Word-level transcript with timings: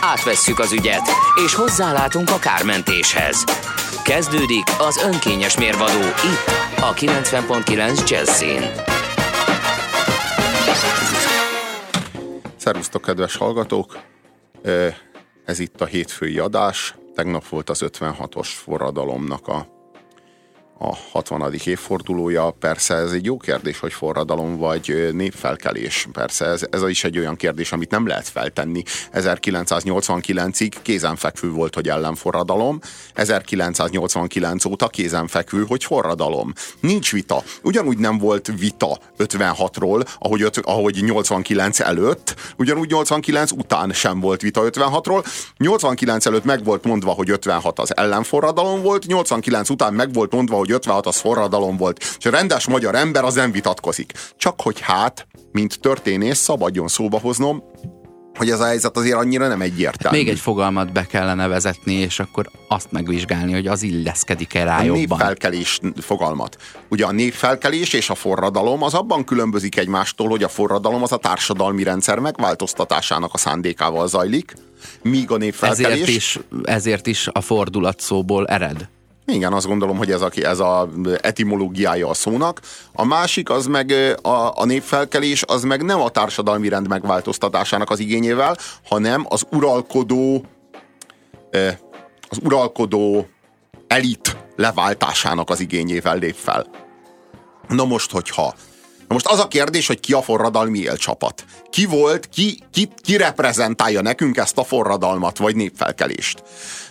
Átvesszük 0.00 0.58
az 0.58 0.72
ügyet, 0.72 1.08
és 1.44 1.54
hozzálátunk 1.54 2.30
a 2.30 2.38
kármentéshez. 2.38 3.44
Kezdődik 4.04 4.64
az 4.78 4.96
önkényes 4.96 5.58
mérvadó 5.58 6.00
itt, 6.00 6.50
a 6.80 6.94
90.9 6.94 8.08
Jazzin. 8.10 8.62
Szervusztok, 12.56 13.02
kedves 13.02 13.36
hallgatók! 13.36 13.98
Ez 15.44 15.58
itt 15.58 15.80
a 15.80 15.84
hétfői 15.84 16.38
adás. 16.38 16.94
Tegnap 17.14 17.48
volt 17.48 17.70
az 17.70 17.84
56-os 17.86 18.48
forradalomnak 18.64 19.48
a 19.48 19.75
a 20.78 20.96
60. 21.12 21.54
évfordulója. 21.64 22.50
Persze 22.50 22.94
ez 22.94 23.12
egy 23.12 23.24
jó 23.24 23.36
kérdés, 23.36 23.78
hogy 23.78 23.92
forradalom 23.92 24.56
vagy 24.56 25.08
népfelkelés. 25.12 26.08
Persze 26.12 26.44
ez, 26.44 26.66
ez 26.70 26.88
is 26.88 27.04
egy 27.04 27.18
olyan 27.18 27.36
kérdés, 27.36 27.72
amit 27.72 27.90
nem 27.90 28.06
lehet 28.06 28.28
feltenni. 28.28 28.82
1989-ig 29.12 30.72
kézenfekvő 30.82 31.50
volt, 31.50 31.74
hogy 31.74 31.88
ellenforradalom, 31.88 32.78
1989 33.14 34.64
óta 34.64 34.88
kézenfekvő, 34.88 35.64
hogy 35.68 35.84
forradalom. 35.84 36.52
Nincs 36.80 37.12
vita. 37.12 37.42
Ugyanúgy 37.62 37.98
nem 37.98 38.18
volt 38.18 38.52
vita 38.58 38.98
56-ról, 39.18 40.06
ahogy, 40.18 40.42
öt, 40.42 40.56
ahogy 40.56 41.04
89 41.04 41.80
előtt, 41.80 42.34
ugyanúgy 42.56 42.90
89 42.90 43.50
után 43.50 43.92
sem 43.92 44.20
volt 44.20 44.40
vita 44.40 44.62
56-ról. 44.64 45.26
89 45.56 46.26
előtt 46.26 46.44
meg 46.44 46.64
volt 46.64 46.84
mondva, 46.84 47.10
hogy 47.10 47.30
56 47.30 47.78
az 47.78 47.96
ellenforradalom 47.96 48.82
volt, 48.82 49.06
89 49.06 49.68
után 49.70 49.94
meg 49.94 50.12
volt 50.12 50.32
mondva, 50.32 50.56
hogy 50.56 50.65
hogy 50.66 50.74
56 50.74 51.06
az 51.06 51.16
forradalom 51.16 51.76
volt, 51.76 52.16
és 52.18 52.26
a 52.26 52.30
rendes 52.30 52.66
magyar 52.66 52.94
ember 52.94 53.24
az 53.24 53.34
nem 53.34 53.52
vitatkozik. 53.52 54.12
Csak 54.36 54.60
hogy 54.60 54.80
hát, 54.80 55.26
mint 55.52 55.80
történész, 55.80 56.38
szabadjon 56.38 56.88
szóba 56.88 57.18
hoznom, 57.20 57.62
hogy 58.36 58.50
ez 58.50 58.60
a 58.60 58.64
helyzet 58.64 58.96
azért 58.96 59.16
annyira 59.16 59.48
nem 59.48 59.60
egyértelmű. 59.60 60.16
Még 60.16 60.28
egy 60.28 60.38
fogalmat 60.38 60.92
be 60.92 61.06
kellene 61.06 61.46
vezetni, 61.46 61.92
és 61.92 62.20
akkor 62.20 62.50
azt 62.68 62.92
megvizsgálni, 62.92 63.52
hogy 63.52 63.66
az 63.66 63.82
illeszkedik-e 63.82 64.64
rá 64.64 64.78
a 64.78 64.82
jobban. 64.82 64.98
népfelkelés 64.98 65.80
fogalmat. 66.00 66.56
Ugye 66.88 67.04
a 67.04 67.12
népfelkelés 67.12 67.92
és 67.92 68.10
a 68.10 68.14
forradalom 68.14 68.82
az 68.82 68.94
abban 68.94 69.24
különbözik 69.24 69.76
egymástól, 69.76 70.28
hogy 70.28 70.42
a 70.42 70.48
forradalom 70.48 71.02
az 71.02 71.12
a 71.12 71.16
társadalmi 71.16 71.82
rendszer 71.82 72.18
megváltoztatásának 72.18 73.34
a 73.34 73.38
szándékával 73.38 74.08
zajlik, 74.08 74.54
míg 75.02 75.30
a 75.30 75.36
népfelkelés... 75.36 75.92
Ezért 75.92 76.08
is, 76.08 76.38
ezért 76.64 77.06
is 77.06 77.28
a 77.32 77.40
fordulat 77.40 78.00
szóból 78.00 78.46
ered. 78.46 78.88
Igen, 79.26 79.52
azt 79.52 79.66
gondolom, 79.66 79.96
hogy 79.96 80.10
ez 80.10 80.20
a, 80.20 80.30
ez 80.34 80.58
a 80.58 80.88
etimológiája 81.20 82.08
a 82.08 82.14
szónak. 82.14 82.60
A 82.92 83.04
másik, 83.04 83.50
az 83.50 83.66
meg 83.66 83.90
a, 84.22 84.60
a 84.60 84.64
népfelkelés, 84.64 85.42
az 85.46 85.62
meg 85.62 85.82
nem 85.82 86.00
a 86.00 86.08
társadalmi 86.08 86.68
rend 86.68 86.88
megváltoztatásának 86.88 87.90
az 87.90 87.98
igényével, 87.98 88.56
hanem 88.84 89.26
az 89.28 89.46
uralkodó 89.50 90.44
az 92.28 92.38
uralkodó 92.42 93.28
elit 93.86 94.36
leváltásának 94.56 95.50
az 95.50 95.60
igényével 95.60 96.16
lép 96.16 96.34
fel. 96.34 96.66
Na 97.68 97.84
most, 97.84 98.10
hogyha 98.10 98.54
Na 99.08 99.14
most 99.14 99.26
az 99.26 99.38
a 99.38 99.48
kérdés, 99.48 99.86
hogy 99.86 100.00
ki 100.00 100.12
a 100.12 100.22
forradalmi 100.22 100.78
élcsapat. 100.78 101.44
Ki 101.70 101.84
volt, 101.84 102.28
ki, 102.28 102.58
ki, 102.72 102.88
ki 102.96 103.16
reprezentálja 103.16 104.02
nekünk 104.02 104.36
ezt 104.36 104.58
a 104.58 104.64
forradalmat, 104.64 105.38
vagy 105.38 105.56
népfelkelést 105.56 106.42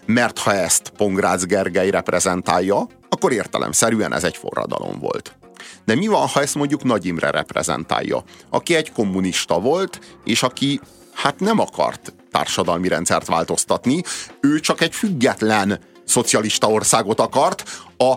mert 0.05 0.39
ha 0.39 0.53
ezt 0.53 0.91
Pongrácz 0.97 1.45
Gergely 1.45 1.89
reprezentálja, 1.89 2.87
akkor 3.09 3.31
értelemszerűen 3.31 4.13
ez 4.13 4.23
egy 4.23 4.37
forradalom 4.37 4.99
volt. 4.99 5.35
De 5.85 5.95
mi 5.95 6.07
van, 6.07 6.27
ha 6.27 6.41
ezt 6.41 6.55
mondjuk 6.55 6.83
Nagy 6.83 7.05
Imre 7.05 7.31
reprezentálja, 7.31 8.23
aki 8.49 8.75
egy 8.75 8.91
kommunista 8.91 9.59
volt, 9.59 9.99
és 10.23 10.43
aki 10.43 10.79
hát 11.13 11.39
nem 11.39 11.59
akart 11.59 12.13
társadalmi 12.31 12.87
rendszert 12.87 13.27
változtatni, 13.27 14.03
ő 14.41 14.59
csak 14.59 14.81
egy 14.81 14.95
független 14.95 15.79
szocialista 16.05 16.67
országot 16.67 17.19
akart, 17.19 17.63
a, 17.97 18.11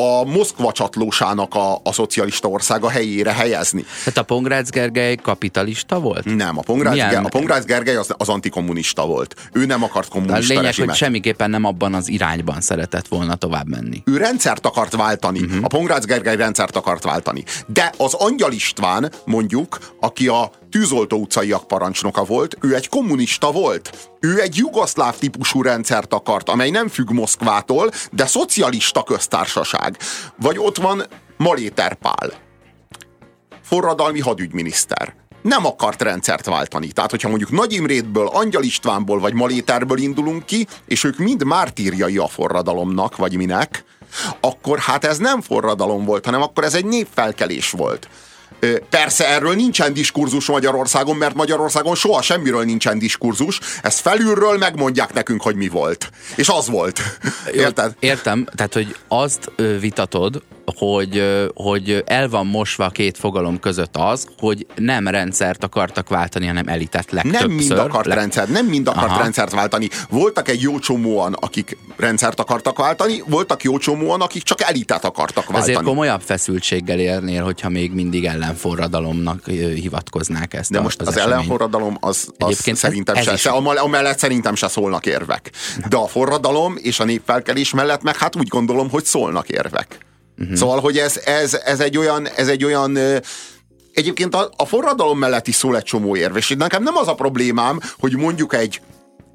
a 0.00 0.24
Moszkva 0.24 0.72
csatlósának 0.72 1.54
a, 1.54 1.80
a 1.82 1.92
szocialista 1.92 2.48
országa 2.48 2.88
helyére 2.88 3.32
helyezni. 3.32 3.84
Tehát 3.98 4.18
a 4.18 4.22
Pongrácz 4.22 4.70
Gergely 4.70 5.14
kapitalista 5.14 6.00
volt? 6.00 6.24
Nem, 6.24 6.58
a 6.58 6.60
Pongrácz, 6.60 6.96
Ger- 6.96 7.24
a 7.24 7.28
Pongrácz 7.28 7.64
Gergely 7.64 7.96
az, 7.96 8.14
az 8.16 8.28
antikommunista 8.28 9.06
volt. 9.06 9.34
Ő 9.52 9.66
nem 9.66 9.82
akart 9.82 10.08
kommunista 10.08 10.44
A 10.44 10.46
lényeg, 10.46 10.64
rezsimet. 10.64 10.88
hogy 10.88 10.98
semmiképpen 10.98 11.50
nem 11.50 11.64
abban 11.64 11.94
az 11.94 12.08
irányban 12.08 12.60
szeretett 12.60 13.08
volna 13.08 13.34
tovább 13.34 13.68
menni. 13.68 14.02
Ő 14.04 14.16
rendszert 14.16 14.66
akart 14.66 14.96
váltani. 14.96 15.40
Uh-huh. 15.40 15.64
A 15.64 15.66
Pongrácz 15.66 16.04
Gergely 16.04 16.36
rendszert 16.36 16.76
akart 16.76 17.02
váltani. 17.02 17.44
De 17.66 17.92
az 17.96 18.14
Angyal 18.14 18.52
István, 18.52 19.12
mondjuk, 19.24 19.78
aki 20.00 20.28
a 20.28 20.50
tűzoltó 20.70 21.18
utcaiak 21.18 21.66
parancsnoka 21.66 22.24
volt, 22.24 22.56
ő 22.60 22.74
egy 22.74 22.88
kommunista 22.88 23.52
volt. 23.52 24.10
Ő 24.20 24.40
egy 24.40 24.56
jugoszláv 24.56 25.16
típusú 25.18 25.62
rendszert 25.62 26.12
akart, 26.12 26.48
amely 26.48 26.70
nem 26.70 26.88
függ 26.88 27.10
Moszkvától, 27.10 27.90
de 28.12 28.26
szocialista 28.26 29.02
köztársaság. 29.14 29.96
Vagy 30.40 30.58
ott 30.58 30.76
van 30.76 31.02
Maléter 31.36 31.94
Pál, 31.94 32.32
forradalmi 33.62 34.20
hadügyminiszter 34.20 35.14
nem 35.42 35.66
akart 35.66 36.02
rendszert 36.02 36.46
váltani. 36.46 36.92
Tehát, 36.92 37.10
hogyha 37.10 37.28
mondjuk 37.28 37.50
Nagy 37.50 37.72
Imrétből, 37.72 38.26
Angyal 38.26 38.62
Istvánból 38.62 39.18
vagy 39.18 39.34
Maléterből 39.34 39.98
indulunk 39.98 40.44
ki, 40.44 40.66
és 40.86 41.04
ők 41.04 41.18
mind 41.18 41.44
mártírjai 41.44 42.16
a 42.16 42.26
forradalomnak, 42.26 43.16
vagy 43.16 43.36
minek, 43.36 43.84
akkor 44.40 44.78
hát 44.78 45.04
ez 45.04 45.18
nem 45.18 45.40
forradalom 45.40 46.04
volt, 46.04 46.24
hanem 46.24 46.42
akkor 46.42 46.64
ez 46.64 46.74
egy 46.74 46.84
népfelkelés 46.84 47.70
volt. 47.70 48.08
Persze 48.90 49.28
erről 49.28 49.54
nincsen 49.54 49.92
diskurzus 49.92 50.46
Magyarországon, 50.46 51.16
mert 51.16 51.34
Magyarországon 51.34 51.94
soha 51.94 52.22
semmiről 52.22 52.64
nincsen 52.64 52.98
diskurzus. 52.98 53.60
Ezt 53.82 54.00
felülről 54.00 54.58
megmondják 54.58 55.12
nekünk, 55.12 55.42
hogy 55.42 55.56
mi 55.56 55.68
volt. 55.68 56.10
És 56.36 56.48
az 56.48 56.68
volt. 56.68 57.00
Érted? 57.52 57.94
Értem, 57.98 58.46
tehát 58.54 58.74
hogy 58.74 58.96
azt 59.08 59.50
vitatod, 59.80 60.42
hogy, 60.76 61.22
hogy 61.54 62.02
el 62.06 62.28
van 62.28 62.46
mosva 62.46 62.84
a 62.84 62.90
két 62.90 63.18
fogalom 63.18 63.60
között 63.60 63.96
az, 63.96 64.28
hogy 64.38 64.66
nem 64.76 65.08
rendszert 65.08 65.64
akartak 65.64 66.08
váltani, 66.08 66.46
hanem 66.46 66.68
elitet 66.68 67.10
legtöbbször. 67.10 67.46
Nem 67.46 67.56
mind 67.56 67.70
akart 67.70 68.06
le... 68.06 68.14
rendszer, 68.14 68.48
nem 68.48 68.66
mind 68.66 68.88
akart 68.88 69.10
Aha. 69.10 69.22
rendszert 69.22 69.52
váltani. 69.52 69.88
Voltak 70.08 70.48
egy 70.48 70.60
jó 70.60 70.78
csomóan, 70.78 71.32
akik 71.32 71.76
rendszert 71.96 72.40
akartak 72.40 72.78
váltani, 72.78 73.22
voltak 73.26 73.62
jó 73.62 73.78
csomóan, 73.78 74.20
akik 74.20 74.42
csak 74.42 74.60
elitet 74.60 75.04
akartak 75.04 75.44
váltani. 75.46 75.70
Ezért 75.70 75.86
komolyabb 75.86 76.20
feszültséggel 76.20 76.98
érnél, 76.98 77.42
hogyha 77.42 77.68
még 77.68 77.92
mindig 77.92 78.24
ellenforradalomnak 78.24 79.46
hivatkoznák 79.74 80.54
ezt. 80.54 80.70
De 80.70 80.80
most 80.80 81.00
az, 81.00 81.06
az 81.06 81.16
ellenforradalom 81.16 81.96
az, 82.00 82.28
az 82.38 82.70
szerintem 82.72 83.16
ez, 83.16 83.26
ez 83.26 83.40
se, 83.40 83.50
se, 83.50 83.50
amellett 83.50 84.18
szerintem 84.18 84.54
se 84.54 84.68
szólnak 84.68 85.06
érvek. 85.06 85.50
De 85.88 85.96
a 85.96 86.06
forradalom 86.06 86.74
és 86.76 87.00
a 87.00 87.04
népfelkelés 87.04 87.72
mellett 87.72 88.02
meg 88.02 88.16
hát 88.16 88.36
úgy 88.36 88.48
gondolom, 88.48 88.90
hogy 88.90 89.04
szólnak 89.04 89.48
érvek. 89.48 89.98
Uh-huh. 90.38 90.56
Szóval, 90.56 90.80
hogy 90.80 90.98
ez, 90.98 91.20
ez, 91.24 91.54
ez 91.54 91.80
egy 91.80 91.98
olyan, 91.98 92.28
ez 92.28 92.48
egy 92.48 92.64
olyan 92.64 92.98
Egyébként 93.94 94.34
a, 94.34 94.50
a 94.56 94.66
forradalom 94.66 95.18
mellett 95.18 95.46
is 95.46 95.54
szól 95.54 95.76
egy 95.76 95.82
csomó 95.82 96.16
érv, 96.16 96.36
és 96.36 96.54
nekem 96.58 96.82
nem 96.82 96.96
az 96.96 97.08
a 97.08 97.14
problémám, 97.14 97.80
hogy 97.98 98.16
mondjuk 98.16 98.54
egy, 98.54 98.80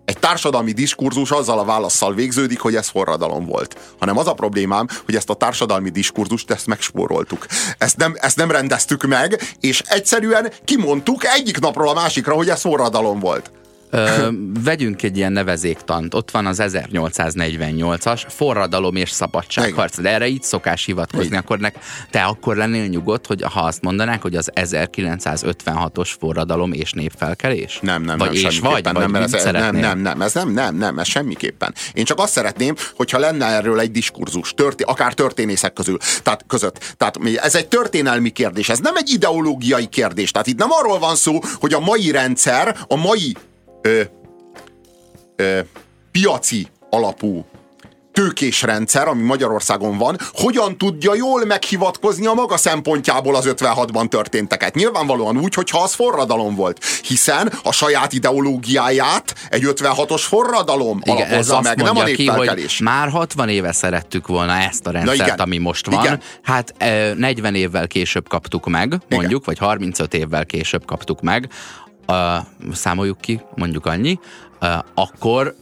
egy 0.06 0.20
társadalmi 0.20 0.72
diskurzus 0.72 1.32
azzal 1.32 1.60
a 1.60 1.64
válaszsal 1.64 2.14
végződik, 2.14 2.60
hogy 2.60 2.76
ez 2.76 2.88
forradalom 2.88 3.46
volt. 3.46 3.78
Hanem 4.00 4.18
az 4.18 4.28
a 4.28 4.34
problémám, 4.34 4.88
hogy 5.06 5.16
ezt 5.16 5.30
a 5.30 5.34
társadalmi 5.34 5.90
diskurzust 5.90 6.52
ezt 6.52 6.68
megspóroltuk. 6.68 7.46
Ezt 7.78 7.98
nem, 7.98 8.16
ezt 8.20 8.38
nem 8.38 8.52
rendeztük 8.52 9.08
meg, 9.08 9.42
és 9.60 9.82
egyszerűen 9.86 10.52
kimondtuk 10.66 11.26
egyik 11.26 11.60
napról 11.60 11.90
a 11.90 11.94
másikra, 11.94 12.34
hogy 12.34 12.50
ez 12.50 12.62
forradalom 12.62 13.20
volt. 13.20 13.52
Ö, 13.90 14.30
vegyünk 14.64 15.04
egy 15.04 15.18
ilyen 15.18 15.32
nevezéktant. 15.32 16.14
Ott 16.14 16.32
van 16.32 16.46
az 16.46 16.62
1848-as 16.62 18.24
forradalom 18.28 18.96
és 18.96 19.10
szabadságharc. 19.10 20.02
De 20.02 20.10
erre 20.10 20.28
így 20.28 20.44
szokás 20.44 20.86
hivatkozni. 20.86 21.26
Igen. 21.26 21.40
Akkor 21.40 21.60
nek, 21.60 21.78
te 22.12 22.24
akkor 22.24 22.56
lennél 22.56 22.86
nyugodt, 22.86 23.28
hogy 23.28 23.42
ha 23.42 23.60
azt 23.60 23.82
mondanák, 23.82 24.22
hogy 24.22 24.36
az 24.36 24.52
1956-os 24.56 26.10
forradalom 26.20 26.74
és 26.74 26.92
népfelkelés? 26.92 27.80
Nem, 27.82 28.02
nem, 28.02 28.18
vagy 28.18 28.28
nem, 28.28 28.52
és 28.52 28.60
vagy, 28.60 28.84
nem, 28.84 29.12
vagy 29.12 29.22
ez, 29.22 29.44
nem, 29.44 29.76
nem, 29.76 30.00
nem, 30.00 30.22
ez 30.22 30.34
nem, 30.34 30.50
nem, 30.50 30.76
nem, 30.76 31.00
ez 31.00 31.08
semmiképpen. 31.08 31.74
Én 31.94 32.06
csak 32.06 32.20
azt 32.20 32.32
szeretném, 32.32 32.76
hogyha 32.96 33.20
lenne 33.20 33.46
erről 33.46 33.80
egy 33.80 33.92
diskurzus, 33.92 34.54
történ, 34.54 34.88
akár 34.88 35.14
történészek 35.14 35.74
közül, 35.74 35.98
tehát 36.24 36.44
között. 36.48 36.96
Tehát 36.98 37.20
ez 37.36 37.56
egy 37.56 37.68
történelmi 37.68 38.30
kérdés, 38.30 38.70
ez 38.70 38.80
nem 38.80 38.96
egy 38.96 39.10
ideológiai 39.10 39.86
kérdés. 39.86 40.32
Tehát 40.32 40.48
itt 40.48 40.58
nem 40.58 40.72
arról 40.72 41.00
van 41.00 41.16
szó, 41.16 41.40
hogy 41.60 41.74
a 41.74 41.80
mai 41.80 42.12
rendszer, 42.12 42.78
a 42.88 42.96
mai 42.96 43.36
ö, 43.82 44.02
ö, 45.36 45.60
piaci 46.12 46.68
alapú 46.90 47.46
tőkés 48.20 48.62
rendszer, 48.62 49.08
ami 49.08 49.24
Magyarországon 49.24 49.98
van, 49.98 50.18
hogyan 50.32 50.78
tudja 50.78 51.16
jól 51.16 51.46
meghivatkozni 51.46 52.26
a 52.26 52.34
maga 52.34 52.58
szempontjából 52.58 53.36
az 53.36 53.46
56-ban 53.48 54.08
történteket. 54.08 54.76
Nyilvánvalóan 54.76 55.38
úgy, 55.38 55.54
hogyha 55.54 55.80
az 55.84 55.94
forradalom 55.94 56.56
volt, 56.56 56.84
hiszen 57.04 57.54
a 57.64 57.72
saját 57.72 58.14
ideológiáját 58.14 59.36
egy 59.50 59.64
56-os 59.66 60.22
forradalom 60.28 61.00
igen, 61.04 61.16
alapozza 61.16 61.62
meg, 61.62 61.82
nem 61.82 61.98
a 61.98 62.04
ki, 62.04 62.26
hogy 62.26 62.78
Már 62.84 63.10
60 63.10 63.50
éve 63.50 63.72
szerettük 63.72 64.28
volna 64.28 64.58
ezt 64.58 64.88
a 64.88 64.92
rendszert, 64.92 65.20
igen, 65.20 65.40
ami 65.40 65.58
most 65.58 65.86
van. 65.86 66.04
Igen. 66.04 66.22
Hát 66.42 66.74
40 67.18 67.56
évvel 67.56 67.88
később 67.88 68.28
kaptuk 68.28 68.68
meg, 68.68 68.90
mondjuk, 68.90 69.22
igen. 69.32 69.42
vagy 69.46 69.58
35 69.58 70.14
évvel 70.14 70.46
később 70.46 70.86
kaptuk 70.86 71.22
meg, 71.22 71.50
számoljuk 72.72 73.22
ki, 73.22 73.42
mondjuk 73.56 73.86
annyi, 73.86 74.20
akkor 74.94 75.56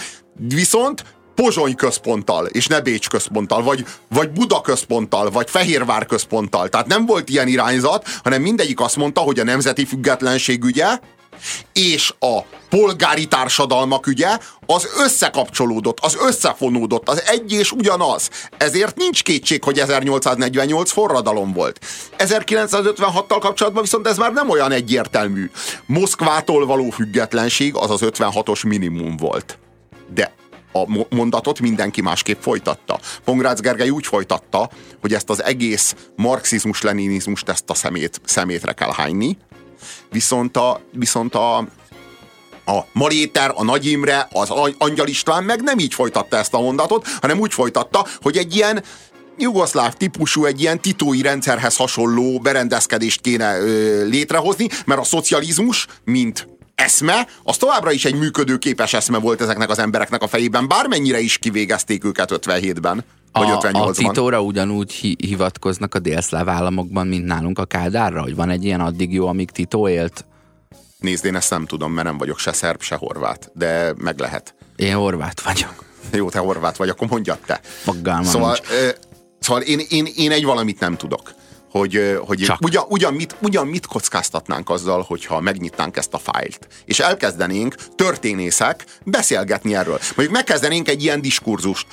viszont 0.49 1.05
Pozsony 1.43 1.75
központtal, 1.75 2.47
és 2.47 2.67
ne 2.67 2.81
Bécs 2.81 3.09
központtal, 3.09 3.63
vagy, 3.63 3.85
vagy 4.09 4.31
Buda 4.31 4.61
központtal, 4.61 5.31
vagy 5.31 5.51
Fehérvár 5.51 6.07
központtal. 6.07 6.69
Tehát 6.69 6.87
nem 6.87 7.07
volt 7.07 7.29
ilyen 7.29 7.49
irányzat, 7.49 8.09
hanem 8.23 8.43
mindegyik 8.43 8.81
azt 8.81 8.97
mondta, 8.97 9.21
hogy 9.21 9.39
a 9.39 9.45
nemzeti 9.45 9.85
függetlenség 9.85 10.65
ügye, 10.65 10.99
és 11.73 12.15
a 12.19 12.39
polgári 12.69 13.27
társadalmak 13.27 14.07
ügye 14.07 14.39
az 14.67 14.89
összekapcsolódott, 15.05 15.99
az 16.01 16.17
összefonódott, 16.21 17.09
az 17.09 17.23
egy 17.27 17.53
és 17.53 17.73
ugyanaz. 17.73 18.31
Ezért 18.57 18.97
nincs 18.97 19.23
kétség, 19.23 19.65
hogy 19.65 19.79
1848 19.79 20.91
forradalom 20.91 21.53
volt. 21.53 21.85
1956-tal 22.19 23.39
kapcsolatban 23.41 23.83
viszont 23.83 24.07
ez 24.07 24.17
már 24.17 24.33
nem 24.33 24.51
olyan 24.51 24.73
egyértelmű. 24.73 25.51
Moszkvától 25.87 26.67
való 26.67 26.91
függetlenség 26.91 27.77
az 27.77 27.91
az 27.91 28.01
56-os 28.05 28.67
minimum 28.67 29.17
volt. 29.17 29.59
De 30.15 30.33
a 30.73 31.07
mondatot 31.11 31.61
mindenki 31.61 32.01
másképp 32.01 32.41
folytatta. 32.41 33.01
Pongrácz 33.25 33.61
Gergely 33.61 33.91
úgy 33.91 34.07
folytatta, 34.07 34.71
hogy 35.01 35.15
ezt 35.15 35.31
az 35.31 35.43
egész 35.43 35.95
marxizmus-leninizmust 36.17 37.49
ezt 37.49 37.71
a 37.71 37.75
szemét, 37.75 38.21
szemétre 38.25 38.73
kell 38.73 38.93
hányni, 38.93 39.37
viszont 40.11 40.57
a, 40.57 40.81
viszont 40.93 41.35
a, 41.35 41.57
a 42.67 42.87
Maréter, 42.93 43.53
a 43.55 43.65
Nagy 43.65 43.87
Imre, 43.87 44.29
az 44.33 44.51
Angyal 44.79 45.07
István 45.07 45.45
meg 45.45 45.63
nem 45.63 45.79
így 45.79 45.95
folytatta 45.95 46.37
ezt 46.37 46.55
a 46.55 46.61
mondatot, 46.61 47.07
hanem 47.21 47.39
úgy 47.39 47.53
folytatta, 47.53 48.07
hogy 48.21 48.37
egy 48.37 48.55
ilyen 48.57 48.83
jugoszláv 49.39 49.95
típusú, 49.95 50.45
egy 50.45 50.61
ilyen 50.61 50.81
titói 50.81 51.23
rendszerhez 51.23 51.77
hasonló 51.77 52.39
berendezkedést 52.39 53.21
kéne 53.21 53.59
ö, 53.59 54.05
létrehozni, 54.05 54.69
mert 54.87 55.01
a 55.01 55.05
szocializmus, 55.05 55.87
mint 56.05 56.58
eszme, 56.89 57.27
az 57.43 57.57
továbbra 57.57 57.93
is 57.93 58.05
egy 58.05 58.15
működőképes 58.15 58.93
eszme 58.93 59.19
volt 59.19 59.41
ezeknek 59.41 59.71
az 59.71 59.79
embereknek 59.79 60.23
a 60.23 60.27
fejében, 60.27 60.69
bármennyire 60.69 61.21
is 61.21 61.39
kivégezték 61.39 62.05
őket 62.05 62.31
57-ben. 62.33 63.05
Vagy 63.33 63.49
58-ban. 63.51 63.87
A 63.87 63.91
titóra 63.91 64.41
ugyanúgy 64.41 64.93
hi- 64.93 65.25
hivatkoznak 65.27 65.95
a 65.95 65.99
délszláv 65.99 66.49
államokban, 66.49 67.07
mint 67.07 67.25
nálunk 67.25 67.59
a 67.59 67.65
Kádárra, 67.65 68.23
hogy 68.23 68.35
van 68.35 68.51
egy 68.51 68.65
ilyen 68.65 68.81
addig 68.81 69.13
jó, 69.13 69.27
amíg 69.27 69.51
Tito 69.51 69.89
élt? 69.89 70.25
Nézd, 70.99 71.25
én 71.25 71.37
ezt 71.37 71.51
nem 71.51 71.67
tudom, 71.67 71.93
mert 71.93 72.07
nem 72.07 72.19
vagyok 72.19 72.39
se 72.39 72.53
szerb, 72.53 72.83
se 72.83 72.95
horvát, 72.95 73.51
de 73.55 73.93
meg 73.97 74.19
lehet. 74.19 74.55
Én 74.77 74.95
horvát 74.95 75.41
vagyok. 75.41 75.85
Jó, 76.13 76.29
te 76.29 76.39
horvát 76.39 76.77
vagy, 76.77 76.89
akkor 76.89 77.09
mondjad 77.09 77.39
te. 77.47 77.61
Fogalmam 77.63 78.25
szóval, 78.25 78.57
ö, 78.71 78.89
szóval 79.39 79.63
én, 79.63 79.81
én, 79.89 80.07
én 80.17 80.31
egy 80.31 80.45
valamit 80.45 80.81
nem 80.81 80.97
tudok 80.97 81.35
hogy, 81.79 82.19
hogy 82.27 82.53
ugyan, 82.61 82.85
ugyan, 82.89 83.15
mit, 83.15 83.37
ugyan 83.41 83.67
mit 83.67 83.87
kockáztatnánk 83.87 84.71
azzal, 84.71 85.03
hogyha 85.03 85.41
megnyitnánk 85.41 85.97
ezt 85.97 86.15
a 86.15 86.19
fájlt, 86.19 86.69
és 86.85 86.99
elkezdenénk 86.99 87.75
történészek 87.97 88.85
beszélgetni 89.05 89.75
erről. 89.75 89.99
Mondjuk 90.17 90.31
megkezdenénk 90.31 90.89
egy 90.89 91.03
ilyen 91.03 91.21
diskurzust 91.21 91.87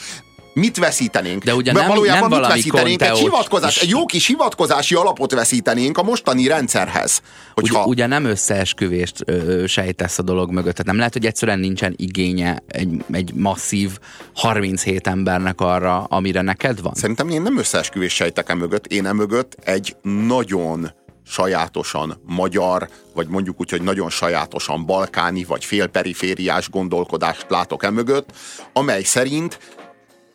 mit 0.55 0.77
veszítenénk? 0.77 1.43
De 1.43 1.55
ugye 1.55 1.71
nem, 1.71 1.87
valójában 1.87 2.29
nem 2.29 2.39
mit 2.39 2.47
veszítenénk? 2.47 3.01
Egy, 3.01 3.17
hivatkozás, 3.17 3.77
egy 3.77 3.89
jó 3.89 4.05
kis 4.05 4.27
hivatkozási 4.27 4.95
alapot 4.95 5.31
veszítenénk 5.31 5.97
a 5.97 6.03
mostani 6.03 6.47
rendszerhez. 6.47 7.21
Hogyha... 7.53 7.79
Ugye, 7.79 7.87
ugye 7.87 8.05
nem 8.05 8.25
összeesküvést 8.25 9.23
ö, 9.25 9.63
sejtesz 9.67 10.19
a 10.19 10.21
dolog 10.21 10.49
mögött. 10.51 10.71
Tehát 10.71 10.85
nem 10.85 10.97
lehet, 10.97 11.13
hogy 11.13 11.25
egyszerűen 11.25 11.59
nincsen 11.59 11.93
igénye 11.97 12.63
egy, 12.67 13.03
egy 13.11 13.33
masszív 13.33 13.99
37 14.35 15.07
embernek 15.07 15.61
arra, 15.61 16.03
amire 16.03 16.41
neked 16.41 16.81
van? 16.81 16.93
Szerintem 16.93 17.29
én 17.29 17.41
nem 17.41 17.57
összeesküvést 17.57 18.15
sejtek 18.15 18.49
e 18.49 18.53
mögött. 18.53 18.87
Én 18.87 19.05
e 19.05 19.13
mögött 19.13 19.57
egy 19.63 19.95
nagyon 20.01 20.91
sajátosan 21.27 22.21
magyar, 22.25 22.89
vagy 23.13 23.27
mondjuk 23.27 23.59
úgy, 23.59 23.69
hogy 23.69 23.81
nagyon 23.81 24.09
sajátosan 24.09 24.85
balkáni, 24.85 25.43
vagy 25.43 25.65
félperifériás 25.65 26.69
gondolkodást 26.69 27.45
látok 27.49 27.83
e 27.83 27.89
mögött, 27.89 28.29
amely 28.73 29.03
szerint 29.03 29.59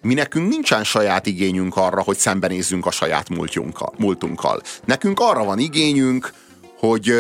mi 0.03 0.15
nekünk 0.15 0.49
nincsen 0.49 0.85
saját 0.85 1.27
igényünk 1.27 1.77
arra, 1.77 2.03
hogy 2.03 2.19
szembenézzünk 2.19 2.87
a 2.87 2.91
saját 2.91 3.29
múltunkkal. 3.97 4.63
Nekünk 4.85 5.21
arra 5.21 5.45
van 5.45 5.59
igényünk, 5.59 6.33
hogy 6.79 7.15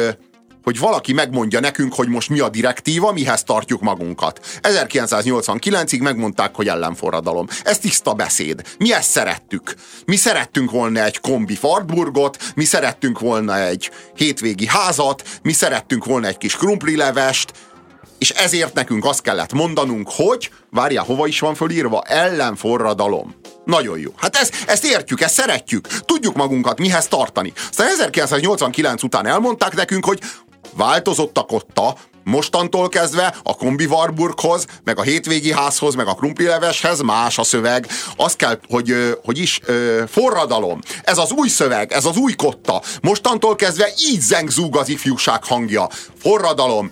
hogy 0.63 0.79
valaki 0.79 1.13
megmondja 1.13 1.61
nekünk, 1.61 1.95
hogy 1.95 2.09
most 2.09 2.29
mi 2.29 2.39
a 2.39 2.49
direktíva, 2.49 3.13
mihez 3.13 3.43
tartjuk 3.43 3.81
magunkat. 3.81 4.41
1989-ig 4.63 6.03
megmondták, 6.03 6.55
hogy 6.55 6.69
ellenforradalom. 6.69 7.47
Ez 7.65 7.79
tiszta 7.79 8.13
beszéd. 8.15 8.63
Mi 8.79 8.93
ezt 8.93 9.11
szerettük. 9.11 9.75
Mi 10.05 10.17
szerettünk 10.17 10.71
volna 10.71 11.05
egy 11.05 11.21
kombi 11.21 11.55
Fartburgot, 11.55 12.53
mi 12.55 12.65
szerettünk 12.65 13.21
volna 13.21 13.59
egy 13.59 13.91
hétvégi 14.15 14.67
házat, 14.67 15.23
mi 15.43 15.53
szerettünk 15.53 16.05
volna 16.05 16.27
egy 16.27 16.39
kis 16.39 16.57
krumplilevest, 16.57 17.53
és 18.21 18.31
ezért 18.31 18.75
nekünk 18.75 19.05
azt 19.05 19.23
kellett 19.23 19.53
mondanunk, 19.53 20.09
hogy, 20.11 20.51
várjál, 20.71 21.05
hova 21.05 21.27
is 21.27 21.41
van 21.41 21.55
fölírva, 21.55 22.03
ellenforradalom. 22.03 23.35
Nagyon 23.65 23.99
jó. 23.99 24.11
Hát 24.17 24.37
ezt, 24.37 24.55
ezt 24.67 24.85
értjük, 24.85 25.21
ezt 25.21 25.35
szeretjük. 25.35 25.87
Tudjuk 25.87 26.37
magunkat 26.37 26.79
mihez 26.79 27.09
tartani. 27.09 27.53
Aztán 27.71 27.87
1989 27.87 29.03
után 29.03 29.27
elmondták 29.27 29.75
nekünk, 29.75 30.05
hogy 30.05 30.21
változottak 30.77 31.53
ott 31.53 31.79
a 31.79 31.97
Mostantól 32.31 32.89
kezdve 32.89 33.37
a 33.43 33.57
kombi 33.57 33.85
Warburghoz, 33.85 34.67
meg 34.85 34.99
a 34.99 35.03
hétvégi 35.03 35.53
házhoz, 35.53 35.95
meg 35.95 36.07
a 36.07 36.15
krumplileveshez 36.15 37.01
más 37.01 37.39
a 37.39 37.43
szöveg. 37.43 37.87
Az 38.17 38.37
kell, 38.37 38.59
hogy, 38.69 39.17
hogy 39.25 39.39
is, 39.39 39.61
forradalom. 40.07 40.81
Ez 41.03 41.19
az 41.19 41.31
új 41.31 41.49
szöveg, 41.49 41.93
ez 41.93 42.05
az 42.05 42.17
új 42.17 42.33
kotta. 42.33 42.83
Mostantól 43.03 43.55
kezdve 43.55 43.89
így 44.11 44.21
zengzúg 44.21 44.77
az 44.77 44.89
ifjúság 44.89 45.45
hangja. 45.45 45.89
Forradalom, 46.19 46.91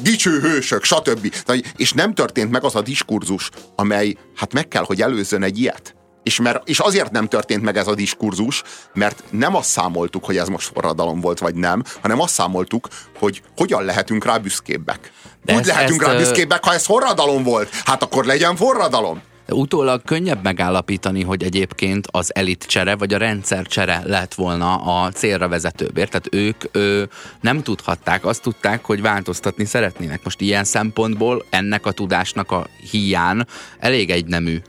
dicső 0.00 0.40
hősök, 0.40 0.84
stb. 0.84 1.34
És 1.76 1.92
nem 1.92 2.14
történt 2.14 2.50
meg 2.50 2.64
az 2.64 2.74
a 2.74 2.82
diskurzus, 2.82 3.48
amely 3.76 4.16
hát 4.36 4.52
meg 4.52 4.68
kell, 4.68 4.84
hogy 4.84 5.02
előzzön 5.02 5.42
egy 5.42 5.58
ilyet. 5.58 6.01
És, 6.22 6.40
mert, 6.40 6.68
és 6.68 6.78
azért 6.78 7.10
nem 7.10 7.28
történt 7.28 7.62
meg 7.62 7.76
ez 7.76 7.86
a 7.86 7.94
diskurzus, 7.94 8.62
mert 8.94 9.22
nem 9.30 9.56
azt 9.56 9.68
számoltuk, 9.68 10.24
hogy 10.24 10.36
ez 10.36 10.48
most 10.48 10.70
forradalom 10.74 11.20
volt, 11.20 11.38
vagy 11.38 11.54
nem, 11.54 11.82
hanem 12.02 12.20
azt 12.20 12.34
számoltuk, 12.34 12.88
hogy 13.18 13.42
hogyan 13.56 13.84
lehetünk 13.84 14.24
rá 14.24 14.36
büszkébbek. 14.36 15.12
De 15.44 15.52
Úgy 15.52 15.58
ezt, 15.58 15.68
lehetünk 15.68 16.02
ezt, 16.02 16.10
rá 16.10 16.16
büszkébbek, 16.16 16.64
ha 16.64 16.72
ez 16.72 16.84
forradalom 16.84 17.42
volt. 17.42 17.68
Hát 17.84 18.02
akkor 18.02 18.24
legyen 18.24 18.56
forradalom. 18.56 19.22
De 19.46 19.54
utólag 19.54 20.02
könnyebb 20.04 20.42
megállapítani, 20.42 21.22
hogy 21.22 21.42
egyébként 21.42 22.06
az 22.10 22.34
elit 22.34 22.64
csere 22.64 22.96
vagy 22.96 23.14
a 23.14 23.18
rendszer 23.18 23.66
csere 23.66 24.02
lett 24.04 24.34
volna 24.34 24.74
a 24.74 25.10
célra 25.10 25.48
vezetőbb. 25.48 25.94
Tehát 25.94 26.28
ők 26.30 26.64
ö, 26.72 27.02
nem 27.40 27.62
tudhatták, 27.62 28.26
azt 28.26 28.42
tudták, 28.42 28.84
hogy 28.84 29.00
változtatni 29.00 29.64
szeretnének. 29.64 30.20
Most 30.24 30.40
ilyen 30.40 30.64
szempontból 30.64 31.44
ennek 31.50 31.86
a 31.86 31.92
tudásnak 31.92 32.50
a 32.50 32.66
hiány 32.90 33.44
elég 33.78 34.10
egynemű 34.10 34.60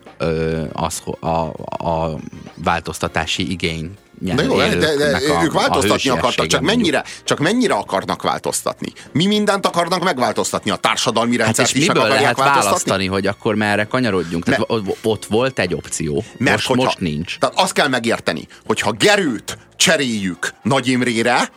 az, 0.73 1.01
a, 1.19 1.27
a 1.87 2.19
változtatási 2.55 3.51
igény 3.51 3.91
de 4.31 4.43
jó, 4.43 4.57
de, 4.57 4.75
de, 4.75 4.95
de 4.95 5.33
a, 5.33 5.43
ők 5.43 5.51
változtatni 5.53 6.09
akartak, 6.09 6.47
csak 6.47 6.61
mennyire, 6.61 7.03
csak 7.23 7.39
mennyire 7.39 7.73
akarnak 7.73 8.21
változtatni? 8.21 8.87
Mi 9.11 9.25
mindent 9.25 9.65
akarnak 9.65 10.03
megváltoztatni? 10.03 10.71
A 10.71 10.75
társadalmi 10.75 11.35
rendszert 11.35 11.67
hát 11.67 11.75
és 11.75 11.81
is 11.81 11.87
miből 11.87 12.07
lehet 12.07 12.37
választani, 12.37 13.05
hogy 13.05 13.27
akkor 13.27 13.55
merre 13.55 13.83
kanyarodjunk? 13.83 14.43
Tehát 14.43 14.67
Mert, 14.67 14.97
ott 15.01 15.25
volt 15.25 15.59
egy 15.59 15.73
opció, 15.73 16.23
mert 16.37 16.55
most, 16.55 16.67
hogyha, 16.67 16.83
most 16.83 16.99
nincs. 16.99 17.37
Tehát 17.37 17.59
azt 17.59 17.73
kell 17.73 17.87
megérteni, 17.87 18.47
hogyha 18.65 18.91
Gerőt 18.91 19.57
cseréljük 19.75 20.53
Nagy 20.61 20.87
Imrére, 20.87 21.49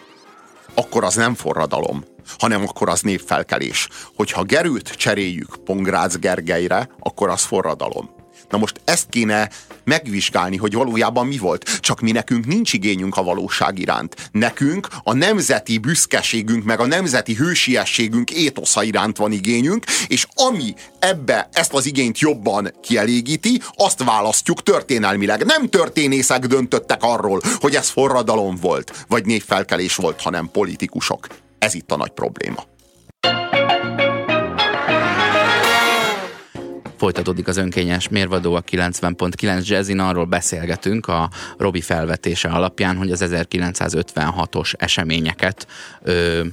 akkor 0.74 1.04
az 1.04 1.14
nem 1.14 1.34
forradalom 1.34 2.04
hanem 2.38 2.62
akkor 2.62 2.88
az 2.88 3.00
népfelkelés. 3.00 3.88
Hogyha 4.16 4.42
Gerőt 4.42 4.88
cseréljük 4.88 5.56
Pongrácz 5.64 6.16
Gergelyre, 6.16 6.88
akkor 6.98 7.28
az 7.28 7.42
forradalom. 7.42 8.15
Na 8.48 8.58
most 8.58 8.80
ezt 8.84 9.08
kéne 9.08 9.50
megvizsgálni, 9.84 10.56
hogy 10.56 10.74
valójában 10.74 11.26
mi 11.26 11.38
volt. 11.38 11.80
Csak 11.80 12.00
mi 12.00 12.12
nekünk 12.12 12.46
nincs 12.46 12.72
igényünk 12.72 13.16
a 13.16 13.22
valóság 13.22 13.78
iránt. 13.78 14.28
Nekünk 14.32 14.88
a 15.02 15.12
nemzeti 15.12 15.78
büszkeségünk, 15.78 16.64
meg 16.64 16.80
a 16.80 16.86
nemzeti 16.86 17.34
hősiességünk 17.34 18.30
étosza 18.30 18.82
iránt 18.82 19.16
van 19.16 19.32
igényünk, 19.32 19.84
és 20.06 20.26
ami 20.34 20.74
ebbe 20.98 21.48
ezt 21.52 21.72
az 21.72 21.86
igényt 21.86 22.18
jobban 22.18 22.70
kielégíti, 22.82 23.60
azt 23.74 24.04
választjuk 24.04 24.62
történelmileg. 24.62 25.44
Nem 25.44 25.68
történészek 25.68 26.46
döntöttek 26.46 27.02
arról, 27.02 27.40
hogy 27.60 27.74
ez 27.74 27.88
forradalom 27.88 28.56
volt, 28.60 29.04
vagy 29.08 29.26
névfelkelés 29.26 29.94
volt, 29.96 30.20
hanem 30.20 30.50
politikusok. 30.52 31.26
Ez 31.58 31.74
itt 31.74 31.92
a 31.92 31.96
nagy 31.96 32.10
probléma. 32.10 32.64
Folytatódik 36.96 37.48
az 37.48 37.56
önkényes 37.56 38.08
mérvadó 38.08 38.54
a 38.54 38.62
90.9 38.62 39.66
Jazzin, 39.66 39.98
arról 39.98 40.24
beszélgetünk 40.24 41.06
a 41.06 41.30
Robi 41.58 41.80
felvetése 41.80 42.48
alapján, 42.48 42.96
hogy 42.96 43.10
az 43.10 43.24
1956-os 43.26 44.72
eseményeket 44.78 45.66
ö, 46.02 46.44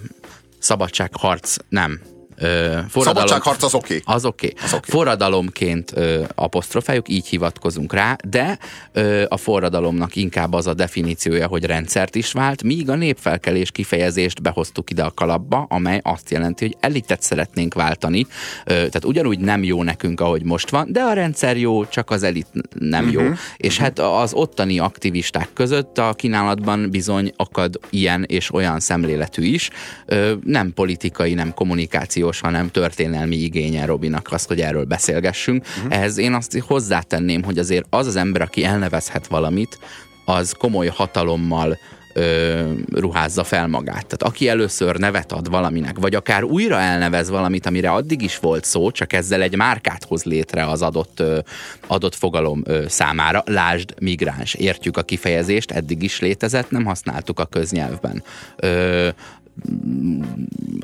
szabadságharc 0.60 1.56
nem, 1.70 2.00
Ö, 2.38 2.78
Szabadságharc 2.94 3.64
az 3.64 3.74
oké. 3.74 3.98
Okay. 3.98 4.16
Az 4.16 4.26
oké. 4.26 4.46
Okay. 4.46 4.68
Okay. 4.68 4.90
Forradalomként 4.90 5.92
ö, 5.96 6.24
apostrofáljuk, 6.36 7.10
így 7.10 7.28
hivatkozunk 7.28 7.94
rá, 7.94 8.16
de 8.28 8.58
ö, 8.92 9.24
a 9.28 9.38
forradalomnak 9.38 10.16
inkább 10.16 10.54
az 10.54 10.68
a 10.68 10.74
definíciója, 10.74 11.48
hogy 11.48 11.66
rendszert 11.66 12.16
is 12.16 12.32
vált, 12.32 12.64
míg 12.64 12.90
a 12.90 12.96
népfelkelés 12.96 13.72
kifejezést 13.72 14.42
behoztuk 14.42 14.90
ide 14.90 15.04
a 15.04 15.12
kalapba, 15.12 15.66
amely 15.70 16.00
azt 16.04 16.30
jelenti, 16.30 16.66
hogy 16.66 16.78
elitet 16.80 17.22
szeretnénk 17.22 17.74
váltani. 17.74 18.28
Ö, 18.66 18.74
tehát 18.74 19.06
ugyanúgy 19.06 19.40
nem 19.40 19.64
jó 19.64 19.84
nekünk, 19.84 20.22
ahogy 20.22 20.44
most 20.44 20.70
van, 20.70 20.92
de 20.92 21.02
a 21.02 21.14
rendszer 21.14 21.58
jó, 21.58 21.86
csak 21.86 22.10
az 22.10 22.24
elit 22.24 22.48
nem 22.80 23.06
uh-huh. 23.06 23.22
jó. 23.22 23.28
Mhm. 23.28 23.38
És 23.58 23.80
uh-huh. 23.80 23.88
hát 23.88 24.00
az 24.00 24.34
ottani 24.34 24.80
aktivisták 24.80 25.50
között 25.54 25.98
a 25.98 26.14
kínálatban 26.14 26.90
bizony 26.90 27.34
akad 27.36 27.80
ilyen 27.90 28.24
és 28.28 28.54
olyan 28.54 28.80
szemléletű 28.80 29.44
is, 29.44 29.70
ö, 30.06 30.34
nem 30.44 30.74
politikai, 30.74 31.34
nem 31.34 31.54
kommunikáció 31.54 32.23
kommunikációs, 32.24 32.40
hanem 32.40 32.70
történelmi 32.70 33.36
igénye 33.36 33.86
Robinak 33.86 34.28
azt, 34.32 34.48
hogy 34.48 34.62
erről 34.62 34.84
beszélgessünk. 34.84 35.66
Uh-huh. 35.78 35.98
Ehhez 35.98 36.18
én 36.18 36.34
azt 36.34 36.60
hozzátenném, 36.60 37.44
hogy 37.44 37.58
azért 37.58 37.86
az 37.90 38.08
az 38.08 38.16
ember, 38.16 38.42
aki 38.42 38.64
elnevezhet 38.64 39.28
valamit, 39.28 39.80
az 40.26 40.52
komoly 40.52 40.88
hatalommal 40.88 41.78
ö, 42.14 42.72
ruházza 42.94 43.44
fel 43.44 43.68
magát. 43.68 44.06
Tehát 44.06 44.24
aki 44.24 44.48
először 44.48 44.96
nevet 44.96 45.32
ad 45.32 45.50
valaminek, 45.50 46.00
vagy 46.00 46.16
akár 46.16 46.44
újra 46.44 46.80
elnevez 46.80 47.30
valamit, 47.30 47.66
amire 47.66 47.92
addig 47.92 48.22
is 48.22 48.40
volt 48.40 48.64
szó, 48.64 48.92
csak 48.92 49.14
ezzel 49.14 49.42
egy 49.42 49.56
márkát 49.56 50.04
hoz 50.04 50.24
létre 50.24 50.66
az 50.66 50.82
adott, 50.82 51.20
ö, 51.20 51.40
adott 51.88 52.16
fogalom 52.16 52.62
ö, 52.66 52.84
számára. 52.88 53.44
Lásd, 53.46 53.94
migráns. 54.00 54.54
Értjük 54.54 54.98
a 54.98 55.04
kifejezést, 55.04 55.72
eddig 55.72 56.04
is 56.04 56.20
létezett, 56.20 56.72
nem 56.72 56.86
használtuk 56.86 57.40
a 57.40 57.46
köznyelvben. 57.46 58.24
Ö, 58.56 59.10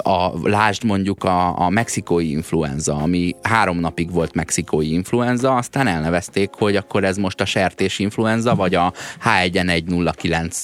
a, 0.04 0.50
lásd 0.50 0.84
mondjuk 0.84 1.24
a, 1.24 1.60
a 1.60 1.70
mexikói 1.70 2.32
influenza, 2.32 2.96
ami 2.96 3.36
három 3.42 3.80
napig 3.80 4.12
volt 4.12 4.34
mexikói 4.34 4.94
influenza, 4.94 5.56
aztán 5.56 5.88
elnevezték, 5.88 6.50
hogy 6.54 6.76
akkor 6.76 7.04
ez 7.04 7.18
most 7.18 7.42
a 7.42 7.46
sertés 7.46 8.00
influenza, 8.00 8.56
vagy 8.56 8.76
a 8.76 8.94
H1N109 9.24 10.64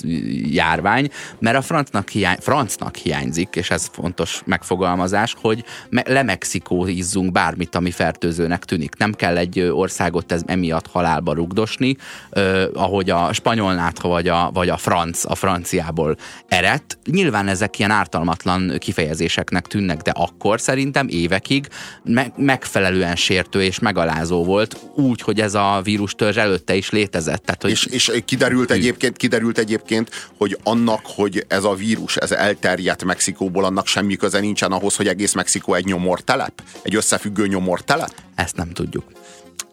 járvány, 0.52 1.10
mert 1.40 1.58
a 1.58 1.62
francnak, 1.62 2.10
hiány, 2.10 2.38
francnak 2.40 2.96
hiányzik, 2.96 3.56
és 3.56 3.70
ez 3.70 3.90
fontos 3.92 4.42
megfogalmazás, 4.46 5.36
hogy 5.42 5.64
me, 5.90 6.04
lemexikóizzunk 6.08 7.32
bármit, 7.32 7.76
ami 7.76 7.92
fertőzőnek 7.92 8.66
tűnik. 8.66 8.98
Nem 8.98 9.14
kell 9.14 9.38
egy 9.38 9.60
országot 9.60 10.32
ez 10.32 10.42
emiatt 10.46 10.88
halálba 10.88 11.34
rugdosni, 11.34 11.96
eh, 12.30 12.64
ahogy 12.74 13.10
a 13.10 13.34
spanyolnátha 13.34 14.08
vagy 14.08 14.28
a, 14.28 14.50
vagy 14.54 14.70
a 14.70 14.78
franc, 14.78 15.26
a 15.26 15.36
franciából 15.36 16.16
eredt. 16.48 16.98
Nyilván 17.06 17.48
ezek 17.48 17.80
ilyen 17.80 17.92
ártalmatlan 17.96 18.76
kifejezéseknek 18.78 19.68
tűnnek, 19.68 20.02
de 20.02 20.12
akkor 20.12 20.62
szerintem 20.62 21.08
évekig 21.10 21.68
me- 22.04 22.38
megfelelően 22.38 23.16
sértő 23.16 23.64
és 23.64 23.80
megalázó 23.80 24.44
volt, 24.44 24.78
úgy, 24.96 25.22
hogy 25.22 25.40
ez 25.40 25.54
a 25.54 25.82
vírus 25.84 26.14
törzs 26.14 26.38
előtte 26.38 26.76
is 26.76 26.90
létezett. 26.90 27.44
Tehát, 27.46 27.62
hogy 27.62 27.72
és, 27.72 27.86
és 27.86 28.12
kiderült, 28.26 28.72
egyébként, 28.72 29.18
kiderült 29.18 29.58
egyébként, 29.58 30.10
hogy 30.38 30.58
annak, 30.64 31.02
hogy 31.04 31.46
ez 31.48 31.64
a 31.64 31.74
vírus 31.74 32.16
ez 32.16 32.32
elterjedt 32.32 33.04
Mexikóból, 33.04 33.66
annak 33.66 33.88
semmi 33.88 34.16
köze 34.16 34.40
nincsen 34.40 34.72
ahhoz, 34.72 34.96
hogy 34.96 35.08
egész 35.08 35.34
Mexikó 35.34 35.74
egy 35.74 35.86
nyomortelep? 35.86 36.64
Egy 36.82 36.96
összefüggő 36.96 37.48
nyomortelep? 37.48 38.14
Ezt 38.36 38.56
nem 38.56 38.72
tudjuk 38.72 39.04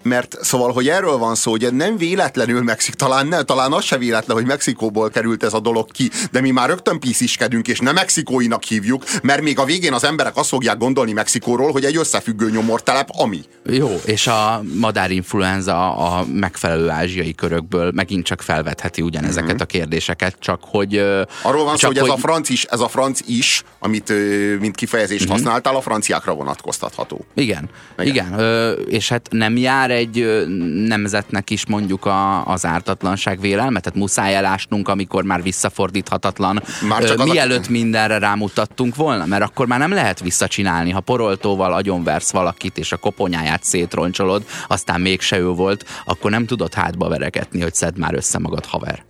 mert 0.02 0.36
szóval, 0.40 0.72
hogy 0.72 0.88
erről 0.88 1.16
van 1.16 1.34
szó, 1.34 1.50
hogy 1.50 1.68
nem 1.72 1.96
véletlenül 1.96 2.62
Mexik, 2.62 2.94
talán, 2.94 3.26
ne, 3.26 3.42
talán 3.42 3.72
az 3.72 3.84
se 3.84 3.98
véletlen, 3.98 4.36
hogy 4.36 4.46
Mexikóból 4.46 5.10
került 5.10 5.42
ez 5.42 5.52
a 5.52 5.60
dolog 5.60 5.90
ki, 5.90 6.10
de 6.30 6.40
mi 6.40 6.50
már 6.50 6.68
rögtön 6.68 7.00
pisziskedünk, 7.00 7.68
és 7.68 7.78
nem 7.78 7.94
mexikóinak 7.94 8.62
hívjuk, 8.62 9.04
mert 9.22 9.42
még 9.42 9.58
a 9.58 9.64
végén 9.64 9.92
az 9.92 10.04
emberek 10.04 10.36
azt 10.36 10.48
fogják 10.48 10.78
gondolni 10.78 11.12
Mexikóról, 11.12 11.72
hogy 11.72 11.84
egy 11.84 11.96
összefüggő 11.96 12.50
nyomortelep, 12.50 13.08
ami. 13.12 13.40
Jó, 13.64 14.00
és 14.04 14.26
a 14.26 14.62
madárinfluenza 14.80 15.96
a 15.96 16.24
megfelelő 16.32 16.88
ázsiai 16.88 17.34
körökből 17.34 17.90
megint 17.94 18.24
csak 18.24 18.42
felvetheti 18.42 19.02
ugyanezeket 19.02 19.50
mm-hmm. 19.50 19.56
a 19.60 19.64
kérdéseket, 19.64 20.36
csak 20.38 20.60
hogy... 20.62 20.96
Arról 21.42 21.64
van 21.64 21.76
szó, 21.76 21.86
hogy, 21.86 21.98
hogy 21.98 22.08
ez 22.08 22.14
a 22.14 22.18
franc 22.18 22.48
is, 22.48 22.64
ez 22.64 22.80
a 22.80 22.88
franc 22.88 23.20
is, 23.26 23.62
amit 23.78 24.12
mint 24.60 24.76
kifejezést 24.76 25.24
mm-hmm. 25.24 25.32
használtál, 25.32 25.76
a 25.76 25.80
franciákra 25.80 26.34
vonatkoztatható. 26.34 27.24
Igen, 27.34 27.68
igen, 27.98 28.26
igen. 28.26 28.78
és 28.88 29.08
hát 29.08 29.28
nem 29.30 29.56
jár 29.56 29.90
egy 29.92 30.46
nemzetnek 30.86 31.50
is 31.50 31.66
mondjuk 31.66 32.06
a, 32.06 32.46
az 32.46 32.66
ártatlanság 32.66 33.40
vélelme, 33.40 33.80
tehát 33.80 33.98
muszáj 33.98 34.34
elásnunk, 34.34 34.88
amikor 34.88 35.24
már 35.24 35.42
visszafordíthatatlan, 35.42 36.62
már 36.88 37.04
csak 37.04 37.24
mielőtt 37.24 37.66
a... 37.66 37.70
mindenre 37.70 38.18
rámutattunk 38.18 38.96
volna, 38.96 39.26
mert 39.26 39.42
akkor 39.42 39.66
már 39.66 39.78
nem 39.78 39.92
lehet 39.92 40.20
visszacsinálni, 40.20 40.90
ha 40.90 41.00
poroltóval 41.00 41.72
agyonversz 41.72 42.32
valakit, 42.32 42.78
és 42.78 42.92
a 42.92 42.96
koponyáját 42.96 43.64
szétroncsolod, 43.64 44.44
aztán 44.68 45.00
mégse 45.00 45.38
ő 45.38 45.46
volt, 45.46 45.84
akkor 46.04 46.30
nem 46.30 46.46
tudod 46.46 46.74
hátba 46.74 47.08
veregetni, 47.08 47.60
hogy 47.60 47.74
szedd 47.74 47.98
már 47.98 48.14
össze 48.14 48.38
magad, 48.38 48.66
haver. 48.66 49.04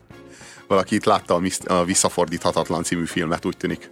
Valaki 0.69 0.95
itt 0.95 1.05
látta 1.05 1.41
a 1.67 1.85
Visszafordíthatatlan 1.85 2.83
című 2.83 3.05
filmet, 3.05 3.45
úgy 3.45 3.57
tűnik. 3.57 3.91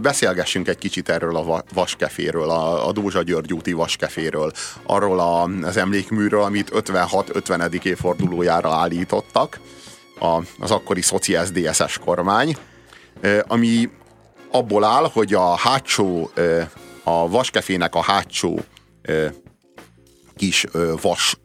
Beszélgessünk 0.00 0.68
egy 0.68 0.78
kicsit 0.78 1.08
erről 1.08 1.36
a 1.36 1.64
vaskeféről, 1.74 2.50
a, 2.50 2.88
a 2.88 2.92
Dózsa 2.92 3.22
György 3.22 3.52
úti 3.52 3.72
vaskeféről, 3.72 4.52
arról 4.82 5.20
a, 5.20 5.42
az 5.42 5.76
emlékműről, 5.76 6.42
amit 6.42 6.70
56-50. 6.74 7.84
évfordulójára 7.84 8.70
állítottak 8.70 9.60
a, 10.20 10.42
az 10.58 10.70
akkori 10.70 11.02
szoci 11.02 11.36
SZDSZ-es 11.44 11.98
kormány, 11.98 12.56
ami 13.46 13.90
abból 14.50 14.84
áll, 14.84 15.10
hogy 15.12 15.34
a 15.34 15.56
hátsó, 15.56 16.30
a 17.02 17.28
vaskefének 17.28 17.94
a 17.94 18.02
hátsó 18.02 18.60
kis 20.36 20.66
vas 21.00 21.36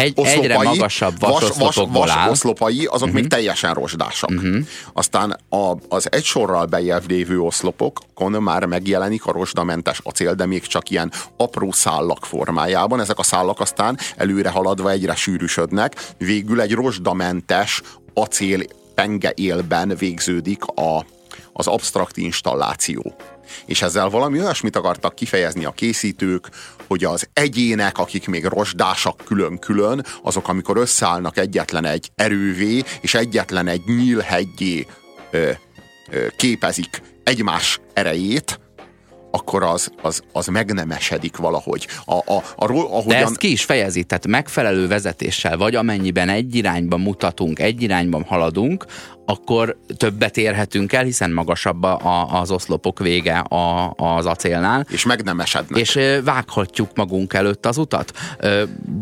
egy, 0.00 0.12
oszlopai, 0.16 0.42
egyre 0.42 0.62
magasabb 0.62 1.18
vas, 1.18 1.48
vas, 1.58 1.76
vas 1.90 2.10
oszlopai, 2.28 2.78
azok 2.78 2.92
uh-huh. 2.92 3.12
még 3.12 3.22
mhm. 3.22 3.32
teljesen 3.32 3.74
rozsdásak. 3.74 4.30
Uh-huh. 4.30 4.56
Aztán 4.92 5.38
a, 5.48 5.76
az 5.88 6.12
egy 6.12 6.24
sorral 6.24 6.66
bejebb 6.66 7.08
lévő 7.08 7.40
oszlopokon 7.40 8.32
már 8.32 8.64
megjelenik 8.64 9.26
a 9.26 9.32
rozsdamentes 9.32 10.00
acél, 10.02 10.34
de 10.34 10.46
még 10.46 10.66
csak 10.66 10.90
ilyen 10.90 11.12
apró 11.36 11.72
szállak 11.72 12.24
formájában. 12.24 13.00
Ezek 13.00 13.18
a 13.18 13.22
szállak 13.22 13.60
aztán 13.60 13.98
előre 14.16 14.48
haladva 14.48 14.90
egyre 14.90 15.14
sűrűsödnek. 15.14 16.12
Végül 16.18 16.60
egy 16.60 16.72
rozsdamentes 16.72 17.82
acél 18.14 18.62
penge 18.94 19.32
élben 19.34 19.94
végződik 19.98 20.64
a, 20.64 21.04
az 21.52 21.66
absztrakt 21.66 22.16
installáció. 22.16 23.14
És 23.66 23.82
ezzel 23.82 24.08
valami 24.08 24.40
olyasmit 24.40 24.76
akartak 24.76 25.14
kifejezni 25.14 25.64
a 25.64 25.70
készítők, 25.70 26.48
hogy 26.86 27.04
az 27.04 27.28
egyének, 27.32 27.98
akik 27.98 28.26
még 28.26 28.44
rozsdásak 28.44 29.22
külön-külön, 29.24 30.04
azok 30.22 30.48
amikor 30.48 30.76
összeállnak 30.76 31.38
egyetlen 31.38 31.84
egy 31.84 32.10
erővé, 32.14 32.82
és 33.00 33.14
egyetlen 33.14 33.66
egy 33.66 33.82
nyílhegyé 33.86 34.86
ö, 35.30 35.50
ö, 36.10 36.26
képezik 36.36 37.02
egymás 37.24 37.80
erejét, 37.92 38.60
akkor 39.30 39.62
az, 39.62 39.92
az, 40.02 40.22
az 40.32 40.46
megnemesedik 40.46 41.36
valahogy. 41.36 41.86
A, 42.04 42.14
a, 42.14 42.36
a, 42.36 42.42
ahogyan... 42.56 43.06
De 43.06 43.16
ezt 43.16 43.36
ki 43.36 43.50
is 43.50 43.64
fejezi, 43.64 44.04
tehát 44.04 44.26
megfelelő 44.26 44.86
vezetéssel, 44.86 45.56
vagy 45.56 45.74
amennyiben 45.74 46.28
egy 46.28 46.54
irányban 46.54 47.00
mutatunk, 47.00 47.58
egy 47.58 47.82
irányban 47.82 48.22
haladunk, 48.22 48.84
akkor 49.30 49.76
többet 49.96 50.36
érhetünk 50.36 50.92
el, 50.92 51.04
hiszen 51.04 51.30
magasabb 51.30 51.82
a, 51.82 52.40
az 52.40 52.50
oszlopok 52.50 52.98
vége 52.98 53.38
a, 53.38 53.94
az 53.96 54.26
acélnál. 54.26 54.86
És 54.90 55.04
meg 55.04 55.22
nem 55.22 55.40
esednek. 55.40 55.80
És 55.80 55.98
vághatjuk 56.24 56.90
magunk 56.94 57.32
előtt 57.32 57.66
az 57.66 57.76
utat. 57.76 58.12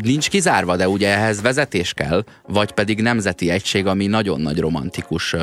Nincs 0.03 0.29
kizárva, 0.29 0.75
de 0.75 0.89
ugye 0.89 1.09
ehhez 1.09 1.41
vezetés 1.41 1.93
kell, 1.93 2.23
vagy 2.47 2.71
pedig 2.71 3.01
nemzeti 3.01 3.49
egység, 3.49 3.85
ami 3.85 4.07
nagyon 4.07 4.41
nagy 4.41 4.59
romantikus 4.59 5.35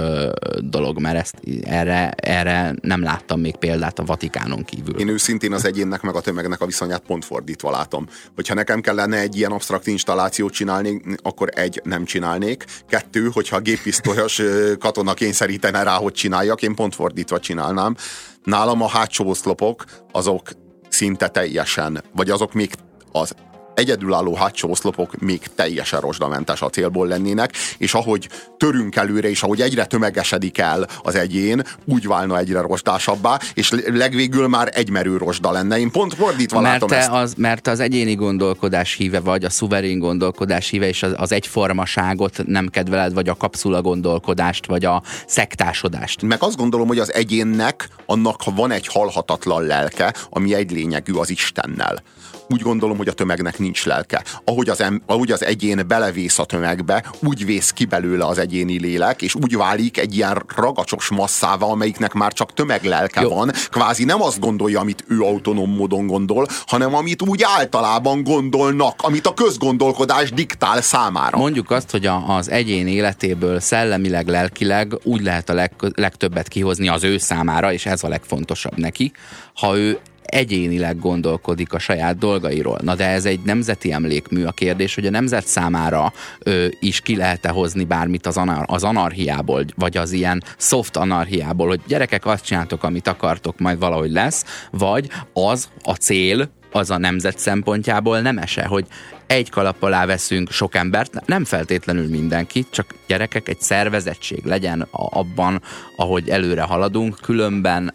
dolog, 0.58 1.00
mert 1.00 1.16
ezt, 1.16 1.34
erre, 1.64 2.10
erre 2.16 2.74
nem 2.80 3.02
láttam 3.02 3.40
még 3.40 3.56
példát 3.56 3.98
a 3.98 4.04
Vatikánon 4.04 4.64
kívül. 4.64 4.98
Én 4.98 5.08
őszintén 5.08 5.52
az 5.52 5.64
egyénnek 5.64 6.02
meg 6.02 6.14
a 6.14 6.20
tömegnek 6.20 6.60
a 6.60 6.66
viszonyát 6.66 7.02
pont 7.06 7.24
fordítva 7.24 7.70
látom. 7.70 8.06
Hogyha 8.34 8.54
nekem 8.54 8.80
kellene 8.80 9.18
egy 9.18 9.36
ilyen 9.36 9.52
absztrakt 9.52 9.86
installációt 9.86 10.52
csinálni, 10.52 11.02
akkor 11.22 11.48
egy, 11.54 11.80
nem 11.84 12.04
csinálnék. 12.04 12.64
Kettő, 12.88 13.30
hogyha 13.32 13.56
a 13.56 13.60
géppisztolyos 13.60 14.42
katona 14.78 15.14
kényszerítene 15.14 15.82
rá, 15.82 15.94
hogy 15.96 16.12
csináljak, 16.12 16.62
én 16.62 16.74
pont 16.74 16.94
fordítva 16.94 17.40
csinálnám. 17.40 17.96
Nálam 18.44 18.82
a 18.82 18.88
hátsó 18.88 19.28
oszlopok, 19.28 19.84
azok 20.12 20.48
szinte 20.88 21.28
teljesen, 21.28 22.02
vagy 22.14 22.30
azok 22.30 22.52
még 22.52 22.74
az 23.12 23.34
egyedülálló 23.76 24.34
hátsó 24.34 24.70
oszlopok 24.70 25.18
még 25.18 25.40
teljesen 25.54 26.00
rozsdamentes 26.00 26.62
a 26.62 26.70
célból 26.70 27.06
lennének, 27.06 27.52
és 27.78 27.94
ahogy 27.94 28.28
törünk 28.56 28.96
előre, 28.96 29.28
és 29.28 29.42
ahogy 29.42 29.60
egyre 29.60 29.84
tömegesedik 29.84 30.58
el 30.58 30.86
az 31.02 31.14
egyén, 31.14 31.62
úgy 31.84 32.06
válna 32.06 32.38
egyre 32.38 32.60
rozsdásabbá, 32.60 33.38
és 33.54 33.72
legvégül 33.86 34.48
már 34.48 34.70
egymerő 34.74 35.16
rozsda 35.16 35.50
lenne. 35.50 35.78
Én 35.78 35.90
pont 35.90 36.14
fordítva 36.14 36.60
mert 36.60 36.80
látom 36.80 36.98
ezt. 36.98 37.10
Az, 37.10 37.34
mert 37.36 37.66
az 37.66 37.80
egyéni 37.80 38.14
gondolkodás 38.14 38.94
híve 38.94 39.20
vagy, 39.20 39.44
a 39.44 39.50
szuverén 39.50 39.98
gondolkodás 39.98 40.68
híve, 40.68 40.88
és 40.88 41.02
az, 41.02 41.14
az 41.16 41.32
egyformaságot 41.32 42.46
nem 42.46 42.68
kedveled, 42.68 43.12
vagy 43.12 43.28
a 43.28 43.34
kapszula 43.34 43.82
gondolkodást, 43.82 44.66
vagy 44.66 44.84
a 44.84 45.02
szektásodást. 45.26 46.22
Meg 46.22 46.42
azt 46.42 46.56
gondolom, 46.56 46.86
hogy 46.86 46.98
az 46.98 47.12
egyénnek 47.12 47.88
annak 48.06 48.54
van 48.54 48.70
egy 48.70 48.86
halhatatlan 48.86 49.62
lelke, 49.62 50.14
ami 50.30 50.54
egy 50.54 50.70
lényegű 50.70 51.12
az 51.12 51.30
Istennel 51.30 52.02
úgy 52.48 52.60
gondolom, 52.60 52.96
hogy 52.96 53.08
a 53.08 53.12
tömegnek 53.12 53.58
nincs 53.58 53.84
lelke. 53.84 54.24
Ahogy 54.44 54.68
az, 54.68 54.80
em, 54.80 55.02
ahogy 55.06 55.30
az 55.30 55.44
egyén 55.44 55.84
belevész 55.88 56.38
a 56.38 56.44
tömegbe, 56.44 57.04
úgy 57.22 57.44
vész 57.44 57.70
ki 57.70 57.84
belőle 57.84 58.26
az 58.26 58.38
egyéni 58.38 58.78
lélek, 58.78 59.22
és 59.22 59.34
úgy 59.34 59.56
válik 59.56 59.98
egy 59.98 60.16
ilyen 60.16 60.42
ragacsos 60.56 61.08
masszává, 61.08 61.66
amelyiknek 61.66 62.12
már 62.12 62.32
csak 62.32 62.52
tömeglelke 62.52 63.20
Jó. 63.20 63.28
van. 63.28 63.50
Kvázi 63.70 64.04
nem 64.04 64.22
azt 64.22 64.40
gondolja, 64.40 64.80
amit 64.80 65.04
ő 65.08 65.20
autonóm 65.20 65.70
módon 65.70 66.06
gondol, 66.06 66.46
hanem 66.66 66.94
amit 66.94 67.22
úgy 67.22 67.42
általában 67.42 68.22
gondolnak, 68.22 69.02
amit 69.02 69.26
a 69.26 69.34
közgondolkodás 69.34 70.30
diktál 70.30 70.80
számára. 70.80 71.38
Mondjuk 71.38 71.70
azt, 71.70 71.90
hogy 71.90 72.06
a, 72.06 72.36
az 72.36 72.50
egyén 72.50 72.86
életéből 72.86 73.60
szellemileg, 73.60 74.28
lelkileg 74.28 74.98
úgy 75.02 75.22
lehet 75.22 75.50
a 75.50 75.54
leg, 75.54 75.72
legtöbbet 75.94 76.48
kihozni 76.48 76.88
az 76.88 77.04
ő 77.04 77.18
számára, 77.18 77.72
és 77.72 77.86
ez 77.86 78.04
a 78.04 78.08
legfontosabb 78.08 78.76
neki, 78.76 79.12
ha 79.54 79.76
ő 79.76 79.98
egyénileg 80.26 80.98
gondolkodik 80.98 81.72
a 81.72 81.78
saját 81.78 82.18
dolgairól. 82.18 82.78
Na 82.82 82.94
de 82.94 83.08
ez 83.08 83.24
egy 83.24 83.40
nemzeti 83.44 83.92
emlékmű. 83.92 84.44
A 84.44 84.52
kérdés, 84.52 84.94
hogy 84.94 85.06
a 85.06 85.10
nemzet 85.10 85.46
számára 85.46 86.12
ö, 86.38 86.66
is 86.80 87.00
ki 87.00 87.16
lehet-e 87.16 87.48
hozni 87.48 87.84
bármit 87.84 88.26
az, 88.26 88.36
anar- 88.36 88.70
az 88.70 88.84
anarhiából, 88.84 89.64
vagy 89.76 89.96
az 89.96 90.12
ilyen 90.12 90.42
soft 90.56 90.96
anarhiából, 90.96 91.68
hogy 91.68 91.80
gyerekek 91.86 92.26
azt 92.26 92.44
csináltok, 92.44 92.82
amit 92.82 93.08
akartok, 93.08 93.58
majd 93.58 93.78
valahogy 93.78 94.10
lesz, 94.10 94.44
vagy 94.70 95.08
az 95.32 95.68
a 95.82 95.94
cél, 95.94 96.48
az 96.72 96.90
a 96.90 96.98
nemzet 96.98 97.38
szempontjából 97.38 98.20
nem 98.20 98.38
ese, 98.38 98.64
hogy 98.64 98.86
egy 99.26 99.50
kalap 99.50 99.82
alá 99.82 100.06
veszünk 100.06 100.50
sok 100.50 100.74
embert, 100.74 101.26
nem 101.26 101.44
feltétlenül 101.44 102.08
mindenkit, 102.08 102.66
csak 102.70 102.94
gyerekek, 103.06 103.48
egy 103.48 103.60
szervezettség 103.60 104.44
legyen 104.44 104.88
abban, 104.90 105.62
ahogy 105.96 106.28
előre 106.28 106.62
haladunk, 106.62 107.18
különben 107.22 107.94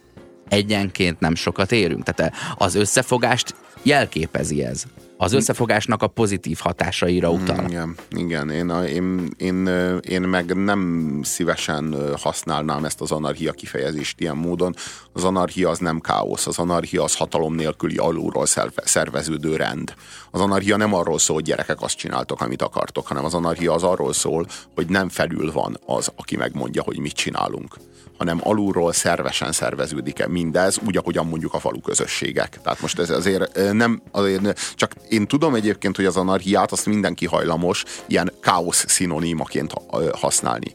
egyenként 0.51 1.19
nem 1.19 1.35
sokat 1.35 1.71
érünk. 1.71 2.03
Tehát 2.03 2.33
az 2.57 2.75
összefogást 2.75 3.55
jelképezi 3.83 4.63
ez. 4.63 4.83
Az 5.17 5.33
összefogásnak 5.33 6.01
a 6.01 6.07
pozitív 6.07 6.57
hatásaira 6.61 7.31
mm, 7.31 7.41
utal. 7.41 7.65
Igen, 7.69 7.95
igen. 8.09 8.49
Én, 8.49 8.69
én, 8.69 9.33
én, 9.37 9.67
én 10.01 10.21
meg 10.21 10.55
nem 10.55 11.19
szívesen 11.23 11.95
használnám 12.17 12.85
ezt 12.85 13.01
az 13.01 13.11
anarchia 13.11 13.51
kifejezést 13.51 14.19
ilyen 14.19 14.37
módon. 14.37 14.75
Az 15.13 15.23
anarchia 15.23 15.69
az 15.69 15.79
nem 15.79 15.99
káosz, 15.99 16.47
az 16.47 16.57
anarchia 16.57 17.03
az 17.03 17.15
hatalom 17.15 17.55
nélküli 17.55 17.97
alulról 17.97 18.45
szerveződő 18.83 19.55
rend. 19.55 19.93
Az 20.31 20.41
anarchia 20.41 20.77
nem 20.77 20.93
arról 20.93 21.19
szól, 21.19 21.35
hogy 21.35 21.45
gyerekek 21.45 21.81
azt 21.81 21.97
csináltok, 21.97 22.41
amit 22.41 22.61
akartok, 22.61 23.07
hanem 23.07 23.25
az 23.25 23.33
anarchia 23.33 23.73
az 23.73 23.83
arról 23.83 24.13
szól, 24.13 24.47
hogy 24.75 24.87
nem 24.87 25.09
felül 25.09 25.51
van 25.51 25.79
az, 25.85 26.11
aki 26.15 26.35
megmondja, 26.35 26.83
hogy 26.83 26.99
mit 26.99 27.13
csinálunk 27.13 27.75
hanem 28.21 28.39
alulról 28.43 28.93
szervesen 28.93 29.51
szerveződik-e 29.51 30.27
mindez, 30.27 30.79
úgy, 30.85 30.97
ahogyan 30.97 31.27
mondjuk 31.27 31.53
a 31.53 31.59
falu 31.59 31.81
közösségek. 31.81 32.59
Tehát 32.63 32.81
most 32.81 32.99
ez 32.99 33.09
azért 33.09 33.73
nem, 33.73 34.01
azért 34.11 34.73
csak 34.75 34.93
én 35.09 35.27
tudom 35.27 35.55
egyébként, 35.55 35.95
hogy 35.95 36.05
az 36.05 36.17
anarchiát 36.17 36.71
azt 36.71 36.85
mindenki 36.85 37.25
hajlamos 37.25 37.83
ilyen 38.07 38.33
káosz 38.41 38.85
szinonimaként 38.87 39.73
használni. 40.11 40.73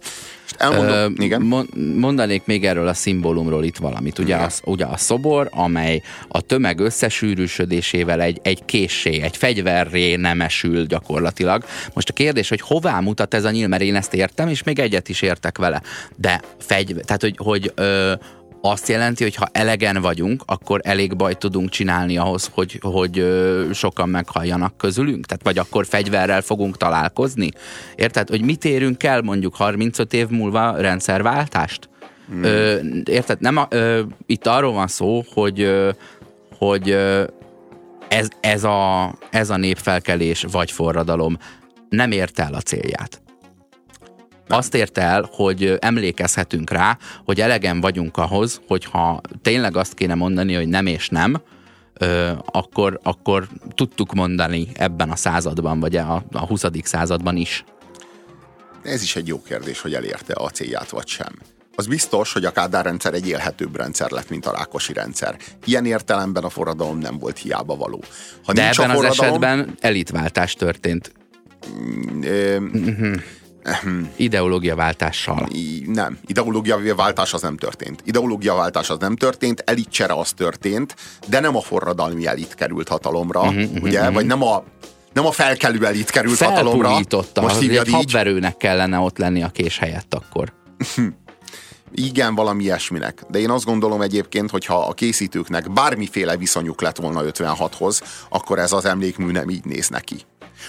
Elmondom, 0.58 1.14
igen. 1.18 1.66
Mondanék 1.96 2.42
még 2.44 2.64
erről 2.64 2.88
a 2.88 2.94
szimbólumról 2.94 3.64
itt 3.64 3.76
valamit. 3.76 4.18
Ugye, 4.18 4.36
az, 4.36 4.60
ugye 4.64 4.84
a 4.84 4.96
szobor, 4.96 5.48
amely 5.50 6.02
a 6.28 6.40
tömeg 6.40 6.80
összesűrűsödésével 6.80 8.20
egy, 8.20 8.40
egy 8.42 8.64
készsé, 8.64 9.20
egy 9.20 9.36
fegyverré 9.36 10.16
nemesül 10.16 10.86
gyakorlatilag. 10.86 11.64
Most 11.94 12.08
a 12.08 12.12
kérdés, 12.12 12.48
hogy 12.48 12.60
hová 12.60 13.00
mutat 13.00 13.34
ez 13.34 13.44
a 13.44 13.50
nyíl, 13.50 13.68
mert 13.68 13.82
én 13.82 13.94
ezt 13.94 14.14
értem, 14.14 14.48
és 14.48 14.62
még 14.62 14.78
egyet 14.78 15.08
is 15.08 15.22
értek 15.22 15.58
vele. 15.58 15.82
De 16.16 16.40
fegy, 16.58 16.94
tehát, 17.04 17.22
hogy, 17.22 17.36
hogy 17.36 17.72
ö, 17.74 18.12
azt 18.70 18.88
jelenti, 18.88 19.22
hogy 19.22 19.34
ha 19.34 19.48
elegen 19.52 20.00
vagyunk, 20.00 20.42
akkor 20.46 20.80
elég 20.84 21.16
baj 21.16 21.34
tudunk 21.34 21.68
csinálni 21.68 22.16
ahhoz, 22.16 22.50
hogy, 22.52 22.78
hogy 22.82 23.26
sokan 23.72 24.08
meghalljanak 24.08 24.76
közülünk? 24.76 25.26
Tehát 25.26 25.42
vagy 25.44 25.58
akkor 25.58 25.86
fegyverrel 25.86 26.40
fogunk 26.40 26.76
találkozni? 26.76 27.50
Érted? 27.94 28.28
Hogy 28.28 28.42
mit 28.42 28.64
érünk 28.64 29.02
el 29.02 29.22
mondjuk 29.22 29.54
35 29.54 30.12
év 30.12 30.28
múlva 30.28 30.76
rendszerváltást? 30.76 31.88
Hmm. 32.28 32.42
Ö, 32.42 32.78
érted? 33.04 33.40
Nem 33.40 33.56
a, 33.56 33.66
ö, 33.70 34.02
itt 34.26 34.46
arról 34.46 34.72
van 34.72 34.86
szó, 34.86 35.24
hogy, 35.32 35.60
ö, 35.60 35.90
hogy 36.58 36.90
ö, 36.90 37.24
ez, 38.08 38.28
ez, 38.40 38.64
a, 38.64 39.14
ez 39.30 39.50
a 39.50 39.56
népfelkelés 39.56 40.44
vagy 40.50 40.70
forradalom 40.70 41.38
nem 41.88 42.10
ért 42.10 42.38
el 42.38 42.54
a 42.54 42.60
célját. 42.60 43.20
Nem. 44.46 44.58
Azt 44.58 44.74
érte 44.74 45.00
el, 45.00 45.28
hogy 45.32 45.76
emlékezhetünk 45.78 46.70
rá, 46.70 46.98
hogy 47.24 47.40
elegen 47.40 47.80
vagyunk 47.80 48.16
ahhoz, 48.16 48.60
hogyha 48.66 49.20
tényleg 49.42 49.76
azt 49.76 49.94
kéne 49.94 50.14
mondani, 50.14 50.54
hogy 50.54 50.68
nem 50.68 50.86
és 50.86 51.08
nem, 51.08 51.42
ö, 51.94 52.30
akkor, 52.44 53.00
akkor 53.02 53.48
tudtuk 53.74 54.12
mondani 54.12 54.68
ebben 54.74 55.10
a 55.10 55.16
században, 55.16 55.80
vagy 55.80 55.96
a, 55.96 56.24
a 56.32 56.46
20. 56.46 56.64
században 56.82 57.36
is. 57.36 57.64
Ez 58.82 59.02
is 59.02 59.16
egy 59.16 59.26
jó 59.26 59.42
kérdés, 59.42 59.80
hogy 59.80 59.94
elérte 59.94 60.34
a 60.36 60.48
célját, 60.48 60.90
vagy 60.90 61.08
sem. 61.08 61.38
Az 61.78 61.86
biztos, 61.86 62.32
hogy 62.32 62.44
a 62.44 62.52
Kádár 62.52 62.84
rendszer 62.84 63.14
egy 63.14 63.28
élhetőbb 63.28 63.76
rendszer 63.76 64.10
lett, 64.10 64.30
mint 64.30 64.46
a 64.46 64.52
Rákosi 64.52 64.92
rendszer. 64.92 65.36
Ilyen 65.64 65.86
értelemben 65.86 66.44
a 66.44 66.48
forradalom 66.48 66.98
nem 66.98 67.18
volt 67.18 67.38
hiába 67.38 67.76
való. 67.76 68.02
Ha 68.44 68.52
De 68.52 68.62
ebben 68.62 68.72
forradalom, 68.72 69.06
az 69.06 69.18
esetben 69.18 69.74
elitváltás 69.80 70.54
történt. 70.54 71.12
Mm, 71.78 72.22
ö, 72.22 72.58
uh-huh. 72.58 73.14
Ideológiaváltással. 74.16 75.48
Nem, 75.86 76.18
ideológiaváltás 76.26 77.34
az 77.34 77.42
nem 77.42 77.56
történt. 77.56 78.02
Ideológiaváltás 78.04 78.90
az 78.90 78.98
nem 78.98 79.16
történt, 79.16 79.62
elitcsere 79.66 80.14
az 80.14 80.32
történt, 80.32 80.96
de 81.28 81.40
nem 81.40 81.56
a 81.56 81.60
forradalmi 81.60 82.26
elit 82.26 82.54
került 82.54 82.88
hatalomra, 82.88 83.40
uh-huh, 83.40 83.82
ugye? 83.82 83.98
Uh-huh. 84.00 84.14
Vagy 84.14 84.26
nem 84.26 84.42
a 84.42 84.64
nem 85.12 85.26
a 85.26 85.30
felkelő 85.30 85.86
elit 85.86 86.10
került 86.10 86.38
hatalomra. 86.38 86.98
Most 87.40 87.60
egy 87.60 87.88
habverőnek 87.90 88.56
kellene 88.56 88.98
ott 88.98 89.18
lenni 89.18 89.42
a 89.42 89.48
kés 89.48 89.78
helyett 89.78 90.14
akkor. 90.14 90.52
Igen, 91.94 92.34
valami 92.34 92.62
ilyesminek. 92.62 93.22
De 93.30 93.38
én 93.38 93.50
azt 93.50 93.64
gondolom 93.64 94.00
egyébként, 94.00 94.50
hogy 94.50 94.64
ha 94.64 94.86
a 94.86 94.92
készítőknek 94.92 95.72
bármiféle 95.72 96.36
viszonyuk 96.36 96.80
lett 96.80 96.96
volna 96.96 97.22
56-hoz, 97.24 98.02
akkor 98.28 98.58
ez 98.58 98.72
az 98.72 98.84
emlékmű 98.84 99.30
nem 99.30 99.48
így 99.48 99.64
néz 99.64 99.88
neki 99.88 100.16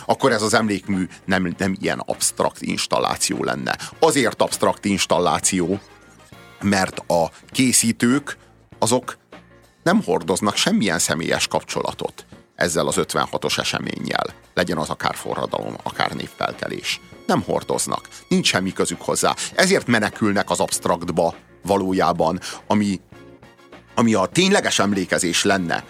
akkor 0.05 0.31
ez 0.31 0.41
az 0.41 0.53
emlékmű 0.53 1.07
nem, 1.25 1.55
nem 1.57 1.75
ilyen 1.79 1.99
absztrakt 2.05 2.62
installáció 2.62 3.43
lenne. 3.43 3.77
Azért 3.99 4.41
absztrakt 4.41 4.86
installáció, 4.86 5.79
mert 6.62 6.99
a 6.99 7.31
készítők 7.51 8.38
azok 8.79 9.17
nem 9.83 10.03
hordoznak 10.03 10.55
semmilyen 10.55 10.99
személyes 10.99 11.47
kapcsolatot 11.47 12.25
ezzel 12.57 12.88
az 12.88 12.95
56-os 12.97 13.60
eseménnyel. 13.60 14.25
Legyen 14.53 14.77
az 14.77 14.89
akár 14.89 15.15
forradalom, 15.15 15.75
akár 15.83 16.12
népfelkelés. 16.12 17.01
Nem 17.25 17.41
hordoznak. 17.41 18.07
Nincs 18.27 18.47
semmi 18.47 18.73
közük 18.73 19.01
hozzá. 19.01 19.36
Ezért 19.55 19.88
menekülnek 19.88 20.49
az 20.49 20.60
absztraktba 20.60 21.36
valójában, 21.63 22.39
ami, 22.67 22.99
ami 23.95 24.13
a 24.13 24.25
tényleges 24.25 24.79
emlékezés 24.79 25.43
lenne, 25.43 25.83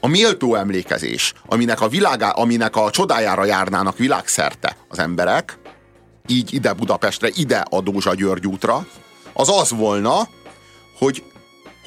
a 0.00 0.06
méltó 0.06 0.54
emlékezés, 0.54 1.32
aminek 1.46 1.80
a, 1.80 1.88
világá, 1.88 2.30
aminek 2.30 2.76
a 2.76 2.90
csodájára 2.90 3.44
járnának 3.44 3.98
világszerte 3.98 4.76
az 4.88 4.98
emberek, 4.98 5.58
így 6.26 6.54
ide 6.54 6.72
Budapestre, 6.72 7.28
ide 7.34 7.64
a 7.70 7.80
Dózsa 7.80 8.14
György 8.14 8.46
útra, 8.46 8.86
az 9.32 9.48
az 9.48 9.70
volna, 9.70 10.28
hogy, 10.98 11.22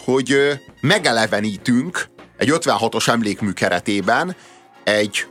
hogy 0.05 0.37
megelevenítünk 0.81 2.05
egy 2.37 2.49
56-os 2.51 3.07
emlékmű 3.07 3.51
keretében 3.51 4.35
egy, 4.83 5.27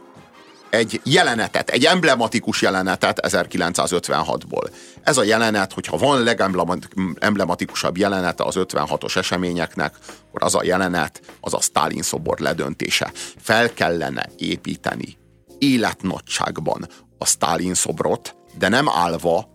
egy 0.73 1.01
jelenetet, 1.05 1.71
egy 1.71 1.85
emblematikus 1.85 2.63
jelenetet 2.63 3.21
1956-ból. 3.29 4.71
Ez 5.03 5.17
a 5.17 5.25
jelenet, 5.25 5.73
hogyha 5.73 5.97
van 5.97 6.23
legemblematikusabb 6.23 7.97
jelenete 7.97 8.45
az 8.45 8.55
56-os 8.59 9.17
eseményeknek, 9.17 9.95
akkor 10.29 10.43
az 10.43 10.55
a 10.55 10.65
jelenet, 10.65 11.21
az 11.41 11.55
a 11.55 11.61
Stalin 11.61 12.03
szobor 12.03 12.39
ledöntése. 12.39 13.13
Fel 13.39 13.73
kellene 13.73 14.29
építeni 14.37 15.17
életnagyságban 15.59 16.89
a 17.19 17.27
Stalin 17.27 17.75
szobrot, 17.75 18.37
de 18.59 18.69
nem 18.69 18.89
állva, 18.89 19.49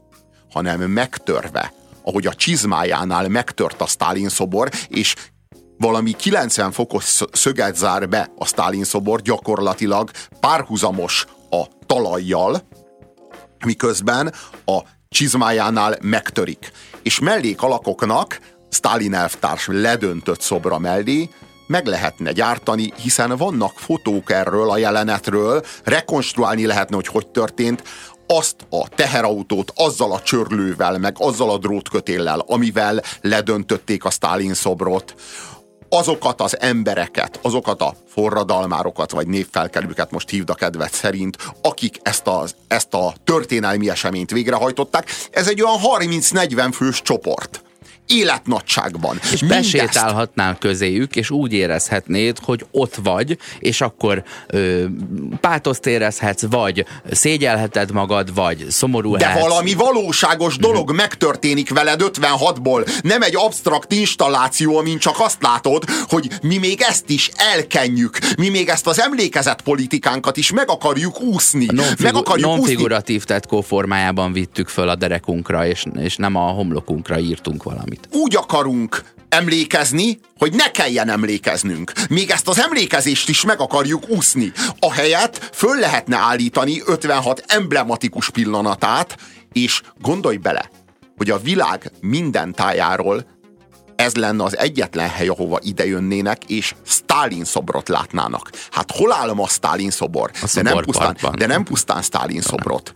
hanem 0.52 0.82
megtörve, 0.82 1.74
ahogy 2.04 2.28
a 2.28 2.34
csizmájánál 2.34 3.28
megtört 3.28 3.82
a 3.82 3.88
Stalin 3.88 4.30
szobor, 4.30 4.70
és 4.88 5.16
valami 5.78 6.12
90 6.12 6.72
fokos 6.72 7.22
szöget 7.32 7.76
zár 7.76 8.10
be 8.10 8.32
a 8.38 8.46
Stalin 8.46 8.84
szobor, 8.84 9.22
gyakorlatilag 9.22 10.12
párhuzamos 10.40 11.26
a 11.50 11.64
talajjal, 11.86 12.62
miközben 13.66 14.34
a 14.66 14.80
csizmájánál 15.10 15.98
megtörik. 16.02 16.72
És 17.04 17.20
mellék 17.20 17.62
alakoknak 17.62 18.40
Stalin 18.70 19.14
elvtárs 19.14 19.68
ledöntött 19.68 20.42
szobra 20.42 20.80
mellé 20.80 21.30
meg 21.68 21.86
lehetne 21.86 22.32
gyártani, 22.32 22.94
hiszen 22.96 23.36
vannak 23.38 23.80
fotók 23.80 24.32
erről 24.32 24.70
a 24.70 24.78
jelenetről, 24.78 25.64
rekonstruálni 25.84 26.66
lehetne, 26.66 26.96
hogy 26.96 27.08
hogy 27.08 27.28
történt, 27.28 27.84
azt 28.28 28.56
a 28.70 28.88
teherautót 28.88 29.72
azzal 29.76 30.12
a 30.12 30.22
csörlővel, 30.22 30.98
meg 30.98 31.16
azzal 31.20 31.50
a 31.50 31.58
drótkötéllel, 31.58 32.40
amivel 32.40 33.02
ledöntötték 33.22 34.06
a 34.06 34.10
Stalin 34.10 34.54
szobrot, 34.54 35.16
azokat 35.90 36.42
az 36.42 36.60
embereket, 36.60 37.40
azokat 37.42 37.82
a 37.82 37.94
forradalmárokat, 38.08 39.12
vagy 39.12 39.28
névfelkelőket 39.28 40.12
most 40.12 40.30
hívd 40.30 40.50
a 40.50 40.54
kedvet 40.54 40.94
szerint, 40.94 41.38
akik 41.62 42.00
ezt 42.04 42.28
a, 42.28 42.46
ezt 42.68 42.94
a 42.94 43.14
történelmi 43.24 43.90
eseményt 43.90 44.32
végrehajtották. 44.32 45.10
Ez 45.32 45.48
egy 45.48 45.62
olyan 45.62 45.80
30-40 46.00 46.70
fős 46.74 47.02
csoport 47.02 47.62
életnagyságban. 48.08 49.20
És 49.32 49.40
Mindezt... 49.40 49.72
besétálhatnál 49.72 50.58
közéjük, 50.60 51.16
és 51.16 51.30
úgy 51.30 51.54
érezhetnéd, 51.54 52.38
hogy 52.44 52.66
ott 52.72 52.96
vagy, 53.04 53.38
és 53.60 53.82
akkor 53.82 54.24
ö, 54.48 54.86
pátoszt 55.42 55.86
érezhetsz, 55.86 56.44
vagy 56.50 56.86
szégyelheted 57.12 57.92
magad, 57.92 58.34
vagy 58.34 58.66
szomorú 58.70 59.16
De 59.16 59.40
valami 59.40 59.74
valóságos 59.74 60.58
dolog 60.58 60.88
mm-hmm. 60.88 60.96
megtörténik 60.96 61.74
veled 61.74 62.02
56-ból. 62.04 63.02
Nem 63.02 63.22
egy 63.22 63.36
absztrakt 63.36 63.92
installáció, 63.92 64.78
amin 64.78 64.98
csak 64.98 65.16
azt 65.20 65.42
látod, 65.42 65.84
hogy 66.08 66.30
mi 66.42 66.58
még 66.58 66.82
ezt 66.82 67.10
is 67.10 67.32
elkenjük. 67.54 68.18
Mi 68.38 68.50
még 68.50 68.70
ezt 68.70 68.88
az 68.88 69.02
emlékezett 69.02 69.62
politikánkat 69.62 70.38
is 70.38 70.52
meg 70.52 70.70
akarjuk 70.70 71.22
úszni. 71.22 71.66
Non-figu- 71.66 72.02
meg 72.02 72.16
akarjuk 72.16 72.48
non-figuratív 72.48 73.24
tetkó 73.24 73.62
formájában 73.62 74.34
vittük 74.34 74.68
föl 74.68 74.90
a 74.90 74.96
derekunkra, 74.96 75.68
és, 75.68 75.84
és 76.00 76.16
nem 76.16 76.36
a 76.36 76.42
homlokunkra 76.42 77.20
írtunk 77.20 77.64
valamit 77.64 77.97
valamit. 77.98 78.08
Úgy 78.12 78.36
akarunk 78.36 79.04
emlékezni, 79.30 80.20
hogy 80.38 80.54
ne 80.54 80.72
kelljen 80.72 81.10
emlékeznünk. 81.10 81.92
Még 82.10 82.30
ezt 82.30 82.48
az 82.48 82.60
emlékezést 82.60 83.30
is 83.30 83.46
meg 83.46 83.60
akarjuk 83.60 84.10
úszni. 84.10 84.52
A 84.80 84.94
helyet 84.94 85.50
föl 85.54 85.80
lehetne 85.80 86.18
állítani 86.18 86.82
56 86.86 87.44
emblematikus 87.48 88.30
pillanatát, 88.30 89.18
és 89.52 89.82
gondolj 90.02 90.38
bele, 90.38 90.70
hogy 91.18 91.30
a 91.30 91.38
világ 91.38 91.92
minden 92.02 92.54
tájáról 92.54 93.36
ez 93.96 94.16
lenne 94.16 94.44
az 94.44 94.58
egyetlen 94.58 95.10
hely, 95.10 95.28
ahova 95.28 95.60
idejönnének, 95.62 96.44
és 96.48 96.76
Stalin 96.86 97.44
szobrot 97.44 97.90
látnának. 97.90 98.50
Hát 98.72 98.92
hol 98.92 99.14
áll 99.14 99.30
a 99.30 99.48
Stalin 99.48 99.92
szobor? 99.92 100.32
A 100.42 100.50
de, 100.54 100.62
nem 100.62 100.78
pusztán, 100.78 101.16
de 101.38 101.46
nem 101.46 101.64
pusztán 101.64 102.02
Stalin 102.02 102.42
szobrot 102.42 102.94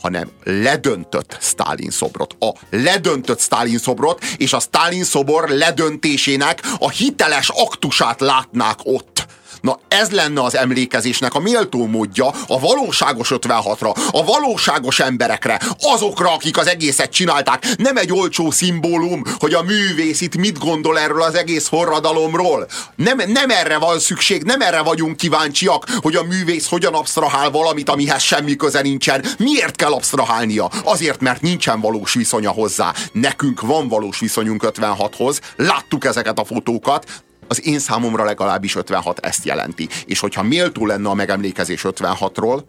hanem 0.00 0.30
ledöntött 0.44 1.36
Stalin 1.40 1.90
szobrot. 1.90 2.36
A 2.38 2.52
ledöntött 2.70 3.40
Stalin 3.40 3.78
szobrot, 3.78 4.24
és 4.36 4.52
a 4.52 4.60
Stalin 4.60 5.04
szobor 5.04 5.48
ledöntésének 5.48 6.62
a 6.78 6.90
hiteles 6.90 7.48
aktusát 7.48 8.20
látnák 8.20 8.78
ott. 8.82 9.17
Na 9.60 9.78
ez 9.88 10.10
lenne 10.10 10.42
az 10.42 10.56
emlékezésnek 10.56 11.34
a 11.34 11.40
méltó 11.40 11.86
módja 11.86 12.26
a 12.46 12.60
valóságos 12.60 13.28
56-ra, 13.34 14.08
a 14.10 14.24
valóságos 14.24 15.00
emberekre, 15.00 15.60
azokra, 15.80 16.32
akik 16.32 16.58
az 16.58 16.66
egészet 16.66 17.12
csinálták. 17.12 17.66
Nem 17.76 17.96
egy 17.96 18.12
olcsó 18.12 18.50
szimbólum, 18.50 19.22
hogy 19.38 19.54
a 19.54 19.62
művész 19.62 20.20
itt 20.20 20.36
mit 20.36 20.58
gondol 20.58 20.98
erről 20.98 21.22
az 21.22 21.34
egész 21.34 21.68
forradalomról. 21.68 22.66
Nem, 22.96 23.16
nem 23.26 23.50
erre 23.50 23.78
van 23.78 23.98
szükség, 23.98 24.42
nem 24.42 24.60
erre 24.60 24.80
vagyunk 24.80 25.16
kíváncsiak, 25.16 25.86
hogy 26.00 26.16
a 26.16 26.22
művész 26.22 26.68
hogyan 26.68 26.94
absztrahál 26.94 27.50
valamit, 27.50 27.88
amihez 27.88 28.22
semmi 28.22 28.56
köze 28.56 28.80
nincsen. 28.80 29.24
Miért 29.38 29.76
kell 29.76 29.92
absztrahálnia? 29.92 30.70
Azért, 30.84 31.20
mert 31.20 31.42
nincsen 31.42 31.80
valós 31.80 32.14
viszonya 32.14 32.50
hozzá. 32.50 32.94
Nekünk 33.12 33.60
van 33.60 33.88
valós 33.88 34.18
viszonyunk 34.18 34.62
56-hoz, 34.66 35.40
láttuk 35.56 36.04
ezeket 36.04 36.38
a 36.38 36.44
fotókat, 36.44 37.04
az 37.48 37.66
én 37.66 37.78
számomra 37.78 38.24
legalábbis 38.24 38.76
56 38.76 39.18
ezt 39.18 39.44
jelenti. 39.44 39.88
És 40.06 40.20
hogyha 40.20 40.42
méltó 40.42 40.86
lenne 40.86 41.08
a 41.08 41.14
megemlékezés 41.14 41.82
56-ról, 41.84 42.62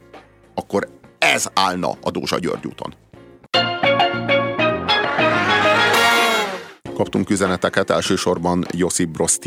akkor 0.56 0.88
ez 1.18 1.46
állna 1.54 1.92
a 2.02 2.12
Dózsa 2.12 2.40
György 2.40 2.66
úton. 2.66 2.96
kaptunk 7.00 7.30
üzeneteket, 7.30 7.90
elsősorban 7.90 8.66
Josip 8.72 9.10
Broz 9.10 9.40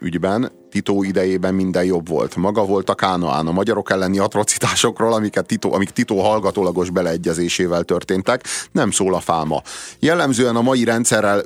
ügyben. 0.00 0.57
Tito 0.70 1.02
idejében 1.02 1.54
minden 1.54 1.84
jobb 1.84 2.08
volt. 2.08 2.36
Maga 2.36 2.64
volt 2.64 2.90
a 2.90 2.94
Kánaán 2.94 3.46
a 3.46 3.52
magyarok 3.52 3.90
elleni 3.90 4.18
atrocitásokról, 4.18 5.12
amiket 5.12 5.46
Tito, 5.46 5.72
amik 5.72 5.90
Tito 5.90 6.16
hallgatólagos 6.16 6.90
beleegyezésével 6.90 7.82
történtek, 7.82 8.44
nem 8.72 8.90
szól 8.90 9.14
a 9.14 9.20
fáma. 9.20 9.62
Jellemzően 9.98 10.56
a 10.56 10.62
mai 10.62 10.84
rendszerrel 10.84 11.42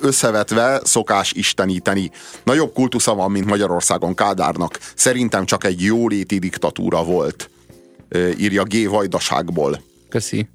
összevetve 0.00 0.80
szokás 0.84 1.32
isteníteni. 1.32 2.10
Nagyobb 2.44 2.72
kultusza 2.72 3.14
van, 3.14 3.30
mint 3.30 3.46
Magyarországon 3.46 4.14
Kádárnak. 4.14 4.78
Szerintem 4.94 5.44
csak 5.44 5.64
egy 5.64 5.80
jóléti 5.80 6.38
diktatúra 6.38 7.04
volt, 7.04 7.50
írja 8.38 8.62
G. 8.62 8.88
Vajdaságból. 8.88 9.82
Köszi. 10.08 10.48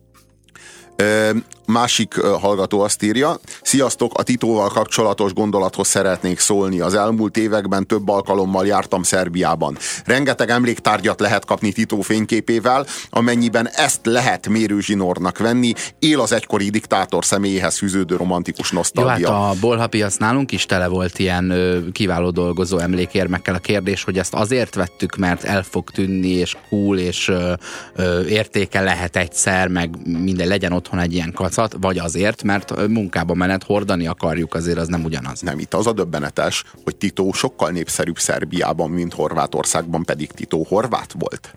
Másik 1.71 2.21
hallgató 2.21 2.81
azt 2.81 3.03
írja, 3.03 3.39
sziasztok, 3.61 4.17
a 4.17 4.23
Titóval 4.23 4.69
kapcsolatos 4.69 5.33
gondolathoz 5.33 5.87
szeretnék 5.87 6.39
szólni. 6.39 6.79
Az 6.79 6.93
elmúlt 6.93 7.37
években 7.37 7.87
több 7.87 8.09
alkalommal 8.09 8.65
jártam 8.65 9.03
Szerbiában. 9.03 9.77
Rengeteg 10.05 10.49
emléktárgyat 10.49 11.19
lehet 11.19 11.45
kapni 11.45 11.71
Titó 11.71 12.01
fényképével, 12.01 12.85
amennyiben 13.09 13.69
ezt 13.69 13.99
lehet 14.03 14.47
mérőzsinornak 14.47 15.37
venni, 15.37 15.73
él 15.99 16.19
az 16.19 16.31
egykori 16.31 16.69
diktátor 16.69 17.25
személyéhez 17.25 17.77
fűződő 17.77 18.15
romantikus 18.15 18.71
nosztalgia. 18.71 19.29
Jó, 19.29 19.41
hát 19.41 19.55
a 19.55 19.59
bolhapiac 19.59 20.17
nálunk 20.17 20.51
is 20.51 20.65
tele 20.65 20.87
volt 20.87 21.19
ilyen 21.19 21.53
kiváló 21.91 22.29
dolgozó 22.29 22.77
emlékérmekkel. 22.77 23.55
A 23.55 23.59
kérdés, 23.59 24.03
hogy 24.03 24.17
ezt 24.17 24.33
azért 24.33 24.75
vettük, 24.75 25.15
mert 25.15 25.43
el 25.43 25.63
fog 25.63 25.89
tűnni, 25.89 26.29
és 26.29 26.57
cool, 26.69 26.97
és 26.97 27.27
ö, 27.27 27.53
ö, 27.95 28.25
értéke 28.25 28.81
lehet 28.81 29.15
egyszer, 29.15 29.67
meg 29.67 29.89
minden 30.19 30.47
legyen 30.47 30.71
otthon 30.71 30.99
egy 30.99 31.13
ilyen 31.13 31.31
kacat, 31.33 31.59
piacot, 31.61 31.81
vagy 31.81 31.97
azért, 31.97 32.43
mert 32.43 32.87
munkába 32.87 33.33
menet 33.33 33.63
hordani 33.63 34.07
akarjuk, 34.07 34.53
azért 34.53 34.77
az 34.77 34.87
nem 34.87 35.03
ugyanaz. 35.03 35.41
Nem, 35.41 35.59
itt 35.59 35.73
az 35.73 35.87
a 35.87 35.93
döbbenetes, 35.93 36.63
hogy 36.83 36.95
Tito 36.95 37.31
sokkal 37.33 37.69
népszerűbb 37.69 38.19
Szerbiában, 38.19 38.89
mint 38.89 39.13
Horvátországban, 39.13 40.03
pedig 40.03 40.31
Tito 40.31 40.63
horvát 40.63 41.15
volt. 41.19 41.55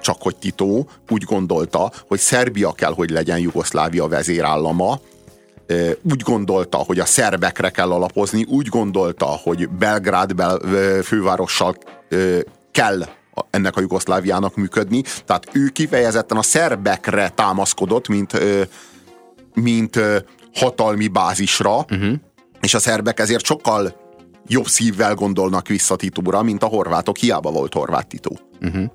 Csak 0.00 0.22
hogy 0.22 0.36
Tito 0.36 0.84
úgy 1.08 1.22
gondolta, 1.22 1.92
hogy 2.08 2.18
Szerbia 2.18 2.72
kell, 2.72 2.92
hogy 2.92 3.10
legyen 3.10 3.38
Jugoszlávia 3.38 4.08
vezérállama, 4.08 5.00
úgy 6.02 6.20
gondolta, 6.22 6.76
hogy 6.76 6.98
a 6.98 7.04
szerbekre 7.04 7.70
kell 7.70 7.90
alapozni, 7.90 8.44
úgy 8.44 8.66
gondolta, 8.66 9.26
hogy 9.26 9.68
Belgrád 9.68 10.34
bel, 10.34 10.58
fővárossal 11.02 11.76
kell 12.70 13.04
ennek 13.50 13.76
a 13.76 13.80
Jugoszláviának 13.80 14.56
működni. 14.56 15.02
Tehát 15.24 15.48
ő 15.52 15.68
kifejezetten 15.68 16.36
a 16.36 16.42
szerbekre 16.42 17.28
támaszkodott, 17.28 18.08
mint 18.08 18.32
mint 19.54 20.00
hatalmi 20.54 21.08
bázisra, 21.08 21.76
uh-huh. 21.76 22.14
és 22.60 22.74
a 22.74 22.78
szerbek 22.78 23.20
ezért 23.20 23.44
sokkal 23.44 24.02
jobb 24.46 24.66
szívvel 24.66 25.14
gondolnak 25.14 25.68
vissza 25.68 25.96
Titóra, 25.96 26.42
mint 26.42 26.62
a 26.62 26.66
horvátok. 26.66 27.16
Hiába 27.16 27.50
volt 27.50 27.72
horvát 27.72 28.06
Titó. 28.06 28.38
Uh-huh. 28.60 28.90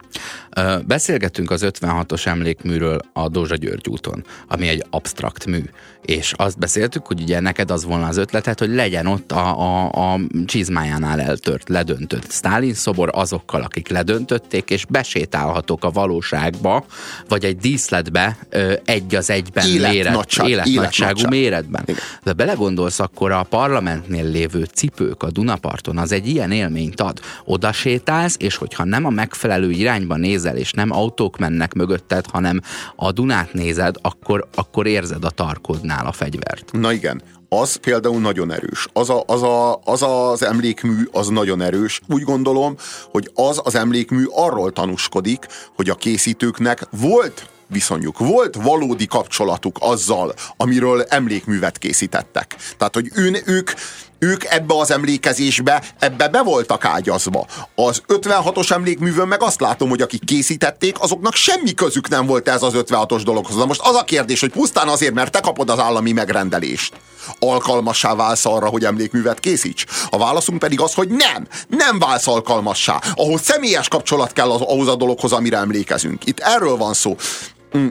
Beszélgetünk 0.85 1.51
az 1.51 1.65
56-os 1.65 2.25
emlékműről 2.25 2.99
a 3.13 3.29
Dózsa 3.29 3.55
György 3.55 3.87
úton, 3.89 4.23
ami 4.47 4.67
egy 4.67 4.85
absztrakt 4.89 5.45
mű. 5.45 5.63
És 6.05 6.33
azt 6.37 6.57
beszéltük, 6.57 7.05
hogy 7.05 7.21
ugye 7.21 7.39
neked 7.39 7.71
az 7.71 7.85
volna 7.85 8.07
az 8.07 8.17
ötletet, 8.17 8.59
hogy 8.59 8.73
legyen 8.73 9.05
ott 9.05 9.31
a, 9.31 9.59
a, 9.59 10.13
a 10.13 10.19
csizmájánál 10.45 11.21
eltört, 11.21 11.69
ledöntött 11.69 12.31
Stalin 12.31 12.73
szobor 12.73 13.09
azokkal, 13.13 13.61
akik 13.61 13.87
ledöntötték, 13.87 14.69
és 14.69 14.85
besétálhatók 14.85 15.83
a 15.83 15.91
valóságba, 15.91 16.85
vagy 17.27 17.45
egy 17.45 17.57
díszletbe 17.57 18.37
egy 18.85 19.15
az 19.15 19.29
egyben 19.29 19.67
életnagyság, 19.67 20.45
méret, 20.45 20.67
életnagyságú 20.67 21.27
méretben. 21.29 21.83
Igen. 21.85 22.01
De 22.23 22.33
belegondolsz, 22.33 22.99
akkor 22.99 23.31
a 23.31 23.43
parlamentnél 23.43 24.29
lévő 24.29 24.63
cipők 24.63 25.23
a 25.23 25.31
Dunaparton, 25.31 25.97
az 25.97 26.11
egy 26.11 26.27
ilyen 26.27 26.51
élményt 26.51 27.01
ad. 27.01 27.19
Oda 27.45 27.71
sétálsz, 27.71 28.35
és 28.39 28.55
hogyha 28.55 28.83
nem 28.83 29.05
a 29.05 29.09
megfelelő 29.09 29.48
irányba 29.57 30.15
nézel, 30.15 30.57
és 30.57 30.71
nem 30.71 30.91
autók 30.91 31.37
mennek 31.37 31.73
mögötted, 31.73 32.25
hanem 32.31 32.61
a 32.95 33.11
Dunát 33.11 33.53
nézed, 33.53 33.95
akkor, 34.01 34.47
akkor 34.55 34.87
érzed 34.87 35.23
a 35.23 35.29
tarkodnál 35.29 36.05
a 36.05 36.11
fegyvert. 36.11 36.71
Na 36.71 36.91
igen, 36.91 37.21
az 37.49 37.75
például 37.75 38.19
nagyon 38.19 38.51
erős. 38.51 38.87
Az, 38.93 39.09
a, 39.09 39.23
az, 39.27 39.43
a, 39.43 39.79
az 39.83 40.01
az 40.01 40.43
emlékmű 40.43 41.03
az 41.11 41.27
nagyon 41.27 41.61
erős. 41.61 42.01
Úgy 42.07 42.23
gondolom, 42.23 42.75
hogy 43.11 43.31
az 43.33 43.61
az 43.63 43.75
emlékmű 43.75 44.23
arról 44.31 44.71
tanúskodik, 44.71 45.47
hogy 45.75 45.89
a 45.89 45.95
készítőknek 45.95 46.87
volt 46.91 47.49
viszonyuk, 47.67 48.17
volt 48.17 48.55
valódi 48.55 49.05
kapcsolatuk 49.05 49.77
azzal, 49.79 50.33
amiről 50.57 51.01
emlékművet 51.01 51.77
készítettek. 51.77 52.55
Tehát, 52.77 52.93
hogy 52.93 53.09
ön, 53.13 53.37
ők 53.45 53.71
ők 54.19 54.43
ebbe 54.43 54.73
az 54.77 54.91
emlékezésbe, 54.91 55.83
ebbe 55.99 56.27
be 56.27 56.41
voltak 56.41 56.85
ágyazva. 56.85 57.45
Az 57.75 58.01
56-os 58.07 58.71
emlékművön 58.71 59.27
meg 59.27 59.43
azt 59.43 59.61
látom, 59.61 59.89
hogy 59.89 60.01
akik 60.01 60.25
készítették, 60.25 60.99
azoknak 60.99 61.33
semmi 61.33 61.73
közük 61.73 62.07
nem 62.07 62.25
volt 62.25 62.47
ez 62.47 62.63
az 62.63 62.73
56-os 62.75 63.21
dologhoz. 63.23 63.55
Na 63.55 63.65
most 63.65 63.81
az 63.83 63.95
a 63.95 64.03
kérdés, 64.03 64.39
hogy 64.39 64.51
pusztán 64.51 64.87
azért, 64.87 65.13
mert 65.13 65.31
te 65.31 65.39
kapod 65.39 65.69
az 65.69 65.79
állami 65.79 66.11
megrendelést, 66.11 66.93
alkalmassá 67.39 68.15
válsz 68.15 68.45
arra, 68.45 68.67
hogy 68.67 68.85
emlékművet 68.85 69.39
készíts? 69.39 69.85
A 70.09 70.17
válaszunk 70.17 70.59
pedig 70.59 70.81
az, 70.81 70.93
hogy 70.93 71.09
nem, 71.09 71.47
nem 71.67 71.99
válsz 71.99 72.27
alkalmassá. 72.27 73.01
Ahhoz 73.13 73.41
személyes 73.41 73.87
kapcsolat 73.87 74.33
kell 74.33 74.51
az, 74.51 74.61
ahhoz 74.61 74.87
a 74.87 74.95
dologhoz, 74.95 75.31
amire 75.31 75.57
emlékezünk. 75.57 76.25
Itt 76.25 76.39
erről 76.39 76.77
van 76.77 76.93
szó. 76.93 77.15
Mm. 77.77 77.87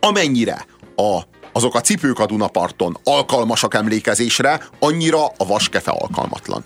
Amennyire 0.00 0.66
a 0.96 1.29
azok 1.52 1.74
a 1.74 1.80
cipők 1.80 2.18
a 2.18 2.26
Dunaparton 2.26 2.96
alkalmasak 3.04 3.74
emlékezésre, 3.74 4.60
annyira 4.78 5.26
a 5.26 5.46
vaskefe 5.46 5.90
alkalmatlan. 5.90 6.64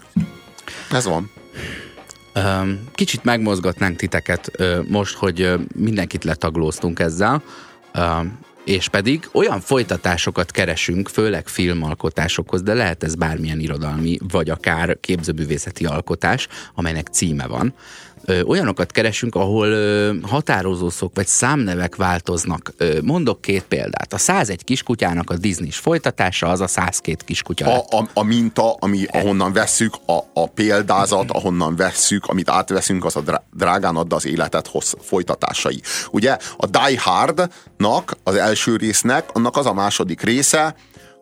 Ez 0.90 1.04
van. 1.04 1.30
Kicsit 2.94 3.24
megmozgatnánk 3.24 3.96
titeket 3.96 4.50
most, 4.88 5.14
hogy 5.14 5.54
mindenkit 5.74 6.24
letaglóztunk 6.24 6.98
ezzel, 6.98 7.42
és 8.64 8.88
pedig 8.88 9.28
olyan 9.32 9.60
folytatásokat 9.60 10.50
keresünk, 10.50 11.08
főleg 11.08 11.48
filmalkotásokhoz, 11.48 12.62
de 12.62 12.74
lehet 12.74 13.02
ez 13.02 13.14
bármilyen 13.14 13.60
irodalmi, 13.60 14.18
vagy 14.28 14.50
akár 14.50 15.00
képzőművészeti 15.00 15.84
alkotás, 15.84 16.48
amelynek 16.74 17.08
címe 17.12 17.46
van, 17.46 17.74
ö, 18.24 18.42
olyanokat 18.42 18.92
keresünk, 18.92 19.34
ahol 19.34 19.66
ö, 19.66 20.14
határozószok 20.22 21.14
vagy 21.14 21.26
számnevek 21.26 21.96
változnak. 21.96 22.72
Ö, 22.76 22.98
mondok 23.02 23.40
két 23.40 23.62
példát. 23.62 24.12
A 24.12 24.18
101 24.18 24.64
kiskutyának 24.64 25.30
a 25.30 25.36
disney 25.36 25.70
folytatása 25.70 26.46
az 26.46 26.60
a 26.60 26.66
102 26.66 27.24
kiskutya. 27.24 27.66
A, 27.66 27.98
a, 27.98 28.08
a 28.14 28.22
minta, 28.22 28.72
ami, 28.72 29.04
ahonnan 29.10 29.52
vesszük, 29.52 29.94
a, 30.06 30.18
a 30.32 30.46
példázat, 30.46 31.30
ahonnan 31.30 31.76
vesszük, 31.76 32.26
amit 32.26 32.50
átveszünk, 32.50 33.04
az 33.04 33.16
a 33.16 33.22
drágán 33.52 33.96
adda 33.96 34.16
az 34.16 34.26
életet 34.26 34.66
hossz, 34.66 34.92
folytatásai. 35.00 35.80
Ugye 36.10 36.36
a 36.56 36.66
Die 36.66 37.00
Hardnak, 37.00 38.16
az 38.22 38.34
első 38.34 38.76
résznek, 38.76 39.28
annak 39.32 39.56
az 39.56 39.66
a 39.66 39.72
második 39.72 40.20
része, 40.22 40.76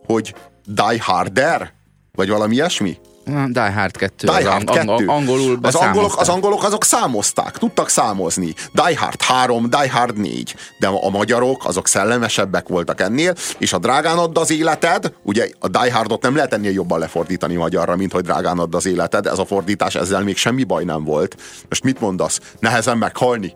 hogy 0.07 0.35
Die 0.67 0.99
Harder, 1.01 1.73
vagy 2.13 2.29
valami 2.29 2.55
ilyesmi? 2.55 2.99
Die 3.25 3.73
Hard 3.73 3.97
2. 3.97 4.27
Die 4.27 4.51
Hard 4.51 4.69
az 4.69 4.77
2. 4.77 5.07
Angolul 5.07 5.59
az 5.63 5.75
angolok, 5.75 6.21
az 6.21 6.29
angolok 6.29 6.65
azok 6.65 6.85
számozták, 6.85 7.59
tudtak 7.59 7.89
számozni. 7.89 8.55
Die 8.73 8.99
Hard 8.99 9.23
3, 9.23 9.71
Die 9.71 9.91
Hard 9.91 10.17
4. 10.17 10.55
De 10.79 10.87
a 10.87 11.11
magyarok 11.11 11.65
azok 11.65 11.89
szellemesebbek 11.89 12.69
voltak 12.69 13.01
ennél, 13.01 13.35
és 13.59 13.73
a 13.73 13.79
drágán 13.79 14.19
add 14.19 14.39
az 14.39 14.51
életed, 14.51 15.13
ugye 15.23 15.49
a 15.59 15.69
Die 15.69 15.93
Hardot 15.93 16.23
nem 16.23 16.35
lehet 16.35 16.53
ennél 16.53 16.73
jobban 16.73 16.99
lefordítani 16.99 17.55
magyarra, 17.55 17.97
mint 17.97 18.13
hogy 18.13 18.25
drágán 18.25 18.59
add 18.59 18.75
az 18.75 18.87
életed. 18.87 19.27
Ez 19.27 19.39
a 19.39 19.45
fordítás, 19.45 19.95
ezzel 19.95 20.23
még 20.23 20.37
semmi 20.37 20.65
baj 20.65 20.85
nem 20.85 21.05
volt. 21.05 21.37
Most 21.69 21.85
mit 21.85 22.01
mondasz? 22.01 22.41
Nehezen 22.59 22.99
meghalni? 22.99 23.55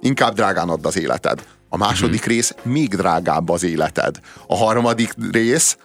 Inkább 0.00 0.34
drágán 0.34 0.68
add 0.68 0.86
az 0.86 0.98
életed. 0.98 1.42
A 1.68 1.76
második 1.76 2.20
uh-huh. 2.20 2.34
rész 2.34 2.54
még 2.62 2.94
drágább 2.96 3.48
az 3.48 3.62
életed. 3.62 4.20
A 4.46 4.56
harmadik 4.56 5.14
rész 5.32 5.76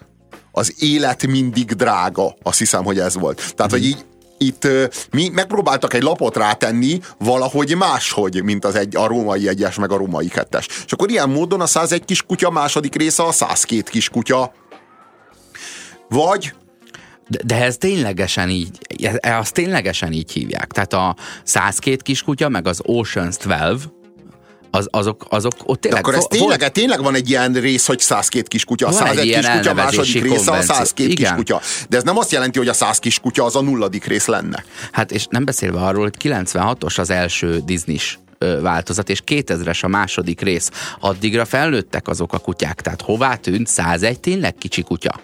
az 0.60 0.76
élet 0.80 1.28
mindig 1.28 1.72
drága. 1.72 2.36
Azt 2.44 2.60
hiszem, 2.60 2.84
hogy 2.84 3.00
ez 3.00 3.18
volt. 3.18 3.54
Tehát, 3.56 3.72
hogy 3.72 3.86
így 3.86 4.06
itt 4.38 4.68
mi 5.12 5.30
megpróbáltak 5.30 5.94
egy 5.94 6.02
lapot 6.02 6.38
rátenni 6.38 7.00
valahogy 7.18 7.76
máshogy, 7.76 8.44
mint 8.44 8.66
az 8.66 8.76
egy, 8.76 8.96
a 8.96 9.08
római 9.08 9.48
egyes, 9.48 9.76
meg 9.76 9.92
a 9.92 9.98
római 9.98 10.28
kettes. 10.28 10.68
És 10.86 10.92
akkor 10.92 11.10
ilyen 11.10 11.30
módon 11.30 11.62
a 11.62 11.66
101 11.66 12.06
kis 12.06 12.22
kutya 12.22 12.50
második 12.50 12.96
része 12.96 13.24
a 13.24 13.32
102 13.32 13.90
kis 13.90 14.10
kutya. 14.10 14.54
Vagy 16.10 16.54
de, 17.28 17.40
de 17.46 17.64
ez 17.64 17.78
ténylegesen 17.78 18.50
így, 18.50 18.78
ezt 19.20 19.54
ténylegesen 19.54 20.12
így 20.12 20.32
hívják. 20.32 20.72
Tehát 20.72 20.94
a 20.94 21.16
102 21.44 22.02
kiskutya, 22.02 22.50
meg 22.50 22.68
az 22.68 22.82
Ocean's 22.84 23.36
12, 23.36 23.99
az, 24.72 24.88
azok, 24.92 25.26
azok 25.30 25.54
ott 25.64 25.82
tényleg... 25.82 26.02
De 26.02 26.08
akkor 26.08 26.20
ez 26.20 26.26
tényleg, 26.30 26.60
volt... 26.60 26.72
tényleg 26.72 27.02
van 27.02 27.16
egy 27.16 27.30
ilyen 27.30 27.54
rész, 27.54 27.86
hogy 27.86 28.00
102 28.00 28.48
kiskutya, 28.48 28.88
a 28.88 28.92
101 28.92 29.34
kiskutya, 29.34 29.74
második 29.74 30.24
része 30.24 30.52
a 30.52 30.62
102 30.62 31.00
Igen. 31.00 31.16
kiskutya. 31.16 31.62
De 31.90 31.98
ez 31.98 32.04
nem 32.04 32.18
azt 32.18 32.32
jelenti, 32.32 32.58
hogy 32.58 32.68
a 32.68 32.74
100 32.74 33.00
kiskutya 33.00 33.44
az 33.46 33.56
a 33.56 33.62
nulladik 33.62 34.06
rész 34.06 34.26
lenne. 34.26 34.64
Hát 34.92 35.12
és 35.12 35.28
nem 35.30 35.46
beszélve 35.46 35.80
arról, 35.80 36.04
hogy 36.04 36.16
96-os 36.20 37.00
az 37.00 37.10
első 37.10 37.62
disney 37.66 38.00
változat, 38.62 39.10
és 39.10 39.24
2000-es 39.26 39.84
a 39.84 39.88
második 39.88 40.42
rész. 40.42 40.72
Addigra 41.00 41.46
felnőttek 41.46 42.08
azok 42.08 42.34
a 42.34 42.38
kutyák, 42.38 42.82
tehát 42.82 43.02
hová 43.02 43.36
tűnt 43.36 43.68
101 43.68 44.20
tényleg 44.20 44.56
kicsi 44.56 44.82
kutya? 44.82 45.22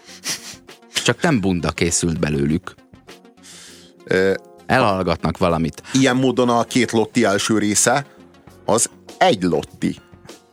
Csak 1.04 1.22
nem 1.22 1.40
bunda 1.40 1.72
készült 1.72 2.20
belőlük. 2.20 2.76
Elhallgatnak 4.66 5.38
valamit. 5.38 5.82
Ilyen 5.94 6.16
módon 6.16 6.50
a 6.50 6.64
két 6.64 6.92
Lotti 6.92 7.24
első 7.24 7.58
része 7.58 8.06
az 8.66 8.90
egy 9.18 9.44
Lotti. 9.44 9.96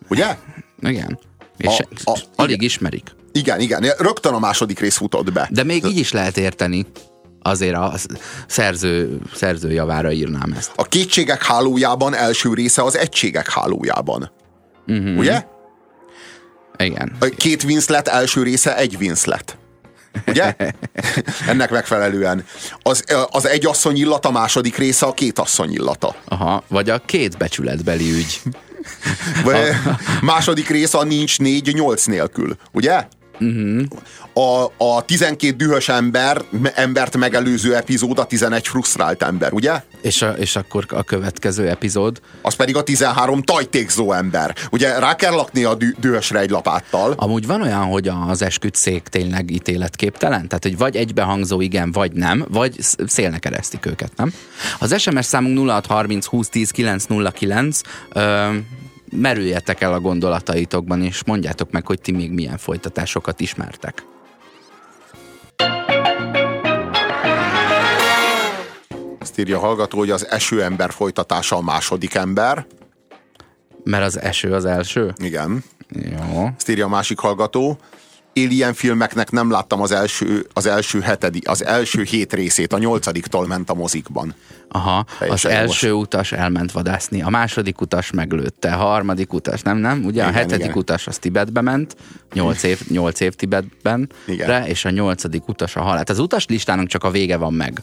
Ugye? 0.09 0.37
Igen. 0.81 1.19
És 1.57 1.79
a, 2.05 2.11
a, 2.11 2.19
alig 2.37 2.55
igen. 2.55 2.65
ismerik. 2.65 3.11
Igen, 3.33 3.61
igen. 3.61 3.83
Rögtön 3.99 4.35
a 4.35 4.39
második 4.39 4.79
rész 4.79 4.97
futott 4.97 5.33
be. 5.33 5.49
De 5.51 5.65
még 5.65 5.85
így 5.85 5.99
is 5.99 6.13
lehet 6.13 6.37
érteni. 6.37 6.87
Azért 7.43 7.77
a 7.77 7.95
szerző, 8.47 9.21
szerző 9.35 9.73
javára 9.73 10.13
írnám 10.13 10.53
ezt. 10.57 10.73
A 10.77 10.83
kétségek 10.83 11.43
hálójában 11.43 12.15
első 12.15 12.55
része 12.55 12.83
az 12.83 12.97
egységek 12.97 13.51
hálójában. 13.51 14.33
Uh-huh. 14.87 15.19
Ugye? 15.19 15.45
Igen. 16.79 17.13
A 17.21 17.25
két 17.25 17.63
Winslet 17.65 18.09
első 18.09 18.43
része 18.43 18.77
egy 18.77 18.97
Winslet. 19.01 19.59
Ugye? 20.27 20.57
Ennek 21.47 21.71
megfelelően. 21.71 22.45
Az, 22.83 23.05
az 23.31 23.47
egy 23.47 23.67
asszony 23.67 23.97
illata 23.97 24.31
második 24.31 24.77
része 24.77 25.07
a 25.07 25.15
két 25.15 25.39
asszony 25.39 25.73
illata. 25.73 26.15
Aha, 26.25 26.65
vagy 26.69 26.91
a 26.91 26.99
két 26.99 27.37
becsületbeli 27.37 28.13
ügy. 28.13 28.41
Vagy 29.45 29.57
a... 29.57 29.99
Második 30.21 30.69
része 30.69 30.99
a 30.99 31.05
nincs 31.05 31.39
négy 31.39 31.75
nyolc 31.75 32.05
nélkül, 32.05 32.57
ugye? 32.73 33.07
Uh-huh. 33.41 33.83
A, 34.35 34.85
a 34.85 35.03
12 35.05 35.57
dühös 35.57 35.89
ember, 35.89 36.43
embert 36.75 37.17
megelőző 37.17 37.77
epizód 37.77 38.19
a 38.19 38.25
11 38.25 38.69
frusztrált 38.69 39.23
ember, 39.23 39.53
ugye? 39.53 39.83
És, 40.01 40.23
a, 40.23 40.31
és 40.31 40.57
akkor 40.57 40.85
a 40.89 41.03
következő 41.03 41.69
epizód? 41.69 42.21
Az 42.43 42.55
pedig 42.55 42.77
a 42.77 42.83
13 42.83 43.43
tajtékzó 43.43 44.13
ember. 44.13 44.57
Ugye 44.71 44.99
rá 44.99 45.17
kell 45.17 45.35
lakni 45.35 45.65
a 45.65 45.75
dü- 45.75 46.01
dühösre 46.01 46.39
egy 46.39 46.51
lapáttal. 46.51 47.15
Amúgy 47.17 47.47
van 47.47 47.63
olyan, 47.63 47.85
hogy 47.85 48.09
az 48.29 48.43
esküdszék 48.43 49.03
tényleg 49.03 49.51
ítéletképtelen? 49.51 50.49
Tehát, 50.49 50.63
hogy 50.63 50.77
vagy 50.77 50.97
egybehangzó 50.97 51.61
igen, 51.61 51.93
vagy 51.93 52.13
nem, 52.13 52.47
vagy 52.49 52.77
szélnek 53.07 53.45
eresztik 53.45 53.87
őket, 53.87 54.13
nem? 54.17 54.33
Az 54.79 55.01
SMS 55.01 55.25
számunk 55.25 55.71
0630 55.71 56.27
2010 56.27 56.71
909 56.71 57.81
ö, 58.13 58.49
merüljetek 59.17 59.81
el 59.81 59.93
a 59.93 60.01
gondolataitokban, 60.01 61.03
és 61.03 61.25
mondjátok 61.25 61.71
meg, 61.71 61.87
hogy 61.87 62.01
ti 62.01 62.13
még 62.13 62.31
milyen 62.31 62.59
folytatásokat 62.59 63.41
ismertek. 63.41 64.05
Azt 69.33 69.41
írja 69.41 69.57
a 69.57 69.61
hallgató, 69.61 69.99
hogy 69.99 70.11
az 70.11 70.27
eső 70.29 70.63
ember 70.63 70.93
folytatása 70.93 71.57
a 71.57 71.63
második 71.63 72.15
ember. 72.15 72.67
Mert 73.85 74.05
az 74.05 74.21
eső 74.21 74.53
az 74.53 74.65
első? 74.65 75.13
Igen. 75.17 75.65
Jó. 75.89 76.51
Azt 76.57 76.69
írja 76.69 76.85
a 76.85 76.89
másik 76.89 77.19
hallgató. 77.19 77.79
Alien 78.35 78.75
filmeknek 78.75 79.31
nem 79.31 79.51
láttam 79.51 79.81
az 79.81 79.91
első, 79.91 80.47
az 80.53 80.67
első 80.67 81.01
hetedi, 81.01 81.41
az 81.45 81.65
első 81.65 82.03
hét 82.03 82.33
részét, 82.33 82.73
a 82.73 82.79
nyolcadiktól 82.79 83.47
ment 83.47 83.71
a 83.71 83.75
mozikban. 83.75 84.35
Aha, 84.69 85.07
Teljesen 85.19 85.51
az 85.51 85.57
első 85.57 85.93
most. 85.93 86.03
utas 86.03 86.33
elment 86.33 86.73
vadászni, 86.73 87.23
a 87.23 87.29
második 87.29 87.81
utas 87.81 88.11
meglőtte, 88.11 88.73
a 88.73 88.77
harmadik 88.77 89.33
utas, 89.33 89.63
nem, 89.63 89.77
nem? 89.77 90.05
Ugye 90.05 90.23
igen, 90.23 90.35
a 90.35 90.37
hetedik 90.37 90.65
igen. 90.65 90.77
utas 90.77 91.07
az 91.07 91.19
Tibetbe 91.19 91.61
ment, 91.61 91.97
nyolc 92.33 92.63
év, 92.63 92.81
nyolc 92.89 93.21
év 93.21 93.35
Tibetben, 93.35 94.11
igen. 94.27 94.65
és 94.65 94.85
a 94.85 94.91
nyolcadik 94.91 95.49
utas 95.49 95.77
a 95.77 95.81
halál. 95.83 96.05
Az 96.07 96.19
utas 96.19 96.47
listának 96.47 96.87
csak 96.87 97.05
a 97.05 97.11
vége 97.11 97.37
van 97.37 97.53
meg. 97.53 97.83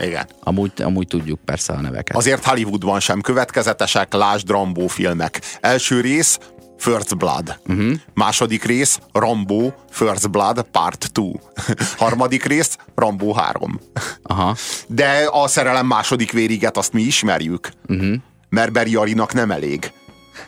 Igen. 0.00 0.26
Amúgy, 0.40 0.82
amúgy 0.82 1.06
tudjuk 1.06 1.40
persze 1.44 1.72
a 1.72 1.80
neveket. 1.80 2.16
Azért 2.16 2.44
Hollywoodban 2.44 3.00
sem 3.00 3.20
következetesek, 3.20 4.12
lásd 4.12 4.50
Rambo 4.50 4.86
filmek. 4.86 5.40
Első 5.60 6.00
rész, 6.00 6.38
First 6.78 7.16
Blood. 7.16 7.58
Uh-huh. 7.66 7.92
Második 8.14 8.64
rész, 8.64 8.98
Rambo, 9.12 9.72
First 9.90 10.30
Blood, 10.30 10.62
Part 10.62 11.10
2. 11.12 11.22
Harmadik 12.04 12.44
rész, 12.44 12.76
Rambo 12.94 13.32
3. 13.32 13.80
Aha. 14.22 14.56
De 14.86 15.28
a 15.30 15.48
szerelem 15.48 15.86
második 15.86 16.32
vériget 16.32 16.76
azt 16.76 16.92
mi 16.92 17.02
ismerjük. 17.02 17.70
Uh-huh. 17.88 18.14
Mert 18.48 18.72
Beri 18.72 18.94
Arinak 18.94 19.32
nem 19.32 19.50
elég. 19.50 19.92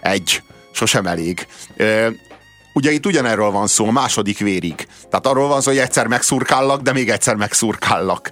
Egy. 0.01 0.43
Sosem 0.73 1.07
elég. 1.07 1.47
Ugye 2.75 2.91
itt 2.91 3.07
ugyanerről 3.07 3.51
van 3.51 3.67
szó, 3.67 3.91
második 3.91 4.38
vérig. 4.38 4.87
Tehát 5.11 5.27
arról 5.27 5.49
van 5.49 5.61
szó, 5.61 5.71
hogy 5.71 5.81
egyszer 5.81 6.07
megszurkállak, 6.07 6.81
de 6.81 6.93
még 6.93 7.11
egyszer 7.11 7.35
megszurkállak 7.35 8.31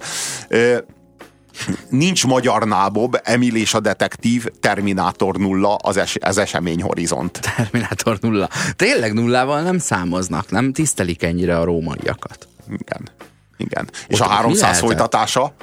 nincs 1.89 2.25
magyar 2.25 2.67
nábob, 2.67 3.17
Emil 3.23 3.55
és 3.55 3.73
a 3.73 3.79
detektív, 3.79 4.45
Terminátor 4.59 5.37
nulla, 5.37 5.75
az, 5.75 5.97
es, 5.97 6.17
az 6.21 6.37
esemény 6.37 6.81
horizont. 6.81 7.39
Terminátor 7.55 8.17
nulla. 8.21 8.49
Tényleg 8.75 9.13
nullával 9.13 9.61
nem 9.61 9.77
számoznak, 9.77 10.49
nem 10.49 10.73
tisztelik 10.73 11.23
ennyire 11.23 11.59
a 11.59 11.63
rómaiakat. 11.63 12.47
Igen. 12.67 13.09
Igen. 13.57 13.89
És 14.07 14.19
Ott 14.19 14.27
a 14.27 14.29
300 14.29 14.79
folytatása? 14.79 15.53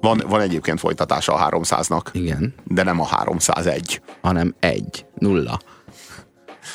Van, 0.00 0.22
van 0.26 0.40
egyébként 0.40 0.80
folytatása 0.80 1.34
a 1.34 1.48
300-nak. 1.48 2.02
Igen. 2.12 2.54
De 2.64 2.82
nem 2.82 3.00
a 3.00 3.06
301. 3.06 4.02
Hanem 4.22 4.54
egy. 4.60 5.06
Nulla. 5.14 5.60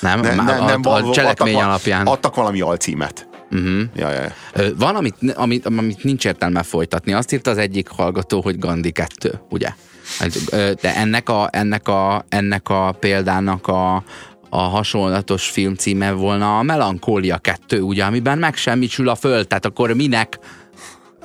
Nem, 0.02 0.20
ne, 0.20 0.36
ne, 0.36 0.54
a, 0.54 0.66
nem 0.66 0.82
a, 0.84 0.94
a 0.94 1.12
cselekmény 1.12 1.56
adtak, 1.56 1.68
alapján. 1.68 2.08
Adtak 2.08 2.36
valami 2.36 2.62
alcímet. 2.62 3.28
Uh-huh. 3.52 3.82
Ja, 3.96 4.12
ja. 4.12 4.32
Van, 4.78 4.96
amit, 4.96 5.16
amit, 5.36 5.66
amit 5.66 6.04
nincs 6.04 6.26
értelme 6.26 6.64
folytatni. 6.64 7.14
Azt 7.14 7.34
írta 7.34 7.52
az 7.52 7.58
egyik 7.58 7.88
hallgató, 7.88 8.42
hogy 8.42 8.60
Gandhi 8.60 8.92
2, 8.92 9.40
ugye? 9.50 9.70
Hát, 10.20 10.32
de 10.82 10.96
ennek 10.96 11.30
a, 11.30 11.50
ennek 11.52 11.88
a, 11.88 12.26
ennek 12.30 12.70
a 12.70 12.96
példának 13.00 13.68
a, 13.68 14.04
a 14.50 14.58
hasonlatos 14.58 15.50
film 15.50 15.76
címe 15.76 16.12
volna 16.12 16.58
a 16.58 16.64
Melankólia 16.64 17.38
2, 17.38 17.82
ugye, 17.82 18.04
amiben 18.04 18.38
megsemmisül 18.38 19.10
a 19.10 19.16
föld, 19.16 19.48
tehát 19.48 19.66
akkor 19.66 19.94
minek? 19.94 20.40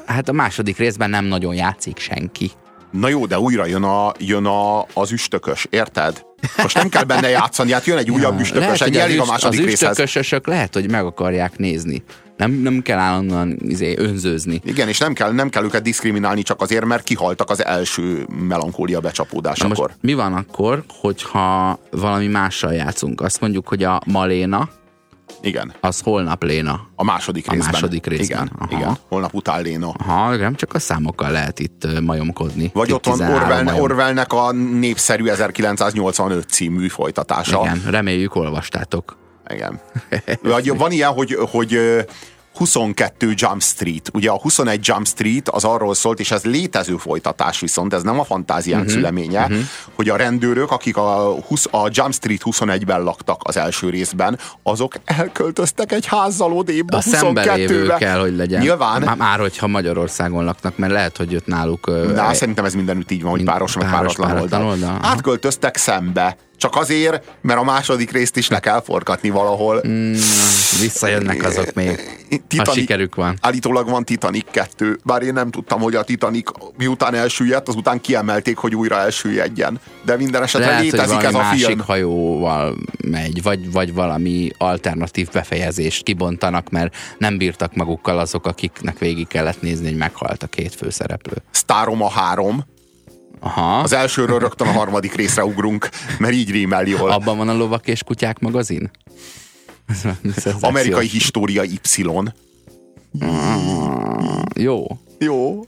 Hát 0.06 0.28
a 0.28 0.32
második 0.32 0.76
részben 0.76 1.10
nem 1.10 1.24
nagyon 1.24 1.54
játszik 1.54 1.98
senki. 1.98 2.50
Na 2.90 3.08
jó, 3.08 3.26
de 3.26 3.38
újra 3.38 3.66
jön, 3.66 3.82
a, 3.82 4.12
jön 4.18 4.46
a, 4.46 4.86
az 4.94 5.12
üstökös, 5.12 5.66
érted? 5.70 6.24
Most 6.56 6.76
nem 6.76 6.88
kell 6.88 7.04
benne 7.04 7.28
játszani, 7.28 7.72
hát 7.72 7.84
jön 7.84 7.98
egy 7.98 8.10
újabb 8.10 8.34
ja, 8.34 8.40
üstökös, 8.40 8.62
lehet, 8.62 8.80
egy 8.80 8.96
elég 8.96 9.20
a 9.20 9.24
második 9.24 9.60
az 9.60 9.66
részhez. 9.66 9.98
Üstökösök 9.98 10.46
lehet, 10.46 10.74
hogy 10.74 10.90
meg 10.90 11.04
akarják 11.04 11.58
nézni. 11.58 12.02
Nem, 12.36 12.50
nem 12.50 12.82
kell 12.82 12.98
állandóan 12.98 13.56
izé, 13.62 13.94
önzőzni. 13.98 14.60
Igen, 14.64 14.88
és 14.88 14.98
nem 14.98 15.12
kell, 15.12 15.32
nem 15.32 15.48
kell 15.48 15.64
őket 15.64 15.82
diszkriminálni 15.82 16.42
csak 16.42 16.60
azért, 16.60 16.84
mert 16.84 17.04
kihaltak 17.04 17.50
az 17.50 17.64
első 17.64 18.26
melankólia 18.48 19.00
becsapódásakor. 19.00 19.90
mi 20.00 20.14
van 20.14 20.32
akkor, 20.32 20.84
hogyha 20.88 21.78
valami 21.90 22.26
mással 22.26 22.72
játszunk? 22.72 23.20
Azt 23.20 23.40
mondjuk, 23.40 23.68
hogy 23.68 23.82
a 23.82 24.00
Maléna, 24.06 24.68
igen. 25.42 25.72
Az 25.80 26.00
holnap 26.00 26.42
Léna. 26.42 26.80
A 26.94 27.04
második 27.04 27.50
részben. 27.50 27.68
A 27.68 27.72
második 27.72 28.06
részben. 28.06 28.26
Igen, 28.26 28.50
Aha. 28.58 28.76
igen. 28.76 28.96
holnap 29.08 29.34
után 29.34 29.62
Léna. 29.62 29.88
Aha, 29.88 30.36
nem 30.36 30.54
csak 30.54 30.74
a 30.74 30.78
számokkal 30.78 31.30
lehet 31.30 31.58
itt 31.58 32.00
majomkodni. 32.00 32.70
Vagy 32.74 32.92
ott 32.92 33.06
van 33.06 33.20
Orwell, 33.20 33.66
Orwellnek 33.80 34.32
a 34.32 34.52
népszerű 34.52 35.26
1985 35.26 36.48
című 36.48 36.88
folytatása. 36.88 37.60
Igen, 37.60 37.82
reméljük 37.90 38.34
olvastátok. 38.34 39.16
Igen. 39.48 39.80
Vagy 40.42 40.76
van 40.76 40.90
ilyen, 40.90 41.12
hogy, 41.12 41.36
hogy 41.50 41.78
22 42.54 43.32
Jump 43.34 43.62
Street. 43.62 44.10
Ugye 44.12 44.30
a 44.30 44.38
21 44.40 44.86
Jump 44.86 45.06
Street 45.06 45.48
az 45.48 45.64
arról 45.64 45.94
szólt, 45.94 46.20
és 46.20 46.30
ez 46.30 46.44
létező 46.44 46.96
folytatás 46.96 47.60
viszont, 47.60 47.94
ez 47.94 48.02
nem 48.02 48.20
a 48.20 48.24
fantáziánk 48.24 48.82
uh-huh, 48.82 48.96
szüleménye, 48.96 49.42
uh-huh. 49.42 49.58
hogy 49.94 50.08
a 50.08 50.16
rendőrök, 50.16 50.70
akik 50.70 50.96
a, 50.96 51.36
20, 51.46 51.66
a 51.70 51.88
Jump 51.90 52.14
Street 52.14 52.40
21-ben 52.44 53.02
laktak 53.02 53.40
az 53.44 53.56
első 53.56 53.90
részben, 53.90 54.38
azok 54.62 54.94
elköltöztek 55.04 55.92
egy 55.92 56.06
házzal 56.06 56.52
odébb 56.52 56.92
a, 56.92 56.96
a 56.96 57.00
22-be. 57.00 57.96
kell, 57.96 58.20
hogy 58.20 58.36
legyen. 58.36 58.60
Nyilván. 58.60 59.02
Már, 59.02 59.16
már, 59.16 59.38
hogyha 59.38 59.66
Magyarországon 59.66 60.44
laknak, 60.44 60.76
mert 60.76 60.92
lehet, 60.92 61.16
hogy 61.16 61.32
jött 61.32 61.46
náluk... 61.46 61.86
Na, 61.86 62.26
uh, 62.26 62.32
szerintem 62.32 62.64
ez 62.64 62.74
mindenütt 62.74 63.10
így 63.10 63.22
van, 63.22 63.30
hogy 63.30 63.44
páros, 63.44 63.72
páros 63.72 64.16
meg 64.16 64.26
páratlan 64.28 64.40
oldal. 64.40 64.64
oldal. 64.64 64.98
Átköltöztek 65.02 65.76
szembe 65.76 66.36
csak 66.60 66.76
azért, 66.76 67.24
mert 67.40 67.58
a 67.58 67.62
második 67.62 68.10
részt 68.10 68.36
is 68.36 68.48
le 68.48 68.60
kell 68.60 68.82
forgatni 68.82 69.30
valahol. 69.30 69.82
Mm, 69.88 70.12
visszajönnek 70.80 71.42
azok 71.42 71.72
még, 71.72 72.18
Titanic, 72.28 72.68
ha 72.68 72.72
sikerük 72.72 73.14
van. 73.14 73.38
Állítólag 73.40 73.88
van 73.88 74.04
Titanic 74.04 74.44
2, 74.50 74.98
bár 75.04 75.22
én 75.22 75.32
nem 75.32 75.50
tudtam, 75.50 75.80
hogy 75.80 75.94
a 75.94 76.02
Titanic 76.02 76.50
miután 76.76 77.14
elsüllyedt, 77.14 77.68
azután 77.68 78.00
kiemelték, 78.00 78.56
hogy 78.56 78.74
újra 78.74 78.98
elsüllyedjen. 78.98 79.80
De 80.04 80.16
minden 80.16 80.42
esetre 80.42 80.66
Lehet, 80.66 80.82
létezik 80.82 81.22
ez 81.22 81.34
a 81.34 81.38
másik 81.38 81.66
film. 81.66 81.80
hajóval 81.80 82.76
megy, 83.04 83.42
vagy, 83.42 83.72
vagy 83.72 83.94
valami 83.94 84.50
alternatív 84.58 85.28
befejezést 85.28 86.02
kibontanak, 86.02 86.70
mert 86.70 86.96
nem 87.18 87.38
bírtak 87.38 87.74
magukkal 87.74 88.18
azok, 88.18 88.46
akiknek 88.46 88.98
végig 88.98 89.28
kellett 89.28 89.62
nézni, 89.62 89.86
hogy 89.88 89.96
meghalt 89.96 90.42
a 90.42 90.46
két 90.46 90.74
főszereplő. 90.74 91.36
Sztároma 91.50 92.08
3, 92.08 92.64
Aha. 93.40 93.78
Az 93.78 93.92
elsőről 93.92 94.38
rögtön 94.38 94.66
a 94.66 94.72
harmadik 94.72 95.14
részre 95.14 95.44
ugrunk, 95.44 95.88
mert 96.18 96.34
így 96.34 96.50
rímel 96.50 96.86
jól. 96.86 97.10
Abban 97.10 97.36
van 97.36 97.48
a 97.48 97.54
Lovak 97.54 97.86
és 97.86 98.02
Kutyák 98.02 98.38
magazin? 98.38 98.90
Amerikai 100.60 101.06
História 101.06 101.62
Y. 101.62 101.80
Mm, 103.24 104.40
jó. 104.54 104.86
Jó. 105.18 105.64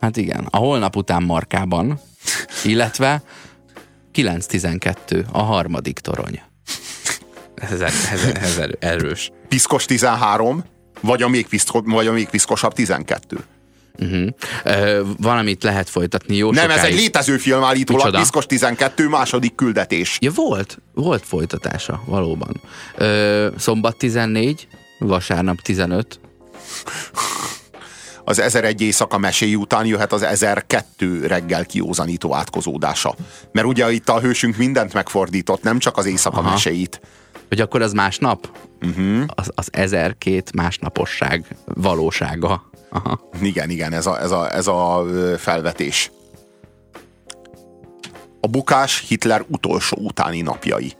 Hát 0.00 0.16
igen, 0.16 0.46
a 0.50 0.56
holnap 0.56 0.96
után 0.96 1.22
markában, 1.22 2.00
illetve 2.64 3.22
9.12 4.14 5.24
a 5.32 5.42
harmadik 5.42 5.98
torony. 5.98 6.42
Ez, 7.54 7.80
ez, 7.80 7.94
ez, 8.34 8.60
erős. 8.78 9.30
Piszkos 9.48 9.84
13, 9.84 10.64
vagy 11.00 11.22
a 11.22 11.28
még, 11.28 11.46
piszkos, 11.46 11.80
vagy 11.84 12.06
a 12.06 12.12
még 12.12 12.28
piszkosabb 12.28 12.72
12. 12.72 13.44
Uh-huh. 13.98 14.28
Uh, 14.64 15.06
valamit 15.20 15.62
lehet 15.62 15.88
folytatni 15.88 16.36
jó 16.36 16.50
Nem, 16.52 16.62
sokáig. 16.62 16.78
ez 16.78 16.84
egy 16.84 16.98
létező 16.98 17.36
film 17.36 17.62
állítólag, 17.62 18.14
Piszkos 18.16 18.46
12 18.46 19.08
második 19.08 19.54
küldetés. 19.54 20.18
Ja, 20.20 20.30
volt, 20.34 20.78
volt 20.94 21.24
folytatása, 21.26 22.02
valóban. 22.06 22.60
Uh, 22.98 23.46
szombat 23.56 23.96
14, 23.96 24.68
vasárnap 24.98 25.60
15. 25.60 26.20
Az 28.24 28.38
1001 28.38 28.80
éjszaka 28.80 29.18
meséi 29.18 29.54
után 29.54 29.86
jöhet 29.86 30.12
az 30.12 30.22
1002 30.22 31.26
reggel 31.26 31.66
kiózanító 31.66 32.34
átkozódása. 32.34 33.14
Mert 33.52 33.66
ugye 33.66 33.92
itt 33.92 34.08
a 34.08 34.20
hősünk 34.20 34.56
mindent 34.56 34.92
megfordított, 34.92 35.62
nem 35.62 35.78
csak 35.78 35.96
az 35.96 36.06
éjszaka 36.06 36.38
Aha. 36.38 36.50
meséit. 36.50 37.00
Hogy 37.48 37.60
akkor 37.60 37.82
az 37.82 37.92
másnap? 37.92 38.50
Uh-huh. 38.82 39.22
Az, 39.26 39.50
az 39.54 39.68
1002 39.72 40.50
másnaposság 40.54 41.56
valósága. 41.64 42.70
Aha. 42.90 43.28
Igen, 43.42 43.70
igen, 43.70 43.92
ez 43.92 44.06
a, 44.06 44.20
ez, 44.20 44.30
a, 44.30 44.54
ez 44.54 44.66
a 44.66 45.04
felvetés. 45.36 46.10
A 48.40 48.46
bukás 48.46 49.04
Hitler 49.08 49.44
utolsó 49.48 49.96
utáni 50.00 50.40
napjai. 50.40 50.92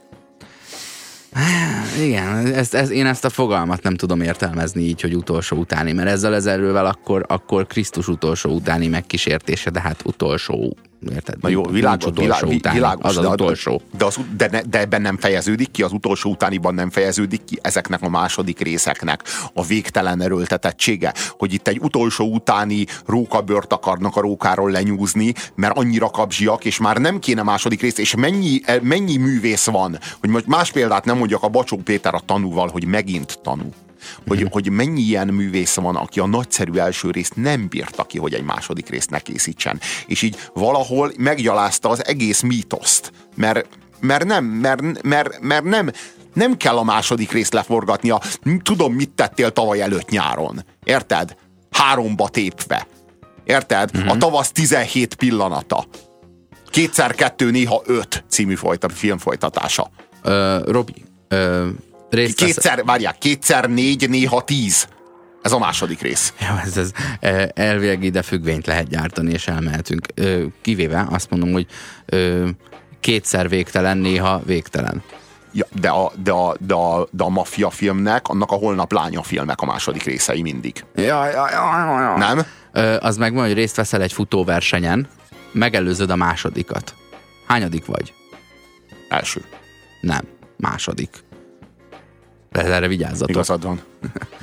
Igen, 2.03 2.55
ezt, 2.55 2.74
ezt, 2.74 2.90
én 2.90 3.07
ezt 3.07 3.24
a 3.24 3.31
fogalmat 3.31 3.83
nem 3.83 3.94
tudom 3.94 4.20
értelmezni 4.20 4.83
így, 4.83 5.01
hogy 5.01 5.14
utolsó 5.14 5.57
utáni, 5.57 5.92
mert 5.92 6.09
ezzel 6.09 6.33
az 6.33 6.46
erővel 6.46 6.87
akkor, 6.87 7.24
akkor 7.29 7.66
Krisztus 7.66 8.09
utolsó 8.09 8.51
utáni 8.51 8.87
megkísértése, 8.87 9.70
de 9.70 9.81
hát 9.81 10.01
utolsó 10.05 10.77
Érted? 11.12 11.37
Na 11.40 11.48
jó, 11.48 11.62
világos, 11.62 12.04
utolsó 12.04 12.46
világ, 12.46 12.56
utáni, 12.56 12.76
világos, 12.76 13.11
az 13.11 13.16
az 13.16 13.24
de, 13.24 13.30
utolsó. 13.30 13.82
De, 13.98 14.04
az, 14.04 14.18
de, 14.37 14.48
ne, 14.50 14.61
de 14.61 14.78
ebben 14.78 15.02
nem 15.02 15.16
fejeződik 15.16 15.70
ki, 15.70 15.82
az 15.82 15.92
utolsó 15.92 16.30
utániban 16.30 16.74
nem 16.74 16.90
fejeződik 16.90 17.44
ki 17.44 17.58
ezeknek 17.62 18.02
a 18.02 18.08
második 18.08 18.61
részeknek 18.61 19.22
a 19.54 19.64
végtelen 19.64 20.20
erőltetettsége, 20.20 21.14
hogy 21.38 21.52
itt 21.52 21.68
egy 21.68 21.78
utolsó 21.80 22.32
utáni 22.32 22.87
rókabört 23.06 23.72
akarnak 23.72 24.16
a 24.16 24.20
rókáról 24.20 24.70
lenyúzni, 24.70 25.34
mert 25.54 25.76
annyira 25.76 26.11
kapzsiak, 26.11 26.64
és 26.64 26.78
már 26.78 26.96
nem 26.96 27.18
kéne 27.18 27.42
második 27.42 27.80
rész, 27.80 27.98
és 27.98 28.14
mennyi, 28.14 28.61
mennyi 28.82 29.16
művész 29.16 29.66
van, 29.66 29.98
hogy 30.20 30.30
most 30.30 30.46
más 30.46 30.72
példát 30.72 31.04
nem 31.04 31.16
mondjak 31.18 31.42
a 31.42 31.48
Bacsó 31.48 31.76
Péter 31.76 32.14
a 32.14 32.22
tanúval, 32.26 32.68
hogy 32.68 32.84
megint 32.84 33.38
tanú 33.42 33.72
hogy, 34.26 34.46
hogy 34.50 34.70
mennyi 34.70 35.00
ilyen 35.00 35.28
művész 35.28 35.74
van, 35.74 35.96
aki 35.96 36.20
a 36.20 36.26
nagyszerű 36.26 36.72
első 36.72 37.11
részt 37.11 37.37
nem 37.37 37.68
bírta 37.68 38.04
ki, 38.04 38.18
hogy 38.18 38.34
egy 38.34 38.42
második 38.44 38.88
részt 38.88 39.11
ne 39.11 39.18
készítsen. 39.18 39.80
És 40.06 40.22
így 40.22 40.37
valahol 40.54 41.12
meggyalázta 41.18 41.88
az 41.88 42.06
egész 42.06 42.40
mítoszt, 42.40 43.12
mert, 43.35 43.66
mert 44.00 44.25
nem, 44.25 44.44
mert, 44.44 45.02
mert, 45.02 45.40
mert 45.40 45.64
nem, 45.64 45.90
Nem 46.35 46.56
kell 46.56 46.77
a 46.77 46.83
második 46.85 47.33
részt 47.33 47.52
leforgatnia. 47.52 48.20
Tudom, 48.62 48.94
mit 48.94 49.10
tettél 49.10 49.50
tavaly 49.50 49.81
előtt 49.81 50.08
nyáron. 50.08 50.64
Érted? 50.85 51.37
Háromba 51.70 52.29
tépve. 52.29 52.87
Érted? 53.44 53.90
Uh-huh. 53.94 54.10
A 54.10 54.16
tavasz 54.16 54.52
17 54.52 55.14
pillanata. 55.14 55.87
Kétszer 56.70 57.14
kettő, 57.14 57.50
néha 57.50 57.83
öt 57.87 58.25
című 58.29 58.54
folyta, 58.54 58.88
film 58.88 59.18
folytatása. 59.18 59.90
Uh, 60.25 60.64
Robi, 60.66 61.04
uh, 61.31 61.66
részt 62.11 62.37
kétszer, 62.37 62.85
várják, 62.85 63.19
kétszer 63.19 63.71
négy, 63.71 64.09
néha 64.09 64.42
tíz. 64.42 64.88
Ez 65.42 65.52
a 65.52 65.59
második 65.59 66.00
rész. 66.00 66.33
Ja, 66.40 66.61
ez, 66.65 66.77
ez 66.77 66.90
elvileg 67.54 68.02
ide 68.02 68.23
függvényt 68.23 68.67
lehet 68.67 68.88
gyártani, 68.88 69.33
és 69.33 69.48
elmehetünk. 69.48 70.06
Kivéve 70.63 71.06
azt 71.11 71.31
mondom, 71.31 71.52
hogy 71.52 71.67
kétszer 73.00 73.48
végtelen, 73.48 73.98
néha 73.98 74.42
végtelen. 74.44 75.02
Ja, 75.52 75.67
de, 75.81 75.88
a, 75.88 76.13
de, 76.23 76.33
a, 76.33 76.56
de, 76.61 76.75
a, 76.75 77.09
de 77.11 77.25
a 77.25 77.29
maffia 77.29 77.71
filmnek, 77.71 78.29
annak 78.29 78.50
a 78.50 78.54
holnap 78.54 78.92
lánya 78.92 79.23
filmek 79.23 79.61
a 79.61 79.67
második 79.67 80.02
részei 80.02 80.42
mindig. 80.42 80.85
Ja, 80.94 81.27
ja, 81.27 81.50
ja, 81.50 82.00
ja. 82.00 82.17
Nem? 82.17 82.46
Ö, 82.73 82.96
az 83.00 83.17
megvan, 83.17 83.44
hogy 83.44 83.54
részt 83.54 83.77
veszel 83.77 84.02
egy 84.02 84.13
futóversenyen, 84.13 85.09
megelőzöd 85.52 86.11
a 86.11 86.17
másodikat. 86.17 86.94
Hányadik 87.46 87.87
vagy? 87.87 88.13
Első. 89.09 89.44
Nem, 90.00 90.23
második. 90.56 91.11
Erre 92.53 92.88
vigyázzatok. 92.88 93.29
Igazad 93.29 93.63
van. 93.63 93.81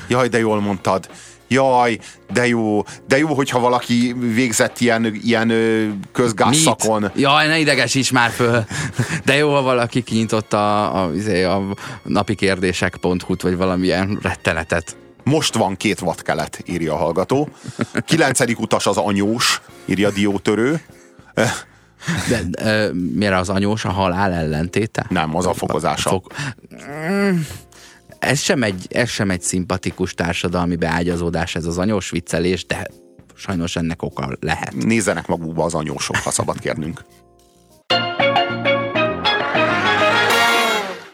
Jaj, 0.08 0.28
de 0.28 0.38
jól 0.38 0.62
mondtad. 0.62 1.10
Jaj, 1.48 2.00
de 2.34 2.48
jó, 2.48 2.84
de 3.08 3.18
jó, 3.18 3.34
hogyha 3.34 3.60
valaki 3.60 4.16
végzett 4.20 4.80
ilyen, 4.80 5.06
ilyen 5.24 5.52
közgázszakon. 6.12 7.02
Mit? 7.02 7.12
Jaj, 7.16 7.48
ne 7.48 7.60
idegesíts 7.60 8.12
már 8.12 8.30
föl. 8.30 8.66
De 9.26 9.36
jó, 9.36 9.54
ha 9.54 9.62
valaki 9.62 10.02
kinyitotta 10.04 10.92
a, 10.92 11.04
a, 11.04 11.14
izé, 11.14 11.44
a 11.44 11.62
napi 12.04 12.36
kérdések.hu-t, 12.36 13.42
vagy 13.42 13.58
valamilyen 13.58 14.20
rettenetet. 14.22 14.96
Most 15.24 15.56
van 15.56 15.78
két 15.78 16.04
kelet, 16.22 16.64
írja 16.66 16.94
a 16.94 16.98
hallgató. 16.98 17.50
Kilencedik 18.06 18.60
utas 18.60 18.88
az 18.88 18.98
anyós, 18.98 19.62
írja 19.86 20.12
diótörő. 20.12 20.82
De, 22.30 22.42
de 22.50 22.90
mire 23.14 23.38
az 23.38 23.50
anyós 23.50 23.86
a 23.86 23.92
halál 23.92 24.32
ellentéte? 24.32 25.06
Nem, 25.10 25.36
az 25.36 25.46
a 25.46 25.54
fokozása. 25.54 26.10
Fok... 26.10 26.34
Ez 28.26 28.40
sem, 28.40 28.64
egy, 28.64 28.88
ez 28.90 29.10
sem 29.10 29.30
egy 29.30 29.42
szimpatikus 29.42 30.14
társadalmi 30.14 30.76
beágyazódás, 30.76 31.56
ez 31.56 31.66
az 31.66 31.78
anyós 31.78 32.10
viccelés, 32.10 32.66
de 32.66 32.88
sajnos 33.36 33.76
ennek 33.76 34.02
oka 34.02 34.38
lehet. 34.40 34.74
Nézzenek 34.76 35.28
magukba 35.28 35.64
az 35.64 35.74
anyósok, 35.74 36.16
ha 36.16 36.32
szabad 36.32 36.60
kérnünk. 36.60 37.02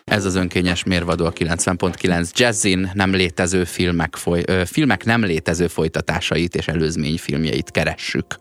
Ez 0.04 0.26
az 0.26 0.36
önkényes 0.36 0.84
mérvadó 0.84 1.26
a 1.26 1.34
90.9 1.34 2.32
Jazzin 2.34 2.92
nem 2.94 3.12
létező 3.12 3.64
filmek, 3.64 4.16
foly, 4.16 4.44
ö, 4.46 4.62
filmek 4.66 5.06
nem 5.06 5.24
létező 5.24 5.68
folytatásait 5.68 6.56
és 6.56 6.68
előzményfilmjeit 6.68 7.72
keressük. 7.72 8.40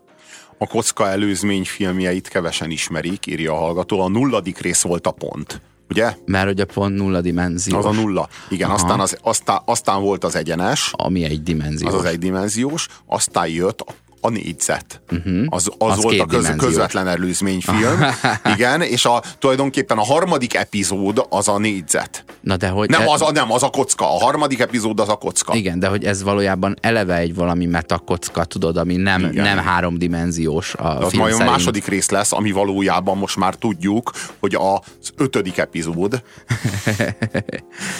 A 0.57 0.67
kocka 0.67 1.09
előzményfilmjeit 1.09 2.27
kevesen 2.27 2.69
ismerik, 2.69 3.27
írja 3.27 3.53
a 3.53 3.57
hallgató. 3.57 3.99
A 3.99 4.09
nulladik 4.09 4.59
rész 4.59 4.81
volt 4.81 5.07
a 5.07 5.11
pont 5.11 5.61
ugye? 5.91 6.15
Mert 6.25 6.59
a 6.59 6.65
pont 6.65 6.95
nulla 6.95 7.21
dimenziós. 7.21 7.85
Az 7.85 7.85
a 7.85 8.01
nulla. 8.01 8.29
Igen, 8.49 8.69
aztán, 8.69 8.99
az, 8.99 9.17
aztán, 9.21 9.61
aztán 9.65 10.01
volt 10.01 10.23
az 10.23 10.35
egyenes. 10.35 10.91
Ami 10.95 11.23
egy 11.23 11.43
dimenziós. 11.43 11.93
Az 11.93 11.99
az 11.99 12.05
egy 12.05 12.19
dimenziós. 12.19 12.87
Aztán 13.05 13.47
jött 13.47 13.81
a 13.81 13.93
négyzet. 14.29 15.01
Uh-huh. 15.11 15.45
Az, 15.49 15.69
az, 15.77 15.91
az 15.91 16.03
volt 16.03 16.19
a 16.19 16.25
köz, 16.25 16.53
közvetlen 16.57 17.07
előzményfilm. 17.07 18.05
Igen, 18.55 18.81
és 18.81 19.05
a, 19.05 19.23
tulajdonképpen 19.39 19.97
a 19.97 20.03
harmadik 20.03 20.53
epizód 20.53 21.25
az 21.29 21.47
a 21.47 21.57
négyzet. 21.57 22.23
Na 22.41 22.57
de 22.57 22.67
hogy... 22.67 22.89
Nem, 22.89 23.01
e... 23.01 23.05
az 23.05 23.21
a, 23.21 23.31
nem, 23.31 23.51
az 23.51 23.63
a 23.63 23.69
kocka. 23.69 24.15
A 24.15 24.23
harmadik 24.23 24.59
epizód 24.59 24.99
az 24.99 25.09
a 25.09 25.15
kocka. 25.15 25.55
Igen, 25.55 25.79
de 25.79 25.87
hogy 25.87 26.03
ez 26.03 26.23
valójában 26.23 26.75
eleve 26.81 27.15
egy 27.15 27.35
valami 27.35 27.65
metakocka, 27.65 28.43
tudod, 28.43 28.77
ami 28.77 28.95
nem, 28.95 29.23
Igen. 29.23 29.43
nem 29.43 29.57
háromdimenziós 29.57 30.73
a 30.73 30.99
az 30.99 31.09
film 31.09 31.21
majd 31.21 31.41
a 31.41 31.43
második 31.43 31.85
rész 31.85 32.09
lesz, 32.09 32.31
ami 32.31 32.51
valójában 32.51 33.17
most 33.17 33.37
már 33.37 33.55
tudjuk, 33.55 34.11
hogy 34.39 34.55
az 34.55 35.11
ötödik 35.17 35.57
epizód 35.57 36.13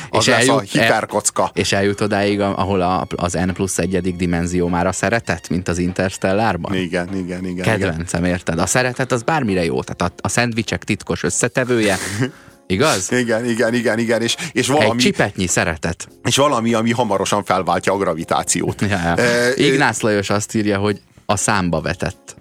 az 0.09 0.19
és 0.19 0.25
lesz 0.25 0.39
eljut, 0.39 0.55
a 0.55 0.59
hiperkocka. 0.59 1.51
És 1.53 1.71
eljut 1.71 2.01
odáig, 2.01 2.39
ahol 2.39 2.81
a, 2.81 3.07
az 3.15 3.33
N 3.33 3.49
plusz 3.53 3.77
egyedik 3.77 4.15
dimenzió 4.15 4.67
már 4.67 4.87
a 4.87 4.91
szeretet, 4.91 5.49
mint 5.49 5.67
az 5.67 5.77
Interstellárban? 6.11 6.75
Igen, 6.75 7.15
igen, 7.15 7.45
igen. 7.45 7.63
Kedvencem, 7.63 8.25
érted? 8.25 8.59
A 8.59 8.65
szeretet 8.65 9.11
az 9.11 9.23
bármire 9.23 9.63
jó, 9.63 9.83
tehát 9.83 10.01
a, 10.01 10.25
a 10.25 10.29
szendvicsek 10.29 10.83
titkos 10.83 11.23
összetevője, 11.23 11.97
Igaz? 12.67 13.11
Igen, 13.11 13.45
igen, 13.45 13.73
igen, 13.73 13.99
igen. 13.99 14.21
És, 14.21 14.35
és 14.51 14.67
valami, 14.67 14.89
Egy 14.89 14.95
csipetnyi 14.95 15.47
szeretet. 15.47 16.07
És 16.23 16.35
valami, 16.35 16.73
ami 16.73 16.91
hamarosan 16.91 17.43
felváltja 17.43 17.93
a 17.93 17.97
gravitációt. 17.97 18.81
Ja, 18.81 18.87
ja. 18.87 19.15
E, 19.23 19.53
Ignász 19.55 20.01
Lajos 20.01 20.29
azt 20.29 20.55
írja, 20.55 20.77
hogy 20.77 21.01
a 21.25 21.35
számba 21.35 21.81
vetett. 21.81 22.35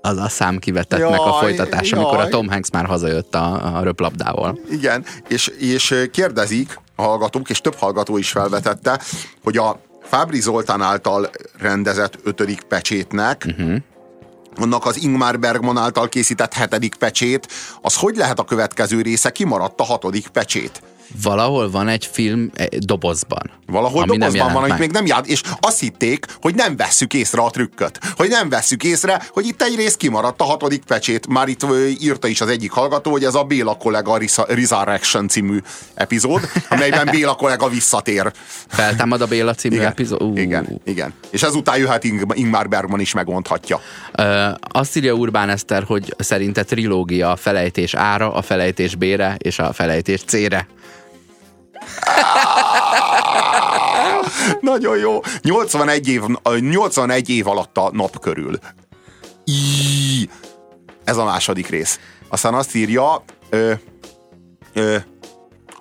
Az 0.00 0.16
a 0.16 0.28
szám 0.28 0.58
kivetettnek 0.58 1.18
jaj, 1.18 1.28
a 1.28 1.32
folytatás, 1.32 1.90
jaj. 1.90 2.00
amikor 2.00 2.20
a 2.20 2.28
Tom 2.28 2.48
Hanks 2.48 2.70
már 2.70 2.86
hazajött 2.86 3.34
a, 3.34 3.76
a 3.78 3.82
röplabdával. 3.82 4.58
Igen, 4.70 5.04
és, 5.28 5.46
és 5.46 5.94
kérdezik 6.12 6.80
a 6.96 7.02
hallgatók, 7.02 7.50
és 7.50 7.60
több 7.60 7.74
hallgató 7.74 8.16
is 8.16 8.30
felvetette, 8.30 9.00
hogy 9.42 9.56
a 9.56 9.80
Fábri 10.08 10.40
Zoltán 10.40 10.82
által 10.82 11.30
rendezett 11.58 12.18
ötödik 12.22 12.60
pecsétnek 12.60 13.44
uh-huh 13.48 13.76
annak 14.60 14.86
az 14.86 15.02
Ingmar 15.02 15.38
Bergman 15.38 15.76
által 15.76 16.08
készített 16.08 16.52
hetedik 16.52 16.94
pecsét, 16.94 17.48
az 17.82 17.96
hogy 17.96 18.16
lehet 18.16 18.38
a 18.38 18.44
következő 18.44 19.02
része, 19.02 19.30
kimaradt 19.30 19.80
a 19.80 19.84
hatodik 19.84 20.28
pecsét 20.28 20.82
valahol 21.22 21.70
van 21.70 21.88
egy 21.88 22.08
film 22.12 22.50
egy 22.54 22.78
dobozban. 22.78 23.50
Valahol 23.66 24.04
dobozban 24.04 24.52
van, 24.52 24.62
amit 24.62 24.78
még 24.78 24.90
nem 24.90 25.06
jár, 25.06 25.22
és 25.26 25.42
azt 25.60 25.80
hitték, 25.80 26.26
hogy 26.40 26.54
nem 26.54 26.76
vesszük 26.76 27.14
észre 27.14 27.42
a 27.42 27.50
trükköt. 27.50 27.98
Hogy 28.16 28.28
nem 28.28 28.48
vesszük 28.48 28.84
észre, 28.84 29.22
hogy 29.30 29.46
itt 29.46 29.62
egy 29.62 29.76
rész 29.76 29.96
kimaradt 29.96 30.40
a 30.40 30.44
hatodik 30.44 30.84
pecsét. 30.84 31.26
Már 31.26 31.48
itt 31.48 31.66
írta 32.00 32.28
is 32.28 32.40
az 32.40 32.48
egyik 32.48 32.70
hallgató, 32.70 33.10
hogy 33.10 33.24
ez 33.24 33.34
a 33.34 33.42
Béla 33.42 33.76
kollega 33.76 34.18
Resurrection 34.46 35.28
című 35.28 35.58
epizód, 35.94 36.50
amelyben 36.68 37.08
Béla 37.16 37.34
kollega 37.34 37.68
visszatér. 37.68 38.32
Feltámad 38.68 39.20
a 39.20 39.26
Béla 39.26 39.54
című 39.54 39.74
igen, 39.74 39.86
epizód? 39.86 40.22
Uh. 40.22 40.40
Igen, 40.40 40.80
igen. 40.84 41.14
És 41.30 41.42
ezután 41.42 41.78
jöhet 41.78 42.04
Ingmar 42.32 42.68
Bergman 42.68 43.00
is 43.00 43.12
megmondhatja. 43.12 43.80
Uh, 44.18 44.24
azt 44.60 44.96
írja 44.96 45.12
Urbán 45.12 45.48
Eszter, 45.48 45.82
hogy 45.82 46.14
szerinte 46.18 46.62
trilógia 46.62 47.30
a 47.30 47.36
felejtés 47.36 47.94
ára, 47.94 48.32
a 48.32 48.42
felejtés 48.42 48.94
bére 48.94 49.36
és 49.38 49.58
a 49.58 49.72
felejtés 49.72 50.22
cére. 50.26 50.66
Nagyon 54.60 54.98
jó. 54.98 55.20
81 55.42 56.08
év, 56.08 56.22
81 56.60 57.28
év 57.28 57.46
alatt 57.46 57.76
a 57.76 57.90
nap 57.92 58.20
körül. 58.20 58.58
Í, 59.44 60.28
ez 61.04 61.16
a 61.16 61.24
második 61.24 61.68
rész. 61.68 62.00
Aztán 62.28 62.54
azt 62.54 62.74
írja, 62.74 63.24
ö, 63.50 63.72
ö, 64.72 64.96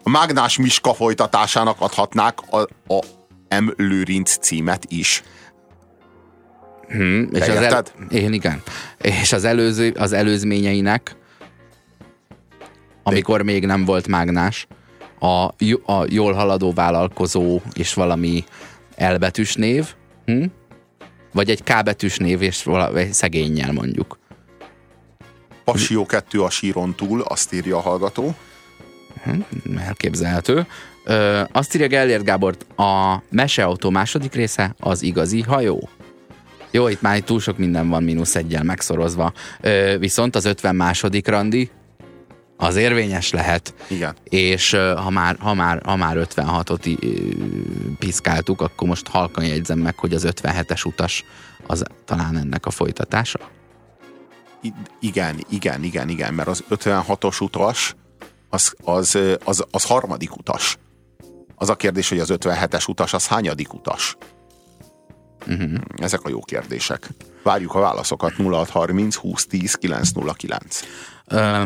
a 0.03 0.09
Mágnás 0.09 0.57
Miska 0.57 0.93
folytatásának 0.93 1.75
adhatnák 1.79 2.39
a, 2.49 2.57
a 2.93 3.03
M. 3.59 3.69
Lőrinc 3.75 4.37
címet 4.37 4.85
is. 4.87 5.23
Hmm, 6.87 7.29
és 7.31 7.47
az 7.47 7.55
el, 7.55 7.83
én 8.09 8.33
igen. 8.33 8.61
És 9.01 9.33
az, 9.33 9.43
előző, 9.43 9.93
az 9.97 10.11
előzményeinek, 10.11 11.15
amikor 13.03 13.41
még 13.41 13.65
nem 13.65 13.85
volt 13.85 14.07
mágnás, 14.07 14.67
a, 15.19 15.43
a 15.91 16.05
jól 16.09 16.33
haladó 16.33 16.73
vállalkozó 16.73 17.59
és 17.73 17.93
valami 17.93 18.43
elbetűs 18.95 19.55
név, 19.55 19.93
hm? 20.25 20.43
vagy 21.33 21.49
egy 21.49 21.63
kábetűs 21.63 22.17
név 22.17 22.41
és 22.41 22.63
valami 22.63 23.07
szegényel 23.11 23.71
mondjuk. 23.71 24.19
Passió 25.63 26.05
2 26.05 26.41
a 26.41 26.49
síron 26.49 26.95
túl, 26.95 27.21
azt 27.21 27.53
írja 27.53 27.77
a 27.77 27.81
hallgató. 27.81 28.35
Hm, 29.23 29.77
elképzelhető. 29.77 30.67
Ö, 31.03 31.41
azt 31.51 31.75
írja 31.75 31.87
Gellért 31.87 32.23
Gábor, 32.23 32.55
a 32.75 33.17
Meseautó 33.29 33.89
második 33.89 34.33
része 34.33 34.75
az 34.79 35.01
igazi 35.01 35.41
hajó. 35.41 35.89
Jó, 36.71 36.87
itt 36.87 37.01
már 37.01 37.19
túl 37.19 37.39
sok 37.39 37.57
minden 37.57 37.89
van 37.89 38.03
mínusz 38.03 38.35
egyel 38.35 38.63
megszorozva. 38.63 39.33
Ö, 39.61 39.95
viszont 39.99 40.35
az 40.35 40.45
50 40.45 40.75
második 40.75 41.27
randi, 41.27 41.69
az 42.57 42.75
érvényes 42.75 43.31
lehet. 43.31 43.73
Igen. 43.87 44.15
És 44.23 44.71
ha 44.95 45.09
már, 45.09 45.35
ha 45.39 45.53
már, 45.53 45.81
ha 45.85 45.95
már 45.95 46.17
56-ot 46.19 46.97
piszkáltuk, 47.99 48.61
akkor 48.61 48.87
most 48.87 49.07
halkan 49.07 49.45
jegyzem 49.45 49.79
meg, 49.79 49.97
hogy 49.97 50.13
az 50.13 50.27
57-es 50.27 50.85
utas 50.85 51.23
az 51.67 51.83
talán 52.05 52.37
ennek 52.37 52.65
a 52.65 52.69
folytatása. 52.69 53.39
I- 54.61 54.73
igen, 54.99 55.45
igen, 55.49 55.83
igen, 55.83 56.09
igen, 56.09 56.33
mert 56.33 56.47
az 56.47 56.63
56-os 56.69 57.41
utas 57.41 57.95
az, 58.49 58.73
az, 58.83 59.17
az, 59.43 59.65
az 59.71 59.83
harmadik 59.83 60.35
utas. 60.35 60.77
Az 61.55 61.69
a 61.69 61.75
kérdés, 61.75 62.09
hogy 62.09 62.19
az 62.19 62.29
57-es 62.31 62.89
utas 62.89 63.13
az 63.13 63.27
hányadik 63.27 63.73
utas? 63.73 64.17
Uh-huh. 65.47 65.73
Ezek 65.97 66.23
a 66.23 66.29
jó 66.29 66.39
kérdések. 66.39 67.09
Várjuk 67.43 67.75
a 67.75 67.79
válaszokat 67.79 68.33
0630 68.33 69.15
2010 69.15 69.75
909. 69.75 70.81
Uh, 71.31 71.61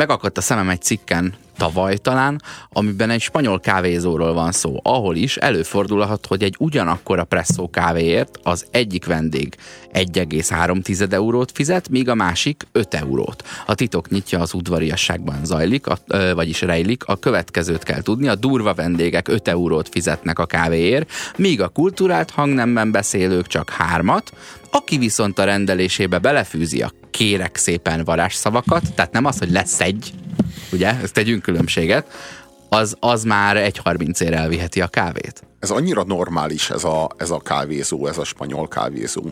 megakadt 0.00 0.38
a 0.38 0.40
szemem 0.40 0.68
egy 0.68 0.82
cikken 0.82 1.34
tavaly 1.60 1.96
talán, 1.96 2.42
amiben 2.68 3.10
egy 3.10 3.20
spanyol 3.20 3.60
kávézóról 3.60 4.32
van 4.32 4.52
szó, 4.52 4.80
ahol 4.82 5.16
is 5.16 5.36
előfordulhat, 5.36 6.26
hogy 6.26 6.42
egy 6.42 6.54
ugyanakkor 6.58 7.18
a 7.18 7.24
presszó 7.24 7.70
kávéért 7.70 8.38
az 8.42 8.66
egyik 8.70 9.06
vendég 9.06 9.56
1,3 9.92 11.12
eurót 11.12 11.52
fizet, 11.54 11.88
míg 11.88 12.08
a 12.08 12.14
másik 12.14 12.66
5 12.72 12.94
eurót. 12.94 13.44
A 13.66 13.74
titok 13.74 14.08
nyitja 14.08 14.40
az 14.40 14.54
udvariasságban 14.54 15.44
zajlik, 15.44 15.86
a, 15.86 15.98
vagyis 16.34 16.60
rejlik, 16.60 17.04
a 17.04 17.16
következőt 17.16 17.82
kell 17.82 18.02
tudni, 18.02 18.28
a 18.28 18.34
durva 18.34 18.74
vendégek 18.74 19.28
5 19.28 19.48
eurót 19.48 19.88
fizetnek 19.88 20.38
a 20.38 20.46
kávéért, 20.46 21.10
míg 21.36 21.60
a 21.60 21.68
kultúrált 21.68 22.30
hangnemben 22.30 22.90
beszélők 22.90 23.46
csak 23.46 23.70
hármat, 23.70 24.32
aki 24.70 24.98
viszont 24.98 25.38
a 25.38 25.44
rendelésébe 25.44 26.18
belefűzi 26.18 26.82
a 26.82 26.92
kérek 27.10 27.56
szépen 27.56 28.04
varázsszavakat, 28.04 28.94
tehát 28.94 29.12
nem 29.12 29.24
az, 29.24 29.38
hogy 29.38 29.50
lesz 29.50 29.80
egy, 29.80 30.12
ugye, 30.72 31.00
ezt 31.02 31.12
tegyünk 31.12 31.42
különbséget, 31.42 32.06
az, 32.68 32.96
az 33.00 33.24
már 33.24 33.56
egy 33.56 33.76
30 33.78 34.20
ér 34.20 34.32
elviheti 34.32 34.80
a 34.80 34.86
kávét. 34.86 35.42
Ez 35.58 35.70
annyira 35.70 36.04
normális 36.04 36.70
ez 36.70 36.84
a, 36.84 37.10
ez 37.16 37.30
a 37.30 37.38
kávézó, 37.38 38.06
ez 38.06 38.18
a 38.18 38.24
spanyol 38.24 38.68
kávézó, 38.68 39.22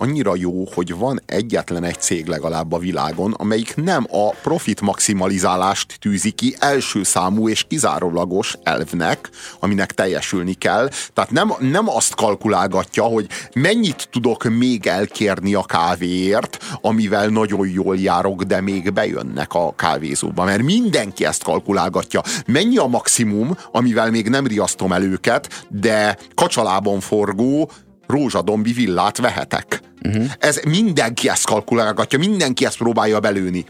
annyira 0.00 0.36
jó, 0.36 0.64
hogy 0.74 0.94
van 0.94 1.20
egyetlen 1.26 1.84
egy 1.84 2.00
cég 2.00 2.26
legalább 2.26 2.72
a 2.72 2.78
világon, 2.78 3.32
amelyik 3.32 3.76
nem 3.76 4.06
a 4.10 4.30
profit 4.30 4.80
maximalizálást 4.80 5.96
tűzi 6.00 6.30
ki 6.30 6.54
első 6.58 7.02
számú 7.02 7.48
és 7.48 7.64
kizárólagos 7.68 8.56
elvnek, 8.62 9.30
aminek 9.60 9.92
teljesülni 9.92 10.52
kell. 10.52 10.90
Tehát 11.14 11.30
nem, 11.30 11.52
nem 11.58 11.88
azt 11.88 12.14
kalkulálgatja, 12.14 13.02
hogy 13.02 13.26
mennyit 13.54 14.08
tudok 14.10 14.44
még 14.44 14.86
elkérni 14.86 15.54
a 15.54 15.62
kávéért, 15.62 16.58
amivel 16.80 17.28
nagyon 17.28 17.68
jól 17.68 17.96
járok, 17.96 18.42
de 18.42 18.60
még 18.60 18.92
bejönnek 18.92 19.54
a 19.54 19.74
kávézóba. 19.74 20.44
Mert 20.44 20.62
mindenki 20.62 21.24
ezt 21.24 21.42
kalkulálgatja. 21.42 22.22
Mennyi 22.46 22.76
a 22.76 22.86
maximum, 22.86 23.56
amivel 23.72 24.10
még 24.10 24.28
nem 24.28 24.46
riasztom 24.46 24.92
el 24.92 25.02
őket, 25.02 25.66
de 25.68 26.18
kacsalában 26.34 27.00
forgó 27.00 27.70
rózsadombi 28.06 28.72
villát 28.72 29.18
vehetek. 29.18 29.87
Uh-huh. 30.04 30.24
Ez 30.38 30.60
mindenki 30.64 31.28
ezt 31.28 31.46
kalkulálgatja, 31.46 32.18
mindenki 32.18 32.64
ezt 32.64 32.76
próbálja 32.76 33.20
belőni. 33.20 33.64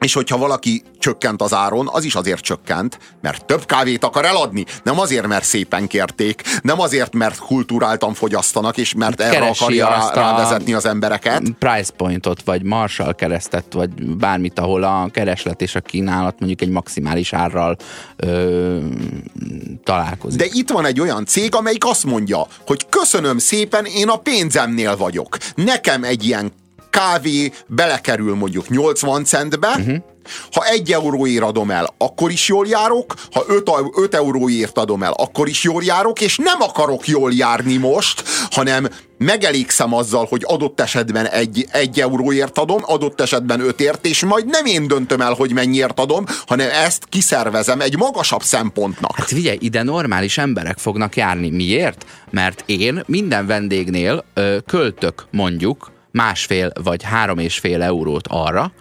És 0.00 0.12
hogyha 0.12 0.38
valaki 0.38 0.82
csökkent 0.98 1.42
az 1.42 1.54
áron, 1.54 1.88
az 1.92 2.04
is 2.04 2.14
azért 2.14 2.40
csökkent, 2.40 2.98
mert 3.20 3.44
több 3.44 3.66
kávét 3.66 4.04
akar 4.04 4.24
eladni. 4.24 4.64
Nem 4.82 4.98
azért, 4.98 5.26
mert 5.26 5.44
szépen 5.44 5.86
kérték, 5.86 6.42
nem 6.62 6.80
azért, 6.80 7.14
mert 7.14 7.38
kulturáltan 7.38 8.14
fogyasztanak, 8.14 8.76
és 8.76 8.94
mert 8.94 9.20
erre 9.20 9.38
Keresi 9.38 9.62
akarja 9.62 9.88
rá, 9.88 10.10
rávezetni 10.14 10.72
az 10.72 10.86
embereket. 10.86 11.42
Price 11.58 11.92
pointot, 11.96 12.42
vagy 12.44 12.62
Marshall 12.62 13.14
keresztet, 13.14 13.72
vagy 13.72 13.90
bármit, 14.16 14.58
ahol 14.58 14.82
a 14.82 15.08
kereslet 15.12 15.60
és 15.62 15.74
a 15.74 15.80
kínálat 15.80 16.38
mondjuk 16.38 16.60
egy 16.60 16.70
maximális 16.70 17.32
árral 17.32 17.76
ö, 18.16 18.78
találkozik. 19.84 20.38
De 20.38 20.46
itt 20.52 20.70
van 20.70 20.84
egy 20.84 21.00
olyan 21.00 21.24
cég, 21.24 21.54
amelyik 21.54 21.84
azt 21.84 22.04
mondja, 22.04 22.46
hogy 22.66 22.86
köszönöm 22.88 23.38
szépen, 23.38 23.84
én 23.84 24.08
a 24.08 24.16
pénzemnél 24.16 24.96
vagyok. 24.96 25.36
Nekem 25.54 26.04
egy 26.04 26.24
ilyen 26.24 26.52
kávé 26.96 27.52
belekerül 27.66 28.34
mondjuk 28.34 28.68
80 28.68 29.24
centbe, 29.24 29.68
uh-huh. 29.68 29.96
Ha 30.52 30.64
egy 30.64 30.92
euróért 30.92 31.42
adom 31.42 31.70
el, 31.70 31.94
akkor 31.98 32.30
is 32.30 32.48
jól 32.48 32.66
járok, 32.66 33.14
ha 33.32 33.44
5, 33.48 33.70
5 33.96 34.14
euróért 34.14 34.78
adom 34.78 35.02
el, 35.02 35.12
akkor 35.12 35.48
is 35.48 35.62
jól 35.62 35.82
járok, 35.84 36.20
és 36.20 36.36
nem 36.36 36.60
akarok 36.60 37.08
jól 37.08 37.32
járni 37.32 37.76
most, 37.76 38.22
hanem 38.50 38.88
megelégszem 39.18 39.94
azzal, 39.94 40.26
hogy 40.28 40.42
adott 40.46 40.80
esetben 40.80 41.26
egy, 41.26 41.66
egy 41.70 42.00
euróért 42.00 42.58
adom, 42.58 42.82
adott 42.84 43.20
esetben 43.20 43.60
ötért, 43.60 44.06
és 44.06 44.24
majd 44.24 44.46
nem 44.46 44.64
én 44.64 44.86
döntöm 44.86 45.20
el, 45.20 45.32
hogy 45.32 45.52
mennyiért 45.52 46.00
adom, 46.00 46.24
hanem 46.46 46.68
ezt 46.70 47.04
kiszervezem 47.08 47.80
egy 47.80 47.96
magasabb 47.96 48.42
szempontnak. 48.42 49.16
Hát 49.16 49.28
figyelj, 49.28 49.58
ide 49.60 49.82
normális 49.82 50.38
emberek 50.38 50.78
fognak 50.78 51.16
járni. 51.16 51.50
Miért? 51.50 52.06
Mert 52.30 52.62
én 52.66 53.02
minden 53.06 53.46
vendégnél 53.46 54.24
ö, 54.34 54.56
költök 54.66 55.26
mondjuk 55.30 55.94
másfél 56.16 56.72
vagy 56.82 57.02
három 57.02 57.38
és 57.38 57.58
fél 57.58 57.82
eurót 57.82 58.26
arra, 58.28 58.72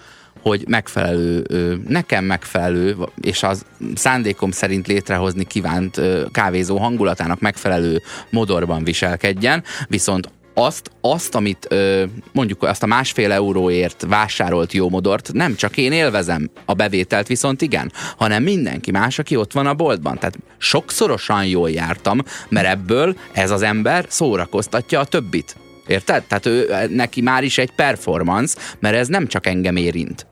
hogy 0.41 0.63
megfelelő, 0.67 1.45
nekem 1.87 2.25
megfelelő, 2.25 2.95
és 3.21 3.43
az 3.43 3.65
szándékom 3.95 4.51
szerint 4.51 4.87
létrehozni 4.87 5.43
kívánt 5.43 6.01
kávézó 6.31 6.77
hangulatának 6.77 7.39
megfelelő 7.39 8.01
modorban 8.29 8.83
viselkedjen, 8.83 9.63
viszont 9.87 10.29
azt, 10.53 10.91
azt, 11.01 11.35
amit 11.35 11.67
mondjuk 12.31 12.63
azt 12.63 12.83
a 12.83 12.85
másfél 12.85 13.31
euróért 13.31 14.05
vásárolt 14.07 14.73
jó 14.73 14.89
modort, 14.89 15.33
nem 15.33 15.55
csak 15.55 15.77
én 15.77 15.91
élvezem 15.91 16.49
a 16.65 16.73
bevételt, 16.73 17.27
viszont 17.27 17.61
igen, 17.61 17.91
hanem 18.17 18.43
mindenki 18.43 18.91
más, 18.91 19.19
aki 19.19 19.35
ott 19.35 19.53
van 19.53 19.67
a 19.67 19.73
boltban. 19.73 20.17
Tehát 20.17 20.37
sokszorosan 20.57 21.45
jól 21.45 21.69
jártam, 21.69 22.19
mert 22.49 22.67
ebből 22.67 23.17
ez 23.31 23.51
az 23.51 23.61
ember 23.61 24.05
szórakoztatja 24.09 24.99
a 24.99 25.05
többit. 25.05 25.55
Érted? 25.87 26.23
Tehát 26.23 26.45
ő, 26.45 26.87
neki 26.89 27.21
már 27.21 27.43
is 27.43 27.57
egy 27.57 27.71
performance, 27.71 28.57
mert 28.79 28.95
ez 28.95 29.07
nem 29.07 29.27
csak 29.27 29.45
engem 29.45 29.75
érint. 29.75 30.27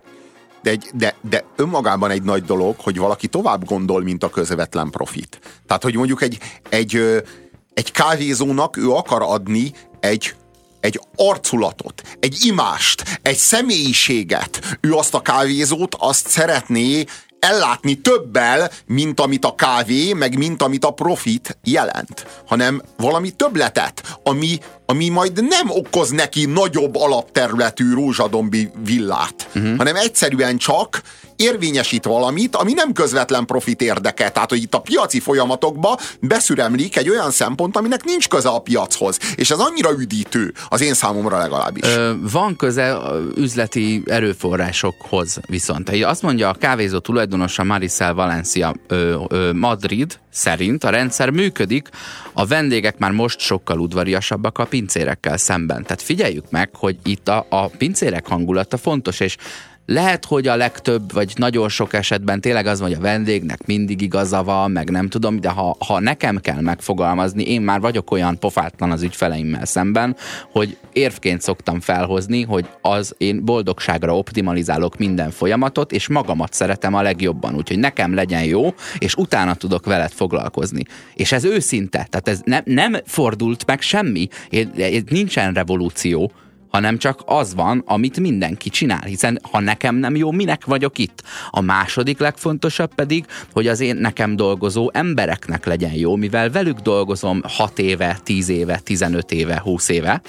De, 0.62 0.70
egy, 0.70 0.90
de, 0.94 1.16
de 1.30 1.44
önmagában 1.56 2.12
egy 2.12 2.24
nagy 2.24 2.44
dolog, 2.44 2.76
hogy 2.78 2.98
valaki 2.98 3.28
tovább 3.28 3.66
gondol, 3.66 4.02
mint 4.04 4.24
a 4.24 4.30
közvetlen 4.30 4.90
profit. 4.90 5.40
Tehát, 5.68 5.84
hogy 5.84 5.96
mondjuk 5.96 6.22
egy, 6.22 6.38
egy, 6.70 7.22
egy 7.74 7.92
kávézónak 7.92 8.78
ő 8.78 8.90
akar 8.90 9.22
adni 9.22 9.72
egy 10.00 10.36
egy 10.80 11.00
arculatot, 11.16 12.02
egy 12.20 12.38
imást, 12.46 13.20
egy 13.22 13.38
személyiséget. 13.38 14.78
Ő 14.82 14.94
azt 14.94 15.14
a 15.14 15.22
kávézót 15.22 15.96
azt 16.00 16.28
szeretné 16.28 17.04
ellátni 17.40 17.96
többel, 17.96 18.72
mint 18.86 19.20
amit 19.20 19.46
a 19.46 19.56
kávé, 19.56 20.14
meg 20.14 20.38
mint 20.38 20.62
amit 20.62 20.86
a 20.86 20.92
profit 20.92 21.58
jelent, 21.64 22.42
hanem 22.48 22.82
valami 22.98 23.30
többletet, 23.30 24.20
ami, 24.24 24.58
ami 24.86 25.10
majd 25.10 25.44
nem 25.48 25.70
okoz 25.70 26.10
neki 26.10 26.46
nagyobb 26.46 26.96
alapterületű 26.96 27.94
rózsadombi 27.94 28.70
villát, 28.86 29.50
uh-huh. 29.56 29.78
hanem 29.78 29.96
egyszerűen 29.96 30.58
csak 30.58 31.02
érvényesít 31.36 32.06
valamit, 32.06 32.56
ami 32.56 32.74
nem 32.74 32.94
közvetlen 32.94 33.46
profit 33.46 33.82
érdeke. 33.82 34.30
Tehát, 34.30 34.50
hogy 34.50 34.62
itt 34.62 34.74
a 34.74 34.80
piaci 34.80 35.20
folyamatokba 35.20 36.00
beszüremlik 36.20 36.98
egy 36.98 37.10
olyan 37.10 37.32
szempont, 37.32 37.78
aminek 37.78 38.04
nincs 38.04 38.28
köze 38.28 38.50
a 38.50 38.60
piachoz. 38.60 39.18
És 39.36 39.52
ez 39.52 39.60
annyira 39.60 39.92
üdítő, 39.98 40.54
az 40.70 40.82
én 40.82 40.94
számomra 40.94 41.38
legalábbis. 41.38 41.84
Ö, 41.84 42.14
van 42.32 42.56
köze 42.56 42.98
üzleti 43.36 44.04
erőforrásokhoz 44.06 45.40
viszont. 45.48 45.90
Azt 45.90 46.22
mondja 46.22 46.50
a 46.50 46.54
kávézó 46.54 47.00
tulajdonosa 47.00 47.64
Maricel 47.64 48.14
Valencia 48.14 48.76
ö, 48.88 49.24
ö, 49.28 49.52
Madrid 49.54 50.20
szerint 50.30 50.84
a 50.84 50.90
rendszer 50.90 51.30
működik, 51.30 51.90
a 52.34 52.46
vendégek 52.46 52.98
már 52.98 53.12
most 53.12 53.40
sokkal 53.40 53.80
udvariasabbak 53.80 54.58
a 54.58 54.66
pincérekkel 54.84 55.38
szemben. 55.38 55.84
Tehát 55.84 56.02
figyeljük 56.02 56.50
meg, 56.50 56.76
hogy 56.76 56.98
itt 57.04 57.28
a, 57.28 57.46
a 57.50 57.68
pincérek 57.68 58.28
hangulata 58.28 58.78
fontos, 58.78 59.20
és 59.20 59.38
lehet, 59.86 60.26
hogy 60.26 60.48
a 60.48 60.56
legtöbb, 60.56 61.14
vagy 61.14 61.34
nagyon 61.36 61.70
sok 61.70 61.94
esetben 61.94 62.42
tényleg 62.42 62.66
az, 62.66 62.80
hogy 62.80 62.94
a 62.94 63.00
vendégnek 63.00 63.66
mindig 63.66 64.02
igaza 64.02 64.44
van, 64.44 64.72
meg 64.72 64.90
nem 64.90 65.10
tudom, 65.10 65.40
de 65.40 65.50
ha, 65.50 65.76
ha 65.86 66.00
nekem 66.00 66.38
kell 66.38 66.62
megfogalmazni, 66.62 67.44
én 67.44 67.62
már 67.62 67.80
vagyok 67.80 68.12
olyan 68.12 68.40
pofátlan 68.40 68.92
az 68.92 69.02
ügyfeleimmel 69.02 69.66
szemben, 69.66 70.16
hogy 70.52 70.78
érvként 70.94 71.42
szoktam 71.42 71.80
felhozni, 71.80 72.44
hogy 72.44 72.70
az 72.82 73.16
én 73.18 73.46
boldogságra 73.46 74.18
optimalizálok 74.18 74.98
minden 74.98 75.32
folyamatot, 75.32 75.92
és 75.92 76.08
magamat 76.08 76.54
szeretem 76.54 76.94
a 76.94 77.02
legjobban, 77.02 77.56
úgyhogy 77.56 77.80
nekem 77.80 78.14
legyen 78.14 78.44
jó, 78.44 78.74
és 78.98 79.16
utána 79.16 79.56
tudok 79.56 79.86
veled 79.86 80.12
foglalkozni. 80.12 80.84
És 81.14 81.32
ez 81.32 81.44
őszinte, 81.44 82.08
tehát 82.10 82.28
ez 82.28 82.42
ne, 82.46 82.62
nem 82.66 82.96
fordult 83.06 83.66
meg 83.66 83.82
semmi, 83.82 84.28
nincsen 85.10 85.54
revolúció, 85.54 86.32
hanem 86.74 86.98
csak 86.98 87.22
az 87.26 87.56
van, 87.56 87.84
amit 87.86 88.20
mindenki 88.20 88.70
csinál, 88.70 89.02
hiszen 89.06 89.40
ha 89.52 89.60
nekem 89.60 89.96
nem 89.96 90.16
jó, 90.16 90.32
minek 90.32 90.66
vagyok 90.66 90.98
itt? 90.98 91.24
A 91.50 91.62
második 91.62 92.20
legfontosabb 92.20 92.96
pedig, 92.96 93.26
hogy 93.52 93.68
az 93.68 93.80
én 93.80 93.96
nekem 93.96 94.36
dolgozó 94.36 94.90
embereknek 94.94 95.66
legyen 95.66 95.94
jó, 95.94 96.16
mivel 96.16 96.50
velük 96.50 96.80
dolgozom 96.80 97.42
6 97.48 97.80
éve, 97.80 98.20
10 98.24 98.50
éve, 98.50 98.80
15 98.84 99.32
éve, 99.32 99.60
20 99.60 99.90
éve, 99.90 100.22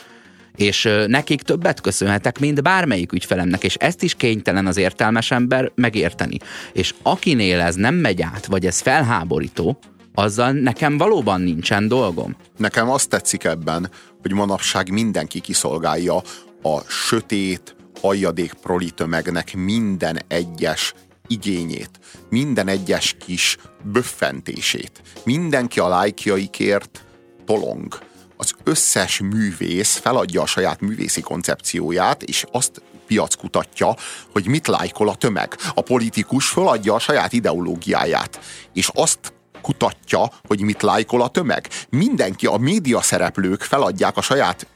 és 0.56 0.88
nekik 1.06 1.42
többet 1.42 1.80
köszönhetek, 1.80 2.38
mint 2.38 2.62
bármelyik 2.62 3.12
ügyfelemnek, 3.12 3.64
és 3.64 3.74
ezt 3.74 4.02
is 4.02 4.14
kénytelen 4.14 4.66
az 4.66 4.76
értelmes 4.76 5.30
ember 5.30 5.72
megérteni. 5.74 6.36
És 6.72 6.94
akinél 7.02 7.60
ez 7.60 7.74
nem 7.74 7.94
megy 7.94 8.22
át, 8.22 8.46
vagy 8.46 8.66
ez 8.66 8.80
felháborító, 8.80 9.78
azzal 10.14 10.52
nekem 10.52 10.96
valóban 10.96 11.40
nincsen 11.40 11.88
dolgom. 11.88 12.36
Nekem 12.56 12.90
azt 12.90 13.08
tetszik 13.08 13.44
ebben, 13.44 13.90
hogy 14.24 14.32
manapság 14.32 14.90
mindenki 14.90 15.40
kiszolgálja 15.40 16.22
a 16.62 16.80
sötét, 16.88 17.76
hajadék 18.00 18.52
proli 18.52 18.90
tömegnek 18.90 19.54
minden 19.54 20.20
egyes 20.28 20.94
igényét, 21.26 21.90
minden 22.30 22.68
egyes 22.68 23.16
kis 23.26 23.56
böffentését. 23.82 25.02
Mindenki 25.24 25.80
a 25.80 25.88
lájkjaikért 25.88 27.04
tolong. 27.44 27.98
Az 28.36 28.54
összes 28.62 29.20
művész 29.20 29.96
feladja 29.96 30.42
a 30.42 30.46
saját 30.46 30.80
művészi 30.80 31.20
koncepcióját, 31.20 32.22
és 32.22 32.44
azt 32.52 32.82
piac 33.06 33.34
kutatja, 33.34 33.96
hogy 34.32 34.46
mit 34.46 34.66
lájkol 34.66 35.08
a 35.08 35.14
tömeg. 35.14 35.56
A 35.74 35.80
politikus 35.80 36.48
föladja 36.48 36.94
a 36.94 36.98
saját 36.98 37.32
ideológiáját, 37.32 38.40
és 38.72 38.90
azt 38.94 39.32
kutatja, 39.64 40.30
hogy 40.46 40.60
mit 40.60 40.82
lájkol 40.82 41.22
a 41.22 41.28
tömeg. 41.28 41.68
Mindenki, 41.88 42.46
a 42.46 42.56
média 42.56 43.00
szereplők 43.00 43.62
feladják 43.62 44.16
a 44.16 44.22
saját 44.22 44.66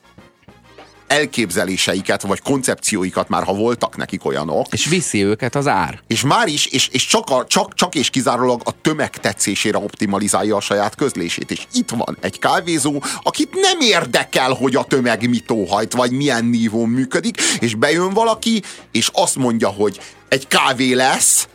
elképzeléseiket, 1.08 2.22
vagy 2.22 2.40
koncepcióikat 2.40 3.28
már, 3.28 3.44
ha 3.44 3.54
voltak 3.54 3.96
nekik 3.96 4.24
olyanok. 4.24 4.66
És 4.70 4.86
viszi 4.86 5.24
őket 5.24 5.54
az 5.54 5.66
ár. 5.66 6.00
És 6.06 6.22
már 6.22 6.48
is, 6.48 6.66
és, 6.66 6.88
és 6.88 7.06
csak, 7.06 7.30
a, 7.30 7.44
csak, 7.46 7.74
csak 7.74 7.94
és 7.94 8.10
kizárólag 8.10 8.60
a 8.64 8.80
tömeg 8.80 9.10
tetszésére 9.10 9.78
optimalizálja 9.78 10.56
a 10.56 10.60
saját 10.60 10.94
közlését. 10.94 11.50
És 11.50 11.66
itt 11.72 11.90
van 11.90 12.18
egy 12.20 12.38
kávézó, 12.38 13.02
akit 13.22 13.54
nem 13.54 13.80
érdekel, 13.80 14.52
hogy 14.52 14.76
a 14.76 14.84
tömeg 14.84 15.28
mit 15.28 15.50
óhajt, 15.50 15.92
vagy 15.92 16.10
milyen 16.10 16.44
nívón 16.44 16.88
működik, 16.88 17.40
és 17.58 17.74
bejön 17.74 18.12
valaki, 18.12 18.62
és 18.92 19.10
azt 19.12 19.36
mondja, 19.36 19.68
hogy 19.68 20.00
egy 20.28 20.46
kávé 20.46 20.92
lesz, 20.92 21.48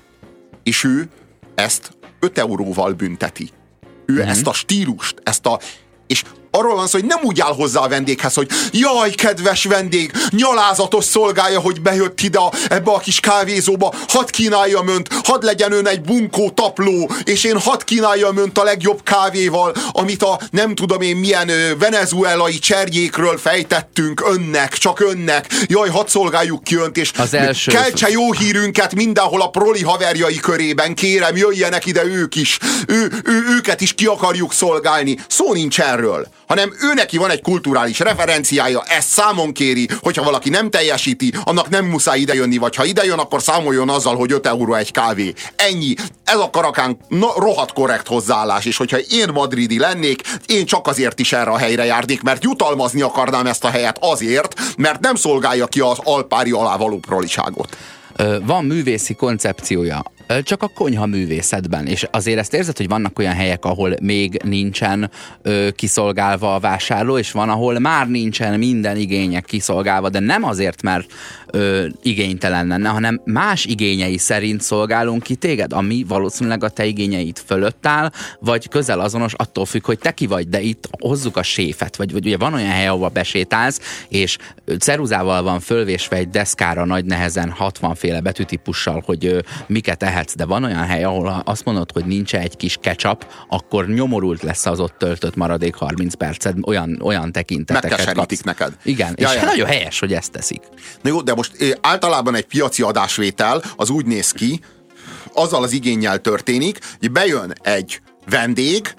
és 0.64 0.84
ő 0.84 1.10
ezt 1.56 1.92
5 2.24 2.38
euróval 2.38 2.94
bünteti. 2.94 3.50
Ő 4.06 4.14
mm-hmm. 4.14 4.28
ezt 4.28 4.48
a 4.48 4.54
stílust, 4.54 5.22
ezt 5.24 5.46
a 5.46 5.60
és 6.08 6.24
arról 6.58 6.76
van 6.76 6.88
szó, 6.88 7.00
hogy 7.00 7.08
nem 7.08 7.20
úgy 7.24 7.40
áll 7.40 7.54
hozzá 7.54 7.80
a 7.80 7.88
vendéghez, 7.88 8.34
hogy 8.34 8.50
jaj, 8.72 9.10
kedves 9.10 9.64
vendég, 9.64 10.12
nyalázatos 10.30 11.06
szolgálja, 11.06 11.60
hogy 11.60 11.82
bejött 11.82 12.22
ide 12.22 12.40
ebbe 12.70 12.92
a 12.92 12.98
kis 12.98 13.20
kávézóba, 13.20 13.94
hadd 14.08 14.32
kínáljam 14.32 14.88
önt, 14.88 15.10
hadd 15.24 15.46
legyen 15.46 15.72
ön 15.72 15.88
egy 15.88 16.02
bunkó 16.02 16.50
tapló, 16.50 17.12
és 17.24 17.44
én 17.44 17.60
hadd 17.60 17.84
kínáljam 17.86 18.38
önt 18.38 18.58
a 18.58 18.64
legjobb 18.64 19.04
kávéval, 19.04 19.76
amit 19.92 20.24
a 20.24 20.40
nem 20.52 20.76
tudom 20.76 21.02
én 21.02 21.16
milyen 21.16 21.50
ö, 21.50 21.78
venezuelai 21.78 22.60
cserjékről 22.60 23.38
fejtettünk 23.38 24.24
önnek, 24.30 24.74
csak 24.74 25.00
önnek. 25.00 25.48
Jaj, 25.68 25.90
hadd 25.90 26.08
szolgáljuk 26.08 26.64
ki 26.64 26.76
önt, 26.76 26.98
és 26.98 27.12
az 27.18 27.34
első... 27.34 27.72
keltse 27.72 28.10
jó 28.10 28.32
hírünket 28.32 28.96
mindenhol 28.96 29.42
a 29.42 29.50
proli 29.50 29.84
haverjai 29.84 30.36
körében, 30.36 30.96
kérem, 30.96 31.38
jöjjenek 31.38 31.86
ide 31.86 32.06
ők 32.06 32.36
is. 32.36 32.60
Ő, 32.88 33.12
ő, 33.24 33.44
őket 33.56 33.82
is 33.82 33.94
ki 33.94 34.06
akarjuk 34.06 34.54
szolgálni. 34.54 35.18
Szó 35.28 35.54
nincs 35.54 35.80
erről 35.80 36.28
hanem 36.54 36.74
ő 36.82 36.94
neki 36.94 37.18
van 37.18 37.30
egy 37.30 37.42
kulturális 37.42 38.00
referenciája, 38.00 38.84
ezt 38.88 39.08
számon 39.08 39.54
kéri, 39.54 39.88
hogyha 40.02 40.24
valaki 40.24 40.50
nem 40.50 40.70
teljesíti, 40.70 41.34
annak 41.44 41.70
nem 41.70 41.86
muszáj 41.86 42.20
idejönni, 42.20 42.58
vagy 42.58 42.76
ha 42.76 42.86
idejön, 42.86 43.20
akkor 43.20 43.42
számoljon 43.42 43.90
azzal, 43.90 44.16
hogy 44.16 44.32
5 44.32 44.46
euró 44.46 44.74
egy 44.74 44.92
kávé. 44.92 45.34
Ennyi. 45.56 45.94
Ez 46.24 46.38
a 46.38 46.50
karakán 46.50 46.98
no, 47.08 47.28
rohadt 47.38 47.74
korrekt 47.74 48.08
hozzáállás, 48.08 48.66
és 48.66 48.78
hogyha 48.78 48.98
én 48.98 49.30
madridi 49.34 49.80
lennék, 49.80 50.22
én 50.46 50.66
csak 50.66 50.88
azért 50.88 51.20
is 51.20 51.34
erre 51.34 51.52
a 51.52 51.58
helyre 51.58 51.86
járnék, 51.86 52.22
mert 52.22 52.44
jutalmazni 52.44 53.02
akarnám 53.02 53.48
ezt 53.48 53.64
a 53.64 53.70
helyet 53.70 53.98
azért, 54.00 54.54
mert 54.78 55.00
nem 55.00 55.16
szolgálja 55.16 55.68
ki 55.68 55.80
az 55.80 55.98
alpári 56.04 56.52
alávaló 56.52 56.98
proliságot 56.98 57.78
van 58.46 58.66
művészi 58.66 59.14
koncepciója 59.14 60.04
csak 60.44 60.64
a 60.64 60.68
konyha 60.68 61.06
művészetben. 61.06 61.88
És 61.88 62.08
azért 62.12 62.40
ezt 62.40 62.54
érzed, 62.54 62.78
hogy 62.78 62.88
vannak 62.88 63.20
olyan 63.20 63.34
helyek, 63.34 63.66
ahol 63.66 63.96
még 64.02 64.42
nincsen 64.44 65.12
ö, 65.42 65.68
kiszolgálva 65.76 66.56
a 66.56 66.60
vásárló, 66.60 67.18
és 67.18 67.32
van, 67.32 67.50
ahol 67.50 67.80
már 67.80 68.08
nincsen 68.10 68.58
minden 68.58 68.98
igények 68.98 69.46
kiszolgálva, 69.46 70.10
de 70.10 70.20
nem 70.20 70.44
azért, 70.44 70.82
mert 70.82 71.12
ö, 71.48 71.86
igénytelen 72.02 72.68
lenne, 72.68 72.90
hanem 72.90 73.22
más 73.26 73.66
igényei 73.66 74.18
szerint 74.18 74.62
szolgálunk 74.62 75.24
ki 75.24 75.36
téged, 75.36 75.74
ami 75.74 76.06
valószínűleg 76.08 76.64
a 76.64 76.70
te 76.70 76.86
igényeid 76.86 77.38
fölött 77.46 77.86
áll, 77.86 78.12
vagy 78.40 78.70
közel 78.70 79.00
azonos, 79.00 79.34
attól 79.34 79.66
függ, 79.66 79.86
hogy 79.86 80.00
te 80.00 80.12
ki 80.12 80.28
vagy, 80.28 80.50
de 80.50 80.62
itt 80.62 80.90
hozzuk 81.00 81.38
a 81.38 81.44
séfet, 81.44 81.96
vagy, 81.96 82.12
vagy 82.12 82.26
ugye 82.26 82.38
van 82.38 82.54
olyan 82.54 82.70
hely, 82.70 82.88
ahova 82.88 83.10
besétálsz, 83.10 84.06
és 84.10 84.38
ceruzával 84.80 85.44
van 85.44 85.60
fölvésve 85.60 86.16
egy 86.16 86.30
deszkára 86.30 86.86
nagy 86.86 87.06
nehezen 87.06 87.50
60 87.52 87.96
féle 87.96 88.22
betűtípussal, 88.22 89.04
hogy 89.06 89.26
ö, 89.26 89.40
miket 89.68 90.04
ehetsz, 90.14 90.36
de 90.36 90.46
van 90.46 90.64
olyan 90.64 90.86
hely, 90.86 91.04
ahol 91.04 91.42
azt 91.46 91.66
mondod, 91.66 91.92
hogy 91.92 92.06
nincs 92.06 92.36
egy 92.36 92.58
kis 92.58 92.78
ketchup, 92.82 93.26
akkor 93.50 93.88
nyomorult 93.88 94.42
lesz 94.42 94.66
az 94.66 94.80
ott 94.80 94.96
töltött 94.98 95.36
maradék 95.36 95.76
30 95.76 96.14
perced, 96.14 96.58
olyan, 96.66 97.00
olyan 97.04 97.32
tekinteteket 97.32 98.14
kapsz. 98.14 98.42
neked. 98.42 98.74
Igen, 98.84 99.14
ja, 99.18 99.28
és 99.28 99.36
ja. 99.36 99.46
nagyon 99.46 99.68
helyes, 99.68 100.00
hogy 100.00 100.14
ezt 100.14 100.32
teszik. 100.32 100.62
Na 101.02 101.10
jó, 101.10 101.22
de 101.22 101.34
most 101.34 101.78
általában 101.82 102.36
egy 102.36 102.46
piaci 102.46 102.82
adásvétel 102.82 103.64
az 103.76 103.90
úgy 103.90 104.06
néz 104.06 104.32
ki, 104.32 104.60
azzal 105.34 105.64
az 105.64 105.72
igényel 105.72 106.20
történik, 106.20 106.80
hogy 107.00 107.12
bejön 107.12 107.54
egy 107.62 108.02
vendég, 108.30 108.94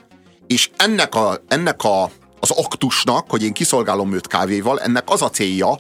és 0.47 0.71
ennek, 0.77 1.15
a, 1.15 1.43
ennek 1.49 1.85
a, 1.85 2.11
az 2.41 2.51
aktusnak, 2.51 3.31
hogy 3.31 3.43
én 3.43 3.53
kiszolgálom 3.53 4.15
őt 4.15 4.27
kávéval, 4.27 4.81
ennek 4.81 5.11
az 5.11 5.23
a 5.23 5.31
célja, 5.31 5.79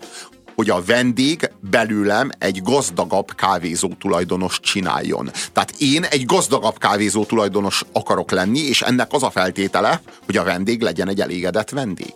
hogy 0.54 0.70
a 0.70 0.82
vendég 0.84 1.50
belőlem 1.60 2.30
egy 2.38 2.62
gazdagabb 2.62 3.34
kávézó 3.34 3.88
tulajdonos 3.98 4.60
csináljon. 4.60 5.30
Tehát 5.52 5.74
én 5.78 6.04
egy 6.04 6.24
gazdagabb 6.24 6.78
kávézó 6.78 7.24
tulajdonos 7.24 7.82
akarok 7.92 8.30
lenni, 8.30 8.58
és 8.58 8.82
ennek 8.82 9.12
az 9.12 9.22
a 9.22 9.30
feltétele, 9.30 10.00
hogy 10.24 10.36
a 10.36 10.44
vendég 10.44 10.82
legyen 10.82 11.08
egy 11.08 11.20
elégedett 11.20 11.70
vendég. 11.70 12.14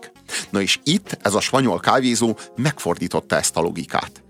Na 0.50 0.60
és 0.60 0.78
itt 0.84 1.18
ez 1.22 1.34
a 1.34 1.40
spanyol 1.40 1.80
kávézó 1.80 2.36
megfordította 2.56 3.36
ezt 3.36 3.56
a 3.56 3.60
logikát 3.60 4.22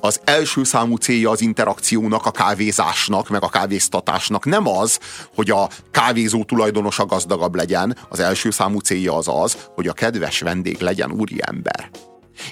az 0.00 0.20
első 0.24 0.64
számú 0.64 0.96
célja 0.96 1.30
az 1.30 1.40
interakciónak, 1.40 2.26
a 2.26 2.30
kávézásnak, 2.30 3.28
meg 3.28 3.42
a 3.42 3.48
kávéztatásnak 3.48 4.44
nem 4.44 4.68
az, 4.68 4.98
hogy 5.34 5.50
a 5.50 5.68
kávézó 5.90 6.44
tulajdonosa 6.44 7.06
gazdagabb 7.06 7.54
legyen, 7.54 7.96
az 8.08 8.20
első 8.20 8.50
számú 8.50 8.78
célja 8.78 9.16
az 9.16 9.28
az, 9.28 9.56
hogy 9.74 9.88
a 9.88 9.92
kedves 9.92 10.40
vendég 10.40 10.80
legyen 10.80 11.10
úriember 11.10 11.90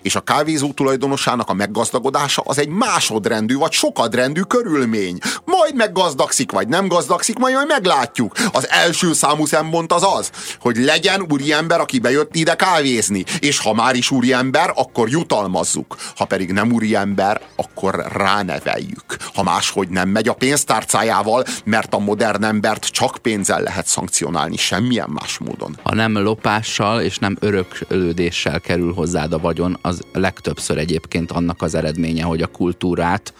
és 0.03 0.14
a 0.14 0.20
kávézó 0.20 0.72
tulajdonosának 0.72 1.49
a 1.49 1.53
meggazdagodása 1.53 2.43
az 2.47 2.59
egy 2.59 2.68
másodrendű 2.68 3.57
vagy 3.57 3.72
sokadrendű 3.72 4.41
körülmény. 4.41 5.18
Majd 5.45 5.74
meggazdagszik, 5.74 6.53
vagy 6.53 6.68
nem 6.68 6.89
gazdagszik, 6.89 7.39
majd, 7.39 7.55
majd 7.55 7.66
meglátjuk. 7.66 8.32
Az 8.53 8.68
első 8.68 9.12
számú 9.12 9.47
szempont 9.47 9.93
az 9.93 10.03
az, 10.18 10.30
hogy 10.61 10.76
legyen 10.76 11.26
úriember, 11.30 11.80
aki 11.80 11.99
bejött 11.99 12.35
ide 12.35 12.55
kávézni, 12.55 13.24
és 13.39 13.59
ha 13.59 13.74
már 13.74 13.95
is 13.95 14.11
úriember, 14.11 14.72
akkor 14.74 15.09
jutalmazzuk. 15.09 15.97
Ha 16.16 16.24
pedig 16.24 16.53
nem 16.53 16.72
úriember, 16.72 17.41
akkor 17.57 18.07
ráneveljük. 18.12 19.16
Ha 19.35 19.43
máshogy 19.43 19.89
nem 19.89 20.09
megy 20.09 20.28
a 20.28 20.35
pénztárcájával, 20.35 21.45
mert 21.64 21.95
a 21.95 21.99
modern 21.99 22.45
embert 22.45 22.85
csak 22.85 23.18
pénzzel 23.22 23.62
lehet 23.62 23.87
szankcionálni, 23.87 24.57
semmilyen 24.57 25.09
más 25.11 25.39
módon. 25.39 25.78
Ha 25.82 25.95
nem 25.95 26.18
lopással 26.18 27.01
és 27.01 27.18
nem 27.18 27.37
öröklődéssel 27.41 28.61
kerül 28.61 28.93
hozzád 28.93 29.32
a 29.32 29.39
vagyon, 29.39 29.74
az 29.81 30.01
legtöbbször 30.12 30.79
egyébként 30.79 31.33
annak 31.33 31.62
az 31.62 31.75
eredménye, 31.75 32.22
hogy 32.22 32.43
a 32.43 32.47
kultúrát 32.47 33.35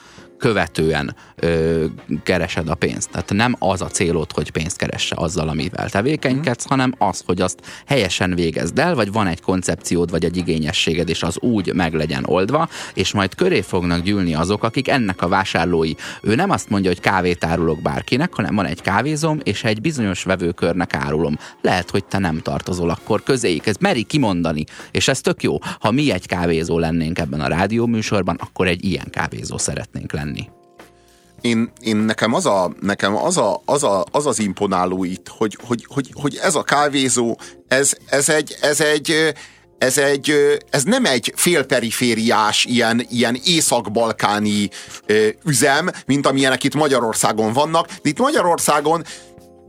követően 0.45 1.15
ö, 1.37 1.85
keresed 2.23 2.69
a 2.69 2.75
pénzt. 2.75 3.11
Tehát 3.11 3.33
nem 3.33 3.57
az 3.59 3.83
a 3.83 3.87
célod, 3.87 4.33
hogy 4.33 4.51
pénzt 4.51 4.77
keresse 4.77 5.15
azzal, 5.19 5.49
amivel 5.49 5.91
tevékenykedsz, 5.91 6.65
mm. 6.65 6.69
hanem 6.69 6.95
az, 6.99 7.23
hogy 7.27 7.41
azt 7.41 7.61
helyesen 7.87 8.35
végezd 8.35 8.79
el, 8.79 8.95
vagy 8.95 9.13
van 9.13 9.27
egy 9.27 9.41
koncepciód, 9.41 10.11
vagy 10.11 10.25
egy 10.25 10.37
igényességed, 10.37 11.09
és 11.09 11.23
az 11.23 11.39
úgy 11.39 11.75
meg 11.75 11.95
legyen 11.95 12.25
oldva, 12.27 12.69
és 12.95 13.13
majd 13.13 13.35
köré 13.35 13.61
fognak 13.61 14.03
gyűlni 14.03 14.35
azok, 14.35 14.63
akik 14.65 14.89
ennek 14.89 15.23
a 15.23 15.29
vásárlói. 15.29 15.93
Ő 16.23 16.35
nem 16.35 16.51
azt 16.51 16.69
mondja, 16.69 16.91
hogy 16.91 17.01
kávét 17.01 17.45
árulok 17.45 17.83
bárkinek, 17.83 18.35
hanem 18.35 18.55
van 18.55 18.67
egy 18.67 18.81
kávézom, 18.81 19.41
és 19.43 19.65
egy 19.65 19.81
bizonyos 19.81 20.23
vevőkörnek 20.23 20.95
árulom. 20.95 21.39
Lehet, 21.61 21.91
hogy 21.91 22.05
te 22.05 22.19
nem 22.19 22.41
tartozol 22.41 22.91
akkor 22.91 23.23
közéig. 23.23 23.63
Ez 23.65 23.77
meri 23.81 24.03
kimondani, 24.03 24.65
és 24.91 25.09
ez 25.09 25.21
tök 25.21 25.43
jó. 25.43 25.59
Ha 25.81 25.91
mi 25.91 26.13
egy 26.13 26.27
kávézó 26.27 26.79
lennénk 26.79 27.19
ebben 27.19 27.41
a 27.41 27.49
rádióműsorban, 27.49 28.37
akkor 28.41 28.67
egy 28.67 28.85
ilyen 28.85 29.11
kávézó 29.11 29.59
szeretnénk 29.59 30.13
lenni 30.13 30.34
én, 31.45 31.73
én 31.81 31.97
nekem, 31.97 32.35
az, 32.35 32.47
a, 32.47 32.73
nekem 32.81 33.17
az, 33.17 33.37
a, 33.37 33.63
az, 33.65 33.83
a, 33.83 34.05
az 34.11 34.27
az 34.27 34.39
imponáló 34.39 35.05
itt, 35.05 35.29
hogy, 35.29 35.59
hogy, 35.63 35.87
hogy, 35.89 36.11
hogy 36.15 36.39
ez 36.43 36.55
a 36.55 36.63
kávézó, 36.63 37.39
ez, 37.69 37.93
ez 38.07 38.29
egy, 38.29 38.57
ez 38.61 38.81
egy 38.81 39.35
ez, 39.79 39.99
egy, 39.99 40.35
ez 40.71 40.83
nem 40.83 41.05
egy 41.05 41.33
félperifériás, 41.37 42.65
ilyen, 42.65 43.07
ilyen 43.11 43.41
észak-balkáni 43.45 44.71
üzem, 45.45 45.91
mint 46.07 46.27
amilyenek 46.27 46.65
itt 46.65 46.75
Magyarországon 46.75 47.53
vannak, 47.53 47.87
de 47.87 48.09
itt 48.09 48.19
Magyarországon 48.19 49.05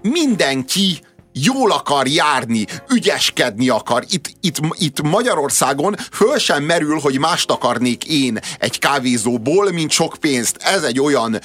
mindenki 0.02 1.00
jól 1.44 1.72
akar 1.72 2.08
járni, 2.08 2.66
ügyeskedni 2.90 3.70
akar. 3.70 4.04
Itt, 4.10 4.30
itt, 4.42 4.58
itt 4.72 5.02
Magyarországon 5.02 5.96
föl 6.12 6.38
sem 6.38 6.64
merül, 6.64 7.00
hogy 7.00 7.20
mást 7.20 7.52
akarnék 7.52 8.06
én 8.06 8.40
egy 8.60 8.80
kávézóból, 8.80 9.72
mint 9.72 9.92
sok 9.92 10.16
pénzt. 10.20 10.58
Ez 10.60 10.84
egy 10.84 11.00
olyan, 11.00 11.40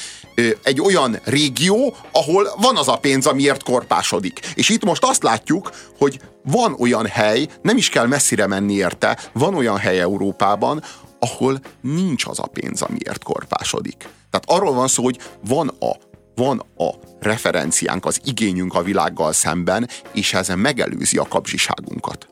egy 0.62 0.80
olyan 0.80 1.20
régió, 1.24 1.96
ahol 2.12 2.54
van 2.60 2.76
az 2.76 2.88
a 2.88 2.96
pénz, 2.96 3.26
amiért 3.26 3.62
korpásodik. 3.62 4.40
És 4.54 4.68
itt 4.68 4.84
most 4.84 5.04
azt 5.04 5.22
látjuk, 5.22 5.70
hogy 5.98 6.20
van 6.42 6.76
olyan 6.78 7.06
hely, 7.06 7.48
nem 7.62 7.76
is 7.76 7.88
kell 7.88 8.06
messzire 8.06 8.46
menni 8.46 8.74
érte, 8.74 9.18
van 9.32 9.54
olyan 9.54 9.78
hely 9.78 10.00
Európában, 10.00 10.82
ahol 11.18 11.60
nincs 11.80 12.26
az 12.26 12.38
a 12.38 12.46
pénz, 12.52 12.82
amiért 12.82 13.22
korpásodik. 13.22 14.08
Tehát 14.30 14.60
arról 14.60 14.74
van 14.74 14.88
szó, 14.88 15.02
hogy 15.02 15.18
van 15.44 15.68
a 15.68 16.09
van 16.40 16.62
a 16.76 16.90
referenciánk, 17.20 18.06
az 18.06 18.20
igényünk 18.24 18.74
a 18.74 18.82
világgal 18.82 19.32
szemben, 19.32 19.88
és 20.12 20.34
ez 20.34 20.48
megelőzi 20.48 21.16
a 21.16 21.26
kapzsiságunkat. 21.28 22.28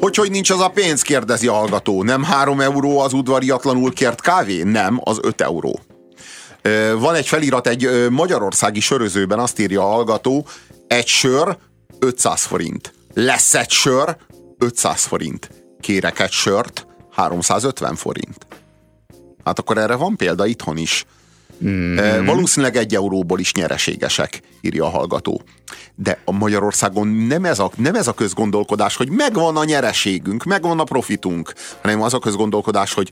hogy 0.00 0.16
hogy 0.16 0.30
nincs 0.30 0.50
az 0.50 0.60
a 0.60 0.68
pénz, 0.68 1.02
kérdezi 1.02 1.46
a 1.46 1.52
hallgató. 1.52 2.02
Nem 2.02 2.22
három 2.22 2.60
euró 2.60 2.98
az 2.98 3.12
udvariatlanul 3.12 3.92
kért 3.92 4.20
kávé? 4.20 4.62
Nem, 4.62 5.00
az 5.04 5.18
öt 5.22 5.40
euró. 5.40 5.80
Van 6.98 7.14
egy 7.14 7.26
felirat 7.26 7.66
egy 7.66 8.08
magyarországi 8.10 8.80
sörözőben, 8.80 9.38
azt 9.38 9.58
írja 9.58 9.82
a 9.82 9.92
hallgató, 9.92 10.46
egy 10.86 11.06
sör 11.06 11.56
500 11.98 12.42
forint. 12.42 12.94
Lesz 13.14 13.54
egy 13.54 13.70
sör 13.70 14.16
500 14.58 15.04
forint. 15.04 15.50
Kérek 15.80 16.20
egy 16.20 16.32
sört 16.32 16.86
350 17.10 17.94
forint. 17.94 18.46
Hát 19.44 19.58
akkor 19.58 19.78
erre 19.78 19.94
van 19.94 20.16
példa 20.16 20.46
itthon 20.46 20.76
is. 20.76 21.06
Mm-hmm. 21.64 22.24
Valószínűleg 22.24 22.76
egy 22.76 22.94
euróból 22.94 23.40
is 23.40 23.52
nyereségesek, 23.52 24.40
írja 24.60 24.84
a 24.84 24.88
hallgató. 24.88 25.42
De 25.94 26.18
a 26.24 26.32
Magyarországon 26.32 27.08
nem 27.08 27.44
ez, 27.44 27.58
a, 27.58 27.70
nem 27.76 27.94
ez 27.94 28.06
a 28.06 28.12
közgondolkodás, 28.12 28.96
hogy 28.96 29.10
megvan 29.10 29.56
a 29.56 29.64
nyereségünk, 29.64 30.44
megvan 30.44 30.80
a 30.80 30.84
profitunk, 30.84 31.52
hanem 31.82 32.02
az 32.02 32.14
a 32.14 32.18
közgondolkodás, 32.18 32.92
hogy 32.92 33.10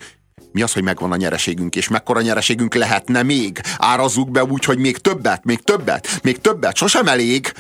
mi 0.52 0.62
az, 0.62 0.72
hogy 0.72 0.82
megvan 0.82 1.12
a 1.12 1.16
nyereségünk, 1.16 1.76
és 1.76 1.88
mekkora 1.88 2.20
nyereségünk 2.20 2.74
lehetne 2.74 3.22
még? 3.22 3.60
Árazzuk 3.78 4.30
be 4.30 4.44
úgy, 4.44 4.64
hogy 4.64 4.78
még 4.78 4.96
többet, 4.96 5.44
még 5.44 5.60
többet, 5.60 6.20
még 6.22 6.40
többet, 6.40 6.76
sosem 6.76 7.06
elég. 7.06 7.52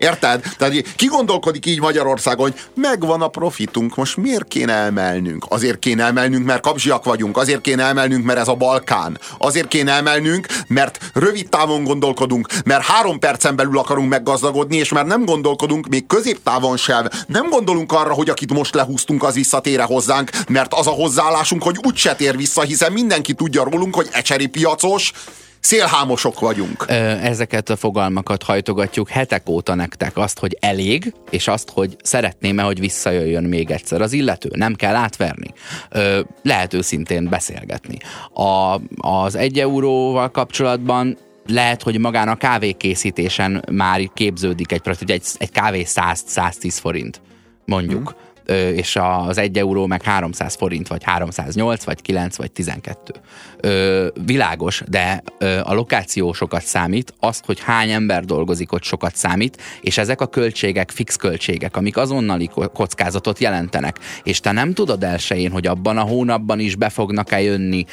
Érted? 0.00 0.42
Tehát 0.58 0.94
ki 0.96 1.06
gondolkodik 1.06 1.66
így 1.66 1.80
Magyarországon, 1.80 2.50
hogy 2.50 2.60
megvan 2.74 3.22
a 3.22 3.28
profitunk, 3.28 3.96
most 3.96 4.16
miért 4.16 4.48
kéne 4.48 4.72
emelnünk? 4.72 5.44
Azért 5.48 5.78
kéne 5.78 6.04
emelnünk, 6.04 6.46
mert 6.46 6.62
kapzsiak 6.62 7.04
vagyunk, 7.04 7.36
azért 7.36 7.60
kéne 7.60 7.84
emelnünk, 7.84 8.24
mert 8.24 8.38
ez 8.38 8.48
a 8.48 8.54
Balkán. 8.54 9.18
Azért 9.38 9.68
kéne 9.68 9.92
emelnünk, 9.92 10.46
mert 10.66 10.98
rövid 11.14 11.48
távon 11.48 11.84
gondolkodunk, 11.84 12.48
mert 12.64 12.82
három 12.82 13.18
percen 13.18 13.56
belül 13.56 13.78
akarunk 13.78 14.08
meggazdagodni, 14.08 14.76
és 14.76 14.92
mert 14.92 15.06
nem 15.06 15.24
gondolkodunk 15.24 15.88
még 15.88 16.06
középtávon 16.06 16.76
sem. 16.76 17.08
Nem 17.26 17.48
gondolunk 17.48 17.92
arra, 17.92 18.12
hogy 18.12 18.28
akit 18.28 18.52
most 18.52 18.74
lehúztunk, 18.74 19.22
az 19.22 19.34
visszatére 19.34 19.82
hozzánk, 19.82 20.30
mert 20.48 20.74
az 20.74 20.86
a 20.86 20.90
hozzáállásunk, 20.90 21.62
hogy 21.62 21.76
úgyse 21.86 22.14
tér 22.14 22.36
vissza, 22.36 22.62
hiszen 22.62 22.92
mindenki 22.92 23.32
tudja 23.32 23.64
rólunk, 23.64 23.94
hogy 23.94 24.08
ecseri 24.12 24.46
piacos, 24.46 25.12
Szélhámosok 25.60 26.40
vagyunk. 26.40 26.84
Ezeket 27.22 27.70
a 27.70 27.76
fogalmakat 27.76 28.42
hajtogatjuk 28.42 29.08
hetek 29.08 29.48
óta 29.48 29.74
nektek. 29.74 30.16
Azt, 30.16 30.38
hogy 30.38 30.56
elég, 30.60 31.14
és 31.30 31.48
azt, 31.48 31.70
hogy 31.70 31.96
szeretném-e, 32.02 32.62
hogy 32.62 32.80
visszajöjjön 32.80 33.44
még 33.44 33.70
egyszer 33.70 34.00
az 34.00 34.12
illető. 34.12 34.50
Nem 34.54 34.74
kell 34.74 34.94
átverni. 34.94 35.48
Lehet 36.42 36.74
őszintén 36.74 37.28
beszélgetni. 37.28 37.98
A, 38.34 38.80
az 38.96 39.34
egy 39.34 39.58
euróval 39.58 40.30
kapcsolatban 40.30 41.18
lehet, 41.46 41.82
hogy 41.82 41.98
magán 41.98 42.28
a 42.28 42.36
kávékészítésen 42.36 43.64
már 43.70 44.10
képződik 44.14 44.72
egy, 44.72 44.82
egy, 45.06 45.22
egy 45.38 45.50
kávé 45.50 45.84
100-110 45.86 46.76
forint, 46.80 47.20
mondjuk. 47.64 48.08
Hmm 48.08 48.28
és 48.74 48.98
az 49.26 49.38
1 49.38 49.58
euró 49.58 49.86
meg 49.86 50.02
300 50.02 50.54
forint, 50.54 50.88
vagy 50.88 51.02
308, 51.04 51.84
vagy 51.84 52.02
9, 52.02 52.36
vagy 52.36 52.52
12. 52.52 53.14
Világos, 54.24 54.82
de 54.88 55.22
a 55.62 55.74
lokáció 55.74 56.32
sokat 56.32 56.62
számít, 56.62 57.14
azt, 57.20 57.44
hogy 57.44 57.60
hány 57.60 57.90
ember 57.90 58.24
dolgozik 58.24 58.72
ott 58.72 58.82
sokat 58.82 59.16
számít, 59.16 59.62
és 59.80 59.98
ezek 59.98 60.20
a 60.20 60.26
költségek 60.26 60.90
fix 60.90 61.16
költségek, 61.16 61.76
amik 61.76 61.96
azonnali 61.96 62.50
kockázatot 62.72 63.38
jelentenek, 63.38 63.98
és 64.22 64.40
te 64.40 64.52
nem 64.52 64.72
tudod 64.72 65.04
elsőjén, 65.04 65.50
hogy 65.50 65.66
abban 65.66 65.98
a 65.98 66.02
hónapban 66.02 66.60
is 66.60 66.76
be 66.76 66.88
fognak-e 66.88 67.40
jönni 67.40 67.84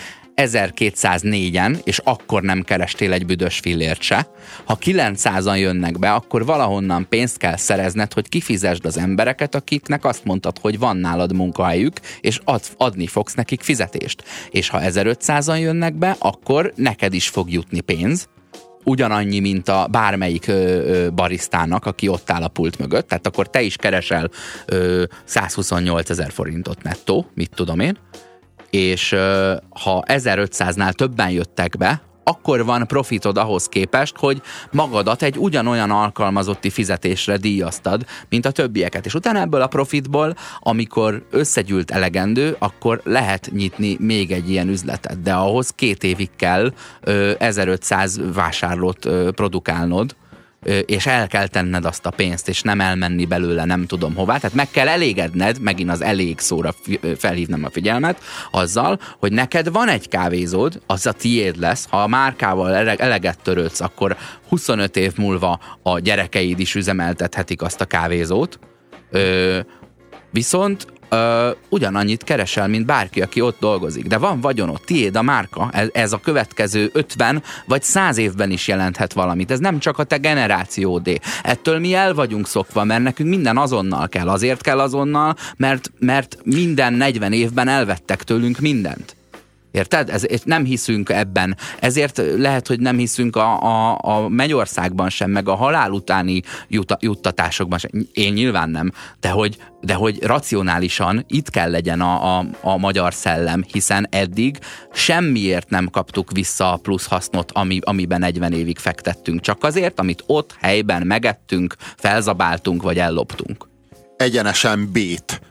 1204-en, 0.41 1.79
és 1.83 2.01
akkor 2.03 2.41
nem 2.41 2.61
kerestél 2.61 3.13
egy 3.13 3.25
büdös 3.25 3.59
fillért 3.59 4.01
se. 4.01 4.27
Ha 4.65 4.77
900-an 4.81 5.59
jönnek 5.59 5.99
be, 5.99 6.11
akkor 6.13 6.45
valahonnan 6.45 7.07
pénzt 7.09 7.37
kell 7.37 7.55
szerezned, 7.55 8.13
hogy 8.13 8.29
kifizesd 8.29 8.85
az 8.85 8.97
embereket, 8.97 9.55
akiknek 9.55 10.05
azt 10.05 10.23
mondtad, 10.23 10.57
hogy 10.57 10.79
van 10.79 10.97
nálad 10.97 11.33
munkahelyük, 11.33 11.99
és 12.21 12.39
ad, 12.43 12.61
adni 12.77 13.07
fogsz 13.07 13.33
nekik 13.33 13.61
fizetést. 13.61 14.23
És 14.49 14.69
ha 14.69 14.79
1500-an 14.81 15.59
jönnek 15.59 15.95
be, 15.95 16.15
akkor 16.19 16.73
neked 16.75 17.13
is 17.13 17.27
fog 17.27 17.51
jutni 17.51 17.79
pénz, 17.79 18.27
ugyanannyi, 18.83 19.39
mint 19.39 19.69
a 19.69 19.87
bármelyik 19.91 20.47
ö, 20.47 20.53
ö, 20.53 21.09
barisztának, 21.09 21.85
aki 21.85 22.07
ott 22.07 22.31
áll 22.31 22.43
a 22.43 22.47
pult 22.47 22.79
mögött, 22.79 23.07
tehát 23.07 23.27
akkor 23.27 23.49
te 23.49 23.61
is 23.61 23.75
keresel 23.75 24.29
ö, 24.65 25.03
128 25.23 26.09
ezer 26.09 26.31
forintot 26.31 26.83
nettó, 26.83 27.25
mit 27.33 27.51
tudom 27.55 27.79
én, 27.79 27.97
és 28.69 29.15
ha 29.69 30.03
1500-nál 30.07 30.93
többen 30.93 31.29
jöttek 31.29 31.77
be, 31.77 32.01
akkor 32.27 32.65
van 32.65 32.87
profitod 32.87 33.37
ahhoz 33.37 33.67
képest, 33.67 34.17
hogy 34.17 34.41
magadat 34.71 35.21
egy 35.21 35.37
ugyanolyan 35.37 35.91
alkalmazotti 35.91 36.69
fizetésre 36.69 37.37
díjaztad, 37.37 38.05
mint 38.29 38.45
a 38.45 38.51
többieket. 38.51 39.05
És 39.05 39.13
utána 39.13 39.39
ebből 39.39 39.61
a 39.61 39.67
profitból, 39.67 40.35
amikor 40.59 41.25
összegyűlt 41.31 41.91
elegendő, 41.91 42.55
akkor 42.59 43.01
lehet 43.03 43.49
nyitni 43.51 43.97
még 43.99 44.31
egy 44.31 44.49
ilyen 44.49 44.69
üzletet. 44.69 45.21
De 45.21 45.33
ahhoz 45.33 45.69
két 45.69 46.03
évig 46.03 46.29
kell 46.35 46.73
ö, 47.01 47.31
1500 47.37 48.19
vásárlót 48.33 49.05
ö, 49.05 49.29
produkálnod, 49.31 50.15
és 50.85 51.05
el 51.05 51.27
kell 51.27 51.47
tenned 51.47 51.85
azt 51.85 52.05
a 52.05 52.09
pénzt, 52.09 52.49
és 52.49 52.61
nem 52.61 52.81
elmenni 52.81 53.25
belőle 53.25 53.65
nem 53.65 53.85
tudom 53.85 54.15
hová. 54.15 54.37
Tehát 54.37 54.55
meg 54.55 54.71
kell 54.71 54.87
elégedned, 54.87 55.59
megint 55.59 55.91
az 55.91 56.01
elég 56.01 56.39
szóra 56.39 56.75
felhívnám 57.17 57.63
a 57.63 57.69
figyelmet, 57.69 58.21
azzal, 58.51 58.99
hogy 59.19 59.31
neked 59.31 59.71
van 59.71 59.87
egy 59.87 60.07
kávézód, 60.07 60.81
az 60.85 61.05
a 61.05 61.11
tiéd 61.11 61.59
lesz, 61.59 61.87
ha 61.89 62.01
a 62.01 62.07
márkával 62.07 62.75
eleget 62.97 63.41
törődsz, 63.41 63.81
akkor 63.81 64.17
25 64.49 64.95
év 64.95 65.13
múlva 65.17 65.59
a 65.83 65.99
gyerekeid 65.99 66.59
is 66.59 66.75
üzemeltethetik 66.75 67.61
azt 67.61 67.81
a 67.81 67.85
kávézót, 67.85 68.59
Ö, 69.11 69.59
viszont 70.31 70.87
ö, 71.09 71.49
ugyanannyit 71.69 72.23
keresel, 72.23 72.67
mint 72.67 72.85
bárki, 72.85 73.21
aki 73.21 73.41
ott 73.41 73.59
dolgozik. 73.59 74.07
De 74.07 74.17
van 74.17 74.41
vagyonod, 74.41 74.81
tiéd 74.85 75.15
a 75.15 75.21
márka, 75.21 75.69
ez, 75.73 75.87
ez 75.93 76.13
a 76.13 76.19
következő 76.19 76.89
50 76.93 77.43
vagy 77.65 77.83
100 77.83 78.17
évben 78.17 78.51
is 78.51 78.67
jelenthet 78.67 79.13
valamit. 79.13 79.51
Ez 79.51 79.59
nem 79.59 79.79
csak 79.79 79.99
a 79.99 80.03
te 80.03 80.17
generációdé. 80.17 81.19
Ettől 81.43 81.79
mi 81.79 81.93
el 81.93 82.13
vagyunk 82.13 82.47
szokva, 82.47 82.83
mert 82.83 83.03
nekünk 83.03 83.29
minden 83.29 83.57
azonnal 83.57 84.07
kell. 84.07 84.29
Azért 84.29 84.61
kell 84.61 84.79
azonnal, 84.79 85.35
mert, 85.57 85.91
mert 85.99 86.37
minden 86.43 86.93
40 86.93 87.33
évben 87.33 87.67
elvettek 87.67 88.23
tőlünk 88.23 88.59
mindent. 88.59 89.15
Érted? 89.77 90.09
Ez, 90.09 90.25
nem 90.43 90.63
hiszünk 90.65 91.09
ebben. 91.09 91.57
Ezért 91.79 92.21
lehet, 92.37 92.67
hogy 92.67 92.79
nem 92.79 92.97
hiszünk 92.97 93.35
a, 93.35 93.61
a, 93.61 93.97
a 94.01 94.27
Mennyországban 94.27 95.09
sem, 95.09 95.31
meg 95.31 95.47
a 95.49 95.55
halál 95.55 95.91
utáni 95.91 96.41
jut, 96.67 96.97
juttatásokban 96.99 97.79
sem. 97.79 97.91
Én 98.13 98.33
nyilván 98.33 98.69
nem. 98.69 98.91
De 99.19 99.29
hogy, 99.29 99.57
de 99.81 99.93
hogy 99.93 100.23
racionálisan 100.23 101.25
itt 101.27 101.49
kell 101.49 101.71
legyen 101.71 102.01
a, 102.01 102.37
a, 102.37 102.45
a 102.61 102.77
magyar 102.77 103.13
szellem, 103.13 103.63
hiszen 103.71 104.07
eddig 104.09 104.59
semmiért 104.93 105.69
nem 105.69 105.89
kaptuk 105.89 106.31
vissza 106.31 106.73
a 106.73 106.77
plusz 106.77 107.07
hasznot, 107.07 107.51
ami, 107.51 107.79
amiben 107.81 108.19
40 108.19 108.53
évig 108.53 108.77
fektettünk. 108.77 109.41
Csak 109.41 109.63
azért, 109.63 109.99
amit 109.99 110.23
ott 110.25 110.55
helyben 110.59 111.07
megettünk, 111.07 111.75
felzabáltunk 111.97 112.81
vagy 112.81 112.97
elloptunk. 112.97 113.67
Egyenesen 114.17 114.89
bét 114.91 115.41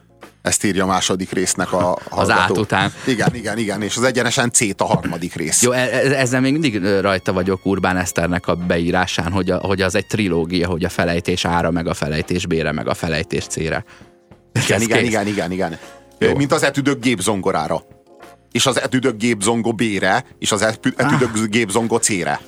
ezt 0.46 0.64
írja 0.64 0.84
a 0.84 0.86
második 0.86 1.30
résznek 1.30 1.72
a 1.72 1.76
hallgató. 1.76 2.16
Az 2.16 2.30
át 2.30 2.58
után. 2.58 2.92
Igen, 3.06 3.34
igen, 3.34 3.58
igen, 3.58 3.82
és 3.82 3.96
az 3.96 4.02
egyenesen 4.02 4.50
C 4.50 4.60
a 4.76 4.84
harmadik 4.84 5.34
rész. 5.34 5.62
Jó, 5.62 5.70
e, 5.72 5.78
e, 5.78 6.18
ezzel 6.18 6.40
még 6.40 6.52
mindig 6.52 6.84
rajta 7.00 7.32
vagyok 7.32 7.66
Urbán 7.66 7.96
Eszternek 7.96 8.46
a 8.46 8.54
beírásán, 8.54 9.32
hogy, 9.32 9.50
a, 9.50 9.58
hogy 9.58 9.82
az 9.82 9.94
egy 9.94 10.06
trilógia, 10.06 10.68
hogy 10.68 10.84
a 10.84 10.88
felejtés 10.88 11.44
ára, 11.44 11.70
meg 11.70 11.86
a 11.86 11.94
felejtés 11.94 12.46
bére, 12.46 12.72
meg 12.72 12.88
a 12.88 12.94
felejtés 12.94 13.46
cére. 13.46 13.84
Igen, 14.64 14.80
igen, 14.80 15.04
igen, 15.04 15.26
igen, 15.26 15.52
igen. 15.52 15.78
Jó. 16.18 16.34
Mint 16.36 16.52
az 16.52 16.62
etüdök 16.62 17.00
gépzongorára. 17.00 17.82
És 18.52 18.66
az 18.66 18.80
etüdök 18.80 19.16
gépzongo 19.16 19.72
bére, 19.72 20.24
és 20.38 20.52
az 20.52 20.62
etüdök 20.62 21.30
ah. 21.34 21.46
gépzongo 21.46 21.98
cére. 21.98 22.40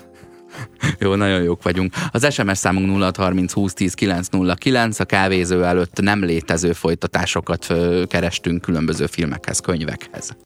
Jó, 1.00 1.14
nagyon 1.14 1.42
jók 1.42 1.62
vagyunk. 1.62 1.94
Az 2.10 2.32
SMS 2.34 2.58
számunk 2.58 3.02
0630 3.02 3.52
20 3.52 3.72
10 3.72 3.94
909, 3.94 5.00
a 5.00 5.04
kávéző 5.04 5.64
előtt 5.64 6.00
nem 6.00 6.24
létező 6.24 6.72
folytatásokat 6.72 7.66
kerestünk 8.06 8.60
különböző 8.60 9.06
filmekhez, 9.06 9.60
könyvekhez. 9.60 10.36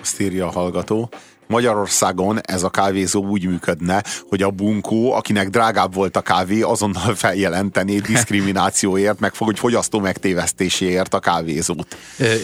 Azt 0.00 0.20
írja 0.20 0.46
a 0.46 0.50
hallgató. 0.50 1.10
Magyarországon 1.52 2.40
ez 2.42 2.62
a 2.62 2.70
kávézó 2.70 3.24
úgy 3.24 3.46
működne, 3.46 4.02
hogy 4.28 4.42
a 4.42 4.50
bunkó, 4.50 5.12
akinek 5.12 5.48
drágább 5.50 5.94
volt 5.94 6.16
a 6.16 6.20
kávé, 6.20 6.60
azonnal 6.60 7.14
feljelentené 7.24 7.98
diszkriminációért, 7.98 9.20
meg 9.20 9.32
hogy 9.38 9.58
fogyasztó 9.58 10.00
megtévesztéséért 10.00 11.14
a 11.14 11.18
kávézót. 11.18 11.96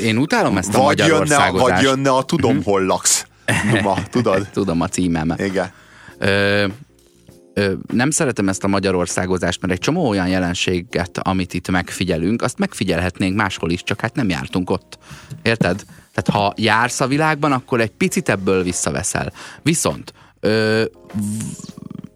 Én 0.03 0.17
utálom 0.17 0.57
ezt 0.57 0.75
a 0.75 0.83
vagy 0.83 0.99
jönne, 0.99 1.51
vagy 1.51 1.83
jönne 1.83 2.11
a 2.11 2.23
Tudom, 2.23 2.51
uh-huh. 2.51 2.65
hol 2.65 2.85
laksz. 2.85 3.27
Duma, 3.71 3.97
tudod? 4.11 4.49
Tudom 4.53 4.81
a 4.81 4.89
címem. 4.89 5.35
Igen. 5.37 5.71
Ö, 6.19 6.67
nem 7.93 8.11
szeretem 8.11 8.49
ezt 8.49 8.65
a 8.65 8.69
magyarországozást, 8.69 9.61
mert 9.61 9.73
egy 9.73 9.79
csomó 9.79 10.09
olyan 10.09 10.29
jelenséget, 10.29 11.19
amit 11.19 11.55
itt 11.55 11.71
megfigyelünk, 11.71 12.43
azt 12.43 12.59
megfigyelhetnénk 12.59 13.37
máshol 13.37 13.71
is, 13.71 13.83
csak 13.83 14.01
hát 14.01 14.15
nem 14.15 14.29
jártunk 14.29 14.71
ott. 14.71 14.99
Érted? 15.43 15.85
Tehát 16.15 16.43
ha 16.43 16.55
jársz 16.57 17.01
a 17.01 17.07
világban, 17.07 17.53
akkor 17.53 17.81
egy 17.81 17.91
picit 17.91 18.29
ebből 18.29 18.63
visszaveszel. 18.63 19.33
Viszont 19.63 20.13
ö, 20.41 20.85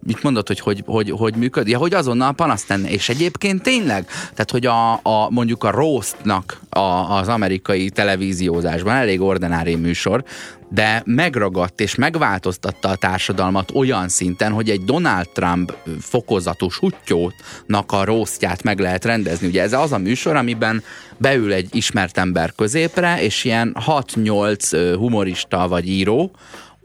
mit 0.07 0.23
mondod, 0.23 0.47
hogy 0.47 0.61
hogy, 0.61 0.83
hogy, 0.87 1.11
hogy 1.11 1.35
működik? 1.35 1.73
Ja, 1.73 1.79
hogy 1.79 1.95
azonnal 1.95 2.33
panaszt 2.33 2.67
tenne. 2.67 2.91
És 2.91 3.09
egyébként 3.09 3.63
tényleg, 3.63 4.07
tehát 4.07 4.51
hogy 4.51 4.67
a, 4.67 4.93
a 4.93 5.31
mondjuk 5.31 5.65
a 5.65 5.71
roastnak 5.71 6.61
a, 6.69 6.79
az 7.19 7.29
amerikai 7.29 7.91
televíziózásban 7.91 8.95
elég 8.95 9.21
ordinári 9.21 9.75
műsor, 9.75 10.25
de 10.69 11.03
megragadt 11.05 11.81
és 11.81 11.95
megváltoztatta 11.95 12.89
a 12.89 12.97
társadalmat 12.97 13.71
olyan 13.75 14.09
szinten, 14.09 14.53
hogy 14.53 14.71
egy 14.71 14.85
Donald 14.85 15.29
Trump 15.29 15.77
fokozatos 16.01 16.79
huttyónak 16.79 17.93
a 17.93 18.05
rosztját 18.05 18.63
meg 18.63 18.79
lehet 18.79 19.05
rendezni. 19.05 19.47
Ugye 19.47 19.63
ez 19.63 19.73
az 19.73 19.93
a 19.93 19.99
műsor, 19.99 20.37
amiben 20.37 20.83
beül 21.17 21.53
egy 21.53 21.69
ismert 21.73 22.19
ember 22.19 22.53
középre, 22.57 23.23
és 23.23 23.45
ilyen 23.45 23.77
6-8 23.87 24.95
humorista 24.99 25.69
vagy 25.69 25.89
író, 25.89 26.31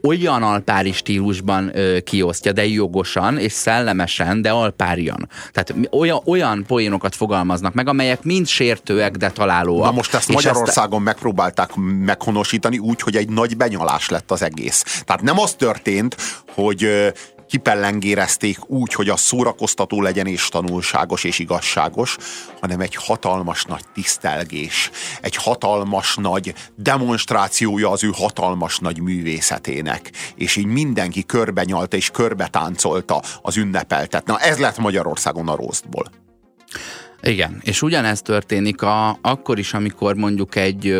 olyan 0.02 0.42
alpári 0.42 0.92
stílusban 0.92 1.76
ö, 1.76 2.00
kiosztja, 2.00 2.52
de 2.52 2.66
jogosan 2.66 3.38
és 3.38 3.52
szellemesen, 3.52 4.42
de 4.42 4.50
alpárian. 4.50 5.28
Tehát 5.52 5.74
olyan, 5.90 6.20
olyan 6.24 6.64
poénokat 6.66 7.14
fogalmaznak 7.14 7.74
meg, 7.74 7.88
amelyek 7.88 8.22
mind 8.22 8.46
sértőek, 8.46 9.16
de 9.16 9.30
találóak. 9.30 9.84
Na 9.84 9.90
most 9.90 10.14
ezt 10.14 10.32
Magyarországon 10.32 10.96
ezt... 10.96 11.04
megpróbálták 11.04 11.70
meghonosítani 12.04 12.78
úgy, 12.78 13.00
hogy 13.00 13.16
egy 13.16 13.28
nagy 13.28 13.56
benyalás 13.56 14.08
lett 14.08 14.30
az 14.30 14.42
egész. 14.42 15.02
Tehát 15.04 15.22
nem 15.22 15.38
az 15.38 15.54
történt, 15.54 16.16
hogy 16.54 17.12
kipellengérezték 17.48 18.70
úgy, 18.70 18.92
hogy 18.92 19.08
a 19.08 19.16
szórakoztató 19.16 20.02
legyen 20.02 20.26
és 20.26 20.48
tanulságos 20.48 21.24
és 21.24 21.38
igazságos, 21.38 22.16
hanem 22.60 22.80
egy 22.80 22.94
hatalmas 22.94 23.64
nagy 23.64 23.84
tisztelgés, 23.94 24.90
egy 25.20 25.36
hatalmas 25.36 26.16
nagy 26.16 26.54
demonstrációja 26.76 27.90
az 27.90 28.04
ő 28.04 28.10
hatalmas 28.14 28.78
nagy 28.78 29.00
művészetének. 29.00 30.10
És 30.34 30.56
így 30.56 30.66
mindenki 30.66 31.24
körbenyalta 31.24 31.96
és 31.96 32.10
körbetáncolta 32.10 33.22
az 33.42 33.56
ünnepeltet. 33.56 34.26
Na 34.26 34.38
ez 34.38 34.58
lett 34.58 34.78
Magyarországon 34.78 35.48
a 35.48 35.56
rosztból. 35.56 36.10
Igen, 37.22 37.60
és 37.62 37.82
ugyanezt 37.82 38.24
történik 38.24 38.82
a, 38.82 39.18
akkor 39.22 39.58
is, 39.58 39.74
amikor 39.74 40.14
mondjuk 40.14 40.56
egy 40.56 40.96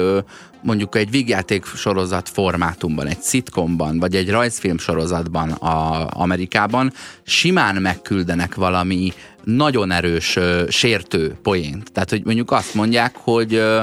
mondjuk 0.62 0.94
egy 0.94 1.10
vígjáték 1.10 1.64
sorozat 1.64 2.28
formátumban, 2.28 3.06
egy 3.06 3.20
szitkomban, 3.20 3.98
vagy 3.98 4.14
egy 4.14 4.30
rajzfilm 4.30 4.78
sorozatban 4.78 5.50
a 5.50 6.06
Amerikában 6.10 6.92
simán 7.22 7.76
megküldenek 7.76 8.54
valami 8.54 9.12
nagyon 9.44 9.90
erős 9.90 10.36
ö, 10.36 10.64
sértő 10.68 11.36
poént. 11.42 11.92
Tehát, 11.92 12.10
hogy 12.10 12.24
mondjuk 12.24 12.50
azt 12.50 12.74
mondják, 12.74 13.16
hogy 13.16 13.54
ö, 13.54 13.80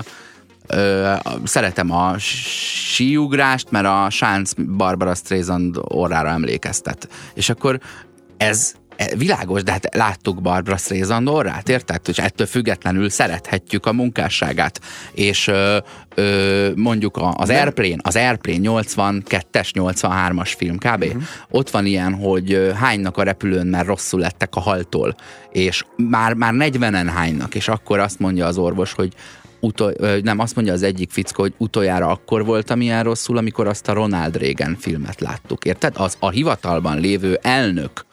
ö, 0.68 1.14
szeretem 1.44 1.92
a 1.92 2.18
síugrást, 2.18 3.72
mert 3.72 3.86
a 3.86 4.10
Sánc 4.10 4.52
Barbara 4.78 5.16
Streisand 5.16 5.78
orrára 5.82 6.30
emlékeztet. 6.30 7.10
És 7.34 7.50
akkor 7.50 7.80
ez 8.38 8.74
világos, 9.18 9.64
de 9.64 9.72
hát 9.72 9.96
láttuk 9.96 10.42
Barbara 10.42 10.78
Streisand 10.78 11.28
orrát, 11.28 11.70
érted? 11.70 12.02
És 12.08 12.18
ettől 12.18 12.48
függetlenül 12.48 13.10
szerethetjük 13.10 13.86
a 13.86 13.94
munkásságát. 13.94 14.82
És 15.14 15.48
ö, 15.48 15.78
ö, 16.16 16.70
mondjuk 16.76 17.20
az 17.34 17.50
Airplane, 17.50 17.98
az 18.02 18.16
Airplane 18.16 18.60
82-es, 18.62 19.70
83-as 19.74 20.54
film 20.58 20.78
kb. 20.78 21.04
Uh-huh. 21.04 21.24
Ott 21.50 21.70
van 21.70 21.86
ilyen, 21.86 22.14
hogy 22.14 22.72
hánynak 22.76 23.18
a 23.18 23.24
repülőn, 23.24 23.68
mert 23.68 23.88
rosszul 23.88 24.20
lettek 24.20 24.56
a 24.56 24.60
haltól. 24.60 25.16
És 25.52 25.84
már, 25.96 26.34
már 26.34 26.54
40-en 26.58 27.12
hánynak, 27.14 27.56
és 27.56 27.68
akkor 27.68 28.00
azt 28.00 28.20
mondja 28.20 28.46
az 28.46 28.58
orvos, 28.58 28.94
hogy 28.94 29.14
utol, 29.60 29.94
nem, 30.22 30.40
azt 30.40 30.56
mondja 30.56 30.74
az 30.74 30.84
egyik 30.84 31.12
fickó, 31.12 31.42
hogy 31.42 31.54
utoljára 31.58 32.08
akkor 32.08 32.46
voltam 32.46 32.82
ilyen 32.82 33.04
rosszul, 33.04 33.38
amikor 33.38 33.68
azt 33.68 33.88
a 33.88 33.94
Ronald 33.94 34.38
Reagan 34.38 34.76
filmet 34.80 35.22
láttuk, 35.22 35.66
érted? 35.66 35.94
Az 35.98 36.16
a 36.20 36.30
hivatalban 36.30 37.00
lévő 37.00 37.40
elnök 37.42 38.05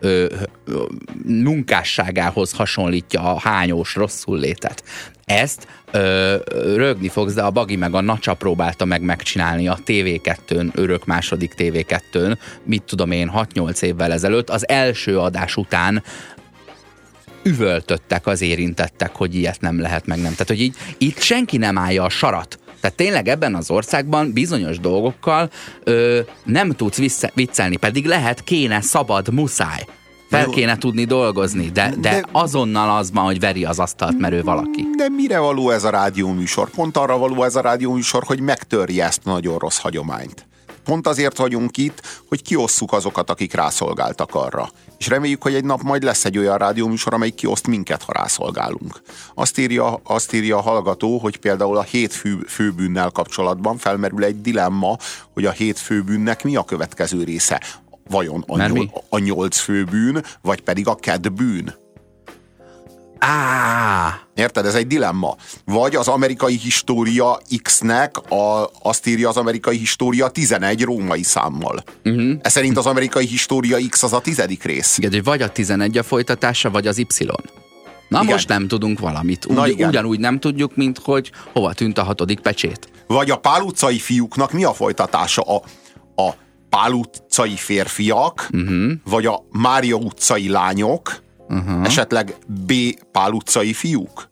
ö, 0.00 0.26
ö, 0.64 0.84
munkásságához 1.26 2.52
hasonlítja 2.52 3.22
a 3.22 3.38
hányós 3.38 3.94
rosszul 3.94 4.38
létet. 4.38 4.84
Ezt 5.24 5.66
ö, 5.90 6.36
rögni 6.74 7.08
fogsz, 7.08 7.34
de 7.34 7.42
a 7.42 7.50
Bagi 7.50 7.76
meg 7.76 7.94
a 7.94 8.00
Nacsa 8.00 8.34
próbálta 8.34 8.84
meg 8.84 9.02
megcsinálni 9.02 9.68
a 9.68 9.78
TV2-n, 9.86 10.74
örök 10.74 11.06
második 11.06 11.54
TV2-n, 11.58 12.38
mit 12.64 12.82
tudom 12.82 13.10
én, 13.10 13.30
6-8 13.34 13.82
évvel 13.82 14.12
ezelőtt, 14.12 14.50
az 14.50 14.68
első 14.68 15.18
adás 15.18 15.56
után 15.56 16.02
üvöltöttek 17.42 18.26
az 18.26 18.40
érintettek, 18.40 19.16
hogy 19.16 19.34
ilyet 19.34 19.60
nem 19.60 19.80
lehet 19.80 20.06
meg 20.06 20.18
nem. 20.18 20.30
Tehát, 20.32 20.48
hogy 20.48 20.60
így, 20.60 20.76
itt 20.98 21.20
senki 21.20 21.56
nem 21.56 21.78
állja 21.78 22.04
a 22.04 22.08
sarat 22.08 22.58
tehát 22.80 22.96
tényleg 22.96 23.28
ebben 23.28 23.54
az 23.54 23.70
országban 23.70 24.32
bizonyos 24.32 24.78
dolgokkal 24.78 25.50
ö, 25.84 26.20
nem 26.44 26.70
tudsz 26.70 26.96
vissza, 26.96 27.30
viccelni, 27.34 27.76
pedig 27.76 28.06
lehet, 28.06 28.44
kéne, 28.44 28.80
szabad, 28.80 29.32
muszáj. 29.32 29.84
Fel 30.30 30.46
kéne 30.46 30.78
tudni 30.78 31.04
dolgozni, 31.04 31.70
de, 31.70 31.88
de, 31.88 32.10
de 32.10 32.24
azonnal 32.32 32.96
az 32.96 33.12
van, 33.12 33.24
hogy 33.24 33.40
veri 33.40 33.64
az 33.64 33.78
asztalt, 33.78 34.18
mert 34.18 34.34
ő 34.34 34.42
valaki. 34.42 34.86
De 34.96 35.08
mire 35.08 35.38
való 35.38 35.70
ez 35.70 35.84
a 35.84 35.90
rádióműsor? 35.90 36.70
Pont 36.70 36.96
arra 36.96 37.18
való 37.18 37.42
ez 37.42 37.56
a 37.56 37.60
rádióműsor, 37.60 38.22
hogy 38.24 38.40
megtörje 38.40 39.04
ezt 39.04 39.24
nagyon 39.24 39.58
rossz 39.58 39.78
hagyományt. 39.78 40.47
Pont 40.88 41.06
azért 41.06 41.36
vagyunk 41.36 41.76
itt, 41.76 42.02
hogy 42.28 42.42
kiosszuk 42.42 42.92
azokat, 42.92 43.30
akik 43.30 43.52
rászolgáltak 43.52 44.34
arra. 44.34 44.70
És 44.98 45.06
reméljük, 45.06 45.42
hogy 45.42 45.54
egy 45.54 45.64
nap 45.64 45.82
majd 45.82 46.02
lesz 46.02 46.24
egy 46.24 46.38
olyan 46.38 46.58
rádióműsor, 46.58 47.14
amelyik 47.14 47.34
kioszt 47.34 47.66
minket, 47.66 48.02
ha 48.02 48.12
rászolgálunk. 48.12 49.02
Azt 49.34 49.58
írja, 49.58 50.00
azt 50.04 50.32
írja 50.32 50.56
a 50.56 50.60
hallgató, 50.60 51.18
hogy 51.18 51.36
például 51.36 51.76
a 51.76 51.82
hét 51.82 52.12
fő, 52.12 52.38
főbűnnel 52.46 53.10
kapcsolatban 53.10 53.78
felmerül 53.78 54.24
egy 54.24 54.40
dilemma, 54.40 54.96
hogy 55.34 55.44
a 55.44 55.50
hét 55.50 55.78
főbűnnek 55.78 56.44
mi 56.44 56.56
a 56.56 56.64
következő 56.64 57.24
része. 57.24 57.62
Vajon 58.08 58.44
a, 58.46 58.66
nyol, 58.66 58.90
a 59.08 59.18
nyolc 59.18 59.58
főbűn, 59.58 60.24
vagy 60.42 60.60
pedig 60.60 60.86
a 60.88 60.94
kedbűn? 60.94 61.74
Á! 63.18 64.20
Érted? 64.34 64.66
Ez 64.66 64.74
egy 64.74 64.86
dilemma. 64.86 65.36
Vagy 65.64 65.96
az 65.96 66.08
amerikai 66.08 66.56
história 66.56 67.40
X-nek 67.62 68.16
a, 68.30 68.70
azt 68.82 69.06
írja 69.06 69.28
az 69.28 69.36
amerikai 69.36 69.76
história 69.76 70.28
11 70.28 70.82
római 70.82 71.22
számmal. 71.22 71.82
Uh-huh. 72.04 72.38
Ez 72.42 72.52
szerint 72.52 72.76
az 72.76 72.86
amerikai 72.86 73.26
história 73.26 73.76
X 73.88 74.02
az 74.02 74.12
a 74.12 74.20
tizedik 74.20 74.62
rész. 74.62 74.98
Igen, 74.98 75.22
vagy 75.24 75.42
a 75.42 75.48
11 75.48 75.98
a 75.98 76.02
folytatása, 76.02 76.70
vagy 76.70 76.86
az 76.86 76.98
Y. 76.98 77.06
Na 78.08 78.22
igen. 78.22 78.32
most 78.32 78.48
nem 78.48 78.68
tudunk 78.68 78.98
valamit. 78.98 79.44
Ugy, 79.44 79.54
Na 79.54 79.68
igen. 79.68 79.88
Ugyanúgy 79.88 80.18
nem 80.18 80.38
tudjuk, 80.38 80.76
mint 80.76 80.98
hogy 81.04 81.32
hova 81.52 81.72
tűnt 81.72 81.98
a 81.98 82.02
hatodik 82.02 82.40
pecsét. 82.40 82.88
Vagy 83.06 83.30
a 83.30 83.36
Pál 83.36 83.62
utcai 83.62 83.98
fiúknak 83.98 84.52
mi 84.52 84.64
a 84.64 84.72
folytatása? 84.72 85.42
A, 85.42 85.62
a 86.22 86.34
Pál 86.70 86.92
utcai 86.92 87.56
férfiak, 87.56 88.48
uh-huh. 88.52 88.92
vagy 89.04 89.26
a 89.26 89.44
Mária 89.50 89.96
utcai 89.96 90.48
lányok, 90.48 91.22
uh-huh. 91.48 91.84
esetleg 91.84 92.34
B. 92.66 92.72
Pál 93.12 93.32
utcai 93.32 93.72
fiúk? 93.72 94.30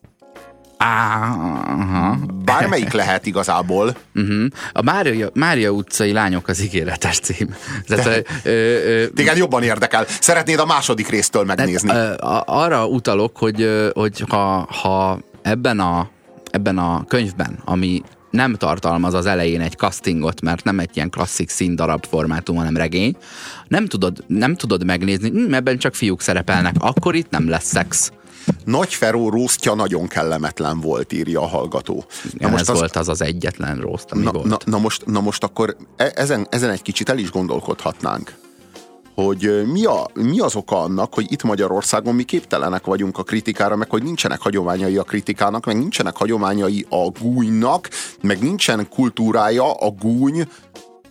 uh-huh. 0.78 2.16
Bármelyik 2.44 2.92
lehet 3.00 3.26
igazából. 3.26 3.96
Uh-huh. 4.14 4.46
A 4.72 4.82
Mária, 4.82 5.28
Mária 5.34 5.70
utcai 5.70 6.12
lányok 6.12 6.48
az 6.48 6.62
ígéretes 6.62 7.18
cím. 7.18 7.54
Tehát, 7.86 8.06
ö, 8.06 8.50
ö, 8.50 9.06
Téged 9.06 9.36
jobban 9.36 9.62
érdekel. 9.62 10.04
Szeretnéd 10.20 10.58
a 10.58 10.66
második 10.66 11.08
résztől 11.08 11.44
megnézni. 11.44 11.88
Tehát, 11.88 12.20
ö, 12.22 12.40
arra 12.44 12.86
utalok, 12.86 13.36
hogy, 13.36 13.90
hogy 13.94 14.24
ha, 14.28 14.68
ha 14.82 15.18
ebben 15.42 15.80
a 15.80 16.08
ebben 16.50 16.78
a 16.78 17.04
könyvben, 17.08 17.58
ami 17.64 18.02
nem 18.36 18.54
tartalmaz 18.54 19.14
az 19.14 19.26
elején 19.26 19.60
egy 19.60 19.76
castingot, 19.76 20.40
mert 20.40 20.64
nem 20.64 20.78
egy 20.78 20.90
ilyen 20.94 21.10
klasszik 21.10 21.50
színdarab 21.50 22.06
formátum, 22.06 22.56
hanem 22.56 22.76
regény, 22.76 23.16
nem 23.68 23.86
tudod, 23.86 24.24
nem 24.26 24.54
tudod 24.54 24.84
megnézni, 24.84 25.30
hm, 25.30 25.54
ebben 25.54 25.78
csak 25.78 25.94
fiúk 25.94 26.20
szerepelnek, 26.20 26.74
akkor 26.78 27.14
itt 27.14 27.30
nem 27.30 27.48
lesz 27.48 27.64
szex. 27.64 28.12
Nagy 28.64 28.94
Feró 28.94 29.28
rósztja 29.28 29.74
nagyon 29.74 30.08
kellemetlen 30.08 30.80
volt, 30.80 31.12
írja 31.12 31.40
a 31.40 31.46
hallgató. 31.46 32.04
Igen, 32.24 32.36
na 32.38 32.48
most 32.48 32.62
ez 32.62 32.68
az... 32.68 32.78
volt 32.78 32.96
az 32.96 33.08
az 33.08 33.22
egyetlen 33.22 33.76
rószt, 33.76 34.10
ami 34.10 34.22
na, 34.22 34.32
volt. 34.32 34.46
Na, 34.46 34.56
na, 34.64 34.78
most, 34.78 35.06
na 35.06 35.20
most 35.20 35.44
akkor 35.44 35.76
e- 35.96 36.12
ezen, 36.14 36.46
ezen 36.50 36.70
egy 36.70 36.82
kicsit 36.82 37.08
el 37.08 37.18
is 37.18 37.30
gondolkodhatnánk 37.30 38.34
hogy 39.16 39.62
mi, 39.72 39.84
a, 39.84 40.06
mi 40.14 40.40
az 40.40 40.56
oka 40.56 40.80
annak, 40.80 41.14
hogy 41.14 41.32
itt 41.32 41.42
Magyarországon 41.42 42.14
mi 42.14 42.22
képtelenek 42.22 42.84
vagyunk 42.84 43.18
a 43.18 43.22
kritikára, 43.22 43.76
meg 43.76 43.90
hogy 43.90 44.02
nincsenek 44.02 44.40
hagyományai 44.40 44.96
a 44.96 45.02
kritikának, 45.02 45.64
meg 45.64 45.76
nincsenek 45.76 46.16
hagyományai 46.16 46.86
a 46.88 47.10
gúnynak, 47.20 47.88
meg 48.20 48.42
nincsen 48.42 48.88
kultúrája 48.88 49.72
a 49.72 49.90
gúny 49.90 50.48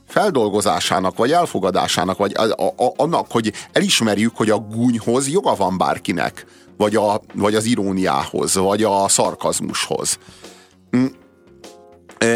feldolgozásának, 0.08 1.18
vagy 1.18 1.32
elfogadásának, 1.32 2.18
vagy 2.18 2.34
a, 2.36 2.42
a, 2.42 2.84
a, 2.84 2.94
annak, 2.96 3.32
hogy 3.32 3.54
elismerjük, 3.72 4.36
hogy 4.36 4.50
a 4.50 4.58
gúnyhoz 4.58 5.30
joga 5.30 5.56
van 5.56 5.78
bárkinek, 5.78 6.46
vagy, 6.78 6.96
a, 6.96 7.22
vagy 7.34 7.56
az 7.56 7.66
iróniához, 7.66 8.56
vagy 8.56 8.84
a 8.84 9.08
szarkazmushoz. 9.08 10.18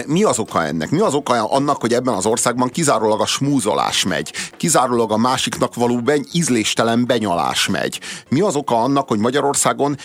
Mi 0.05 0.23
az 0.23 0.39
oka 0.39 0.63
ennek? 0.63 0.89
Mi 0.89 0.99
az 0.99 1.13
oka 1.13 1.43
annak, 1.43 1.82
hogy 1.82 1.93
ebben 1.93 2.13
az 2.13 2.25
országban 2.25 2.69
kizárólag 2.69 3.21
a 3.21 3.25
smúzolás 3.25 4.03
megy? 4.03 4.34
Kizárólag 4.57 5.11
a 5.11 5.17
másiknak 5.17 5.75
való 5.75 6.01
ben, 6.01 6.25
ízléstelen 6.32 7.05
benyalás 7.05 7.67
megy? 7.67 7.99
Mi 8.30 8.41
az 8.41 8.55
oka 8.55 8.82
annak, 8.82 9.07
hogy 9.07 9.19
Magyarországon 9.19 9.97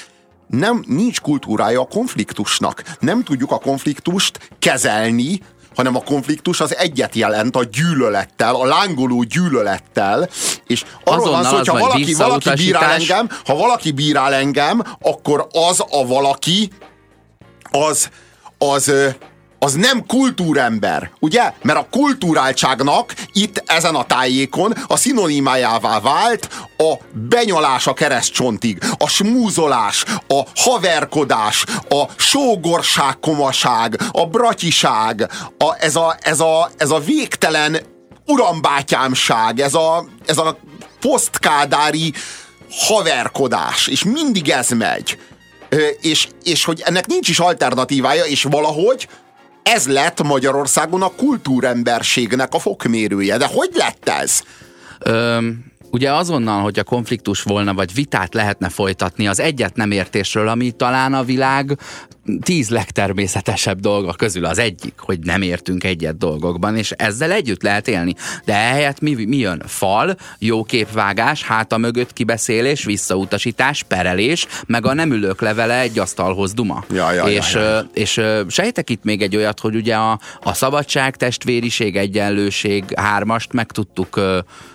nem, 0.46 0.84
nincs 0.86 1.20
kultúrája 1.20 1.80
a 1.80 1.86
konfliktusnak. 1.86 2.82
Nem 3.00 3.22
tudjuk 3.22 3.50
a 3.50 3.58
konfliktust 3.58 4.50
kezelni, 4.58 5.40
hanem 5.76 5.96
a 5.96 6.02
konfliktus 6.02 6.60
az 6.60 6.76
egyet 6.76 7.14
jelent 7.14 7.56
a 7.56 7.64
gyűlölettel, 7.64 8.54
a 8.54 8.64
lángoló 8.64 9.22
gyűlölettel, 9.22 10.28
és 10.66 10.84
arról 11.04 11.30
van 11.30 11.44
szó, 11.44 11.50
hogy 11.50 11.60
az 11.60 11.68
ha 11.68 11.78
valaki, 11.78 12.14
valaki 12.14 12.50
bírál 12.54 12.90
engem, 12.90 13.28
ha 13.44 13.56
valaki 13.56 13.92
bírál 13.92 14.34
engem, 14.34 14.82
akkor 15.00 15.46
az 15.52 15.84
a 15.90 16.06
valaki, 16.06 16.70
az, 17.70 18.10
az, 18.58 18.88
ö, 18.88 19.08
az 19.64 19.72
nem 19.72 20.06
kultúrember, 20.06 21.10
ugye? 21.20 21.52
Mert 21.62 21.78
a 21.78 21.86
kulturáltságnak 21.90 23.14
itt 23.32 23.62
ezen 23.66 23.94
a 23.94 24.04
tájékon 24.04 24.74
a 24.86 24.96
szinonimájává 24.96 26.00
vált 26.00 26.48
a 26.76 26.94
benyalás 27.12 27.86
a 27.86 27.92
keresztcsontig, 27.92 28.78
a 28.98 29.08
smúzolás, 29.08 30.04
a 30.28 30.42
haverkodás, 30.54 31.64
a 31.88 32.04
sógorság, 32.16 33.18
komaság, 33.20 34.00
a 34.12 34.26
bratyiság, 34.26 35.30
a, 35.58 35.76
ez, 35.78 35.96
a, 35.96 36.16
ez, 36.20 36.40
a, 36.40 36.70
ez 36.76 36.90
a 36.90 36.98
végtelen 36.98 37.78
urambátyámság, 38.26 39.60
ez 39.60 39.74
a, 39.74 40.04
ez 40.26 40.38
a 40.38 40.58
posztkádári 41.00 42.12
haverkodás, 42.70 43.86
és 43.86 44.04
mindig 44.04 44.48
ez 44.48 44.68
megy. 44.68 45.18
És, 46.00 46.28
és 46.42 46.64
hogy 46.64 46.82
ennek 46.84 47.06
nincs 47.06 47.28
is 47.28 47.38
alternatívája, 47.38 48.24
és 48.24 48.42
valahogy 48.42 49.08
ez 49.64 49.86
lett 49.86 50.22
Magyarországon 50.22 51.02
a 51.02 51.14
kultúremberségnek 51.16 52.54
a 52.54 52.58
fokmérője. 52.58 53.36
De 53.36 53.46
hogy 53.46 53.70
lett 53.72 54.08
ez? 54.08 54.40
Öm, 54.98 55.64
ugye 55.95 56.12
azonnal, 56.12 56.62
hogy 56.62 56.78
a 56.78 56.82
konfliktus 56.82 57.42
volna, 57.42 57.74
vagy 57.74 57.95
vitát 57.95 58.34
lehetne 58.34 58.68
folytatni 58.68 59.26
az 59.26 59.40
egyet 59.40 59.76
nem 59.76 59.90
értésről, 59.90 60.49
ami 60.49 60.70
talán 60.70 61.14
a 61.14 61.24
világ 61.24 61.78
tíz 62.40 62.68
legtermészetesebb 62.68 63.80
dolga 63.80 64.12
közül 64.12 64.45
az 64.45 64.59
egyik, 64.59 64.92
hogy 64.97 65.18
nem 65.18 65.42
értünk 65.42 65.84
egyet 65.84 66.18
dolgokban, 66.18 66.76
és 66.76 66.90
ezzel 66.90 67.32
együtt 67.32 67.62
lehet 67.62 67.88
élni. 67.88 68.14
De 68.45 68.55
ehelyett 68.55 69.01
mi, 69.01 69.24
mi 69.24 69.36
jön? 69.36 69.62
Fal, 69.66 70.16
jó 70.38 70.62
képvágás, 70.62 71.42
háta 71.42 71.78
mögött 71.78 72.12
kibeszélés, 72.12 72.84
visszautasítás, 72.84 73.82
perelés, 73.82 74.47
meg 74.66 74.86
a 74.86 74.95
nem 74.95 75.12
ülők 75.12 75.40
levele 75.40 75.80
egy 75.80 75.99
asztalhoz 75.99 76.53
duma. 76.53 76.84
Ja, 76.90 77.12
ja, 77.12 77.24
és, 77.24 77.55
ja, 77.55 77.61
ja. 77.61 77.88
és 77.92 78.20
sejtek 78.49 78.90
itt 78.90 79.05
még 79.05 79.22
egy 79.22 79.36
olyat, 79.36 79.61
hogy 79.61 79.74
ugye 79.74 79.95
a, 79.95 80.18
a 80.42 80.55
szabadság, 80.55 81.16
testvériség, 81.16 81.97
egyenlőség 81.97 82.84
hármast 82.97 83.53
meg 83.53 83.66
tudtuk 83.66 84.20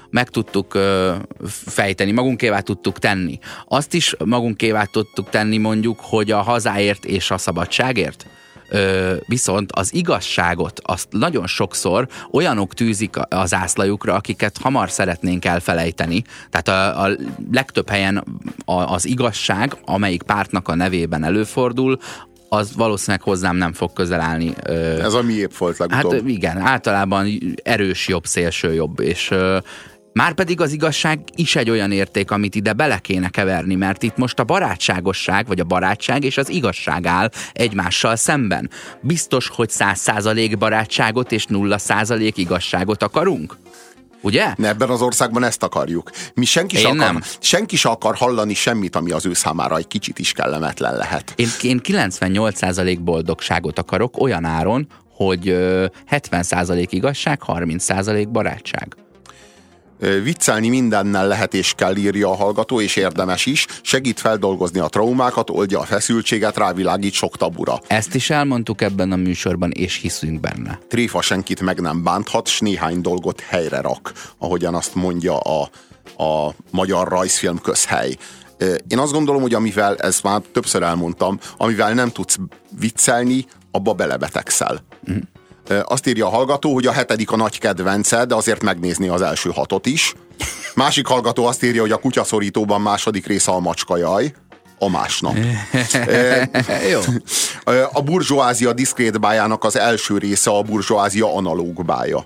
meg 0.10 0.30
tudtuk 0.30 0.74
ö, 0.74 1.16
fejteni, 1.47 2.12
magunkévá 2.12 2.60
tudtuk 2.60 2.99
tenni. 2.99 3.39
Azt 3.68 3.93
is 3.93 4.16
magunkévá 4.26 4.84
tudtuk 4.84 5.30
tenni 5.30 5.57
mondjuk, 5.57 5.99
hogy 6.01 6.32
a 6.32 6.41
hazáért 6.41 7.05
és 7.05 7.32
a 7.32 7.38
szabadságért. 7.38 8.26
Ö, 8.72 9.16
viszont 9.28 9.72
az 9.72 9.93
igazságot 9.93 10.80
azt 10.84 11.07
nagyon 11.10 11.47
sokszor 11.47 12.07
olyanok 12.32 12.74
tűzik 12.74 13.16
az 13.30 13.53
ászlajukra, 13.53 14.14
akiket 14.14 14.57
hamar 14.57 14.89
szeretnénk 14.91 15.45
elfelejteni. 15.45 16.24
Tehát 16.49 16.68
a, 16.68 17.03
a 17.03 17.10
legtöbb 17.51 17.89
helyen 17.89 18.24
a, 18.66 18.74
az 18.74 19.05
igazság, 19.05 19.78
amelyik 19.86 20.22
pártnak 20.24 20.68
a 20.68 20.76
nevében 20.76 21.24
előfordul, 21.24 21.97
az 22.49 22.76
valószínűleg 22.76 23.22
hozzám 23.22 23.55
nem 23.55 23.74
fog 23.74 23.93
közel 23.93 24.20
állni. 24.22 24.53
Ez 25.01 25.14
a 25.14 25.22
miépp 25.22 25.53
volt 25.57 25.78
Hát 25.78 25.89
legutóbb. 25.89 26.26
ö, 26.26 26.30
igen, 26.30 26.57
általában 26.57 27.28
erős 27.64 28.07
jobb, 28.07 28.26
szélső 28.26 28.74
jobb, 28.74 28.99
és 28.99 29.34
ö, 30.14 30.20
már 30.20 30.34
pedig 30.34 30.62
az 30.62 30.72
igazság 30.72 31.20
is 31.36 31.55
egy 31.55 31.70
olyan 31.70 31.91
érték, 31.91 32.32
amit 32.32 32.55
ide 32.55 32.74
bele 32.74 32.97
kéne 32.97 33.30
keverni, 33.30 33.76
mert 33.76 34.03
itt 34.03 34.18
most 34.18 34.39
a 34.39 34.43
barátságosság, 34.43 35.47
vagy 35.47 35.60
a 35.60 35.64
barátság 35.64 36.24
és 36.24 36.38
az 36.38 36.49
igazság 36.49 37.05
áll 37.05 37.30
egymással 37.53 38.16
szemben. 38.16 38.70
Biztos, 39.01 39.47
hogy 39.47 39.70
száz 39.70 39.99
százalék 39.99 40.57
barátságot 40.57 41.32
és 41.32 41.45
nulla 41.45 41.78
százalék 41.78 42.38
igazságot 42.38 43.03
akarunk? 43.03 43.57
Ugye? 44.22 44.53
Ebben 44.62 44.89
az 44.89 45.01
országban 45.01 45.43
ezt 45.43 45.64
akarjuk. 45.64 46.12
Mi 46.34 46.45
senki 46.45 46.76
se, 46.76 46.88
Én 46.88 46.99
akar, 46.99 47.14
nem. 47.14 47.22
senki 47.39 47.76
se 47.76 47.89
akar 47.89 48.16
hallani 48.16 48.53
semmit, 48.53 48.95
ami 48.95 49.12
az 49.12 49.26
ő 49.26 49.34
számára 49.34 49.78
egy 49.78 49.88
kicsit 49.88 50.20
is 50.20 50.32
kellemetlen 50.32 50.95
lehet. 50.95 51.34
Én, 51.36 51.47
én 51.62 51.80
98% 51.84 52.97
boldogságot 53.01 53.80
akarok 53.80 54.22
olyan 54.22 54.45
áron, 54.45 54.88
hogy 55.16 55.49
ö, 55.49 55.86
70% 56.12 56.88
igazság, 56.89 57.41
30% 57.47 58.28
barátság. 58.32 58.95
Viccelni 59.99 60.69
mindennel 60.69 61.27
lehet 61.27 61.53
és 61.53 61.73
kell 61.75 61.95
írja 61.95 62.29
a 62.29 62.35
hallgató, 62.35 62.81
és 62.81 62.95
érdemes 62.95 63.45
is. 63.45 63.65
Segít 63.81 64.19
feldolgozni 64.19 64.79
a 64.79 64.87
traumákat, 64.87 65.49
oldja 65.49 65.79
a 65.79 65.83
feszültséget, 65.83 66.57
rávilágít 66.57 67.13
sok 67.13 67.37
tabura. 67.37 67.79
Ezt 67.87 68.15
is 68.15 68.29
elmondtuk 68.29 68.81
ebben 68.81 69.11
a 69.11 69.15
műsorban, 69.15 69.71
és 69.71 69.95
hiszünk 69.95 70.39
benne. 70.39 70.79
Tréfa 70.87 71.21
senkit 71.21 71.61
meg 71.61 71.79
nem 71.79 72.03
bánthat, 72.03 72.47
s 72.47 72.59
néhány 72.59 73.01
dolgot 73.01 73.39
helyre 73.39 73.81
rak, 73.81 74.13
ahogyan 74.37 74.75
azt 74.75 74.95
mondja 74.95 75.37
a, 75.37 75.69
a 76.23 76.53
magyar 76.71 77.07
rajzfilm 77.07 77.59
közhely. 77.59 78.17
Én 78.87 78.99
azt 78.99 79.11
gondolom, 79.11 79.41
hogy 79.41 79.53
amivel, 79.53 79.95
ezt 79.95 80.23
már 80.23 80.41
többször 80.51 80.83
elmondtam, 80.83 81.39
amivel 81.57 81.93
nem 81.93 82.09
tudsz 82.09 82.37
viccelni, 82.79 83.45
abba 83.71 83.93
belebetegszel. 83.93 84.83
Ö, 85.03 85.13
Azt 85.84 86.07
írja 86.07 86.26
a 86.26 86.30
hallgató, 86.30 86.74
hogy 86.74 86.86
a 86.86 86.91
hetedik 86.91 87.32
a 87.32 87.36
nagy 87.36 87.59
kedvence, 87.59 88.26
de 88.26 88.36
azért 88.36 88.63
megnézni 88.63 89.07
az 89.07 89.22
első 89.22 89.49
hatot 89.49 89.86
is. 89.86 90.13
Másik 90.76 91.07
hallgató 91.07 91.45
azt 91.45 91.63
írja, 91.63 91.82
hogy 91.82 91.91
a 91.91 91.97
kutyaszorítóban 91.97 92.82
második 92.82 93.28
része 93.28 93.51
a 93.51 93.59
macskajaj. 93.59 94.34
A 94.80 94.89
másnap. 94.89 95.38
Jó. 96.91 96.99
A 97.91 98.01
burzsóázia 98.01 98.74
diszkrét 98.74 99.20
bájának 99.20 99.63
az 99.63 99.78
első 99.78 100.17
része 100.17 100.51
a 100.51 100.61
burzsóázia 100.61 101.36
analóg 101.36 101.86
bája. 101.86 102.26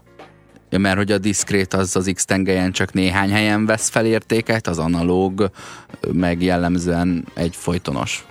Ja, 0.69 0.79
mert 0.79 0.97
hogy 0.97 1.11
a 1.11 1.17
diszkrét 1.17 1.73
az 1.73 1.95
az 1.95 2.11
X 2.13 2.25
tengelyen 2.25 2.71
csak 2.71 2.93
néhány 2.93 3.31
helyen 3.31 3.65
vesz 3.65 3.89
fel 3.89 4.05
értéket, 4.05 4.67
az 4.67 4.77
analóg 4.77 5.49
meg 6.11 6.41
jellemzően 6.41 7.27
egy 7.33 7.55
folytonos 7.55 8.25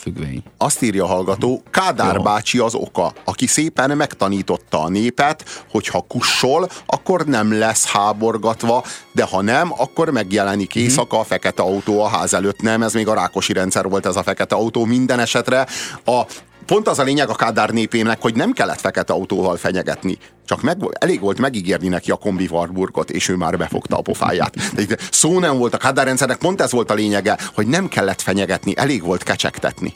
függvény. 0.00 0.42
Azt 0.58 0.82
írja 0.82 1.04
a 1.04 1.06
hallgató, 1.06 1.62
Kádár 1.70 2.14
Jó. 2.14 2.22
bácsi 2.22 2.58
az 2.58 2.74
oka, 2.74 3.12
aki 3.24 3.46
szépen 3.46 3.96
megtanította 3.96 4.82
a 4.82 4.88
népet, 4.88 5.64
hogy 5.70 5.86
ha 5.86 6.04
kussol, 6.08 6.68
akkor 6.86 7.24
nem 7.24 7.58
lesz 7.58 7.86
háborgatva, 7.86 8.84
de 9.12 9.24
ha 9.24 9.40
nem, 9.42 9.72
akkor 9.76 10.10
megjelenik 10.10 10.74
éjszaka 10.74 11.18
a 11.18 11.24
fekete 11.24 11.62
autó 11.62 12.02
a 12.02 12.08
ház 12.08 12.34
előtt. 12.34 12.60
Nem, 12.60 12.82
ez 12.82 12.94
még 12.94 13.08
a 13.08 13.14
Rákosi 13.14 13.52
rendszer 13.52 13.88
volt 13.88 14.06
ez 14.06 14.16
a 14.16 14.22
fekete 14.22 14.54
autó. 14.54 14.84
Minden 14.84 15.18
esetre 15.18 15.66
a 16.04 16.22
Pont 16.70 16.88
az 16.88 16.98
a 16.98 17.02
lényeg 17.02 17.28
a 17.28 17.34
Kádár 17.34 17.70
népének, 17.70 18.20
hogy 18.20 18.34
nem 18.34 18.52
kellett 18.52 18.80
fekete 18.80 19.12
autóval 19.12 19.56
fenyegetni. 19.56 20.18
Csak 20.44 20.62
meg, 20.62 20.76
elég 20.92 21.20
volt 21.20 21.38
megígérni 21.38 21.88
neki 21.88 22.10
a 22.10 22.16
kombi 22.16 22.48
Warburgot, 22.50 23.10
és 23.10 23.28
ő 23.28 23.36
már 23.36 23.58
befogta 23.58 23.96
a 23.96 24.00
pofáját. 24.00 24.74
De 24.74 24.96
szó 25.10 25.38
nem 25.38 25.58
volt 25.58 25.74
a 25.74 25.78
Kádár 25.78 26.06
rendszernek, 26.06 26.38
pont 26.38 26.60
ez 26.60 26.70
volt 26.70 26.90
a 26.90 26.94
lényege, 26.94 27.38
hogy 27.54 27.66
nem 27.66 27.88
kellett 27.88 28.20
fenyegetni, 28.20 28.72
elég 28.76 29.02
volt 29.02 29.22
kecsegtetni. 29.22 29.94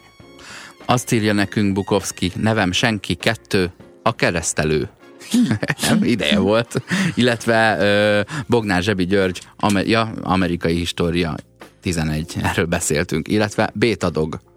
Azt 0.84 1.12
írja 1.12 1.32
nekünk 1.32 1.72
Bukowski, 1.72 2.32
nevem 2.34 2.72
senki, 2.72 3.14
kettő, 3.14 3.72
a 4.02 4.14
keresztelő. 4.14 4.88
Nem, 5.88 6.04
Ideje 6.04 6.38
volt. 6.38 6.82
Illetve 7.14 7.76
ö, 7.78 8.20
Bognár 8.46 8.82
Zsebi 8.82 9.06
György, 9.06 9.40
amer- 9.56 9.86
ja, 9.86 10.12
amerikai 10.22 10.76
história 10.76 11.34
11, 11.80 12.36
erről 12.42 12.66
beszéltünk. 12.66 13.28
Illetve 13.28 13.70
Bétadog. 13.74 14.53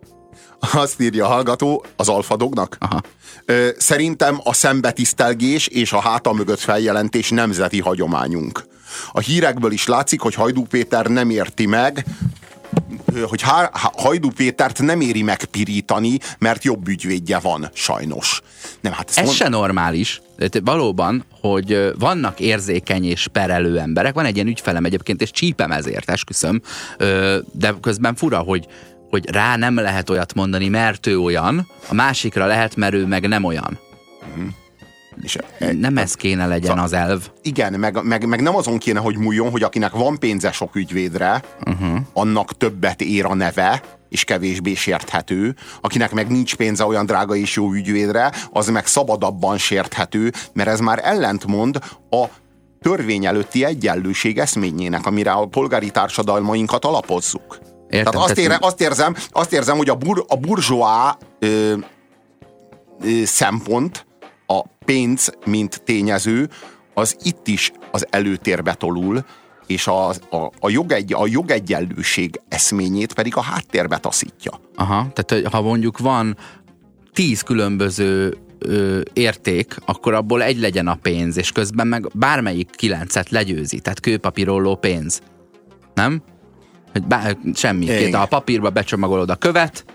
Azt 0.59 1.01
írja 1.01 1.25
a 1.25 1.27
hallgató 1.27 1.85
az 1.95 2.09
alfadognak. 2.09 2.77
Aha. 2.79 3.01
Ö, 3.45 3.67
Szerintem 3.77 4.39
a 4.43 4.53
szembetisztelgés 4.53 5.67
és 5.67 5.91
a 5.93 5.99
háta 5.99 6.33
mögött 6.33 6.59
feljelentés 6.59 7.29
nemzeti 7.29 7.79
hagyományunk. 7.79 8.63
A 9.11 9.19
hírekből 9.19 9.71
is 9.71 9.87
látszik, 9.87 10.21
hogy 10.21 10.33
Hajdú 10.33 10.65
Péter 10.65 11.05
nem 11.05 11.29
érti 11.29 11.65
meg, 11.65 12.05
hogy 13.29 13.41
Há- 13.41 13.71
Hajdú 13.77 14.29
Pétert 14.31 14.81
nem 14.81 15.01
éri 15.01 15.21
megpirítani, 15.21 16.17
mert 16.39 16.63
jobb 16.63 16.87
ügyvédje 16.87 17.39
van, 17.39 17.69
sajnos. 17.73 18.41
Nem, 18.81 18.93
hát 18.93 19.09
Ez 19.15 19.23
mond- 19.25 19.37
se 19.37 19.47
normális. 19.49 20.21
Valóban, 20.63 21.25
hogy 21.41 21.91
vannak 21.99 22.39
érzékeny 22.39 23.05
és 23.05 23.27
perelő 23.31 23.79
emberek, 23.79 24.13
van 24.13 24.25
egy 24.25 24.35
ilyen 24.35 24.47
ügyfelem 24.47 24.85
egyébként, 24.85 25.21
és 25.21 25.31
csípem 25.31 25.71
ezért, 25.71 26.09
esküszöm, 26.09 26.61
de 27.51 27.73
közben 27.81 28.15
fura, 28.15 28.39
hogy 28.39 28.67
hogy 29.09 29.29
rá 29.31 29.55
nem 29.55 29.75
lehet 29.75 30.09
olyat 30.09 30.33
mondani, 30.33 30.67
mert 30.67 31.07
ő 31.07 31.19
olyan, 31.19 31.67
a 31.89 31.93
másikra 31.93 32.45
lehet, 32.45 32.75
mert 32.75 32.93
ő 32.93 33.05
meg 33.05 33.27
nem 33.27 33.43
olyan. 33.43 33.79
és, 35.21 35.37
Nem 35.79 35.97
ez 35.97 36.13
kéne 36.13 36.47
legyen 36.47 36.79
az 36.79 36.93
elv. 36.93 37.29
igen, 37.41 37.73
meg, 37.73 38.03
meg, 38.03 38.25
meg 38.25 38.41
nem 38.41 38.55
azon 38.55 38.77
kéne, 38.77 38.99
hogy 38.99 39.17
múljon, 39.17 39.51
hogy 39.51 39.63
akinek 39.63 39.91
van 39.91 40.19
pénze 40.19 40.51
sok 40.51 40.75
ügyvédre, 40.75 41.43
uh-huh. 41.65 41.99
annak 42.13 42.57
többet 42.57 43.01
ér 43.01 43.25
a 43.25 43.35
neve, 43.35 43.81
és 44.09 44.23
kevésbé 44.23 44.73
sérthető. 44.73 45.55
Akinek 45.81 46.11
meg 46.11 46.27
nincs 46.27 46.55
pénze 46.55 46.85
olyan 46.85 47.05
drága 47.05 47.35
és 47.35 47.55
jó 47.55 47.71
ügyvédre, 47.71 48.31
az 48.51 48.69
meg 48.69 48.85
szabadabban 48.85 49.57
sérthető, 49.57 50.31
mert 50.53 50.69
ez 50.69 50.79
már 50.79 50.99
ellentmond 51.03 51.79
a 52.09 52.25
törvény 52.81 53.25
előtti 53.25 53.65
egyenlőség 53.65 54.39
eszményének, 54.39 55.05
amire 55.05 55.31
a 55.31 55.45
polgári 55.45 55.89
társadalmainkat 55.89 56.85
alapozzuk. 56.85 57.59
Értem, 57.89 58.11
Tehát 58.11 58.29
azt, 58.29 58.37
ére, 58.37 58.57
azt, 58.61 58.81
érzem, 58.81 59.15
azt 59.31 59.53
érzem, 59.53 59.77
hogy 59.77 59.89
a, 59.89 59.95
bur, 59.95 60.25
a 60.27 60.35
burzsóá 60.35 61.17
ö, 61.39 61.73
ö, 63.01 63.23
szempont 63.25 64.05
a 64.45 64.61
pénz, 64.85 65.31
mint 65.45 65.81
tényező, 65.83 66.49
az 66.93 67.17
itt 67.23 67.47
is 67.47 67.71
az 67.91 68.07
előtérbe 68.09 68.73
tolul, 68.73 69.25
és 69.67 69.87
a, 69.87 70.09
a, 70.09 70.51
a, 70.59 70.69
jogegy, 70.69 71.13
a 71.13 71.27
jogegyenlőség 71.27 72.41
eszményét 72.49 73.13
pedig 73.13 73.35
a 73.35 73.41
háttérbe 73.41 73.97
taszítja. 73.97 74.59
Aha, 74.75 75.07
tehát 75.13 75.47
ha 75.47 75.61
mondjuk 75.61 75.97
van 75.97 76.37
tíz 77.13 77.41
különböző 77.41 78.37
ö, 78.59 79.01
érték, 79.13 79.75
akkor 79.85 80.13
abból 80.13 80.43
egy 80.43 80.59
legyen 80.59 80.87
a 80.87 80.95
pénz, 81.01 81.37
és 81.37 81.51
közben 81.51 81.87
meg 81.87 82.07
bármelyik 82.13 82.69
kilencet 82.69 83.29
legyőzi, 83.29 83.79
tehát 83.79 83.99
kőpapírolló 83.99 84.75
pénz. 84.75 85.21
Nem? 85.93 86.21
Hogy 86.97 87.07
bár, 87.07 87.37
semmi. 87.53 87.85
Két, 87.85 88.13
a 88.13 88.25
papírba 88.25 88.69
becsomagolod 88.69 89.29
a 89.29 89.35
követ, 89.35 89.85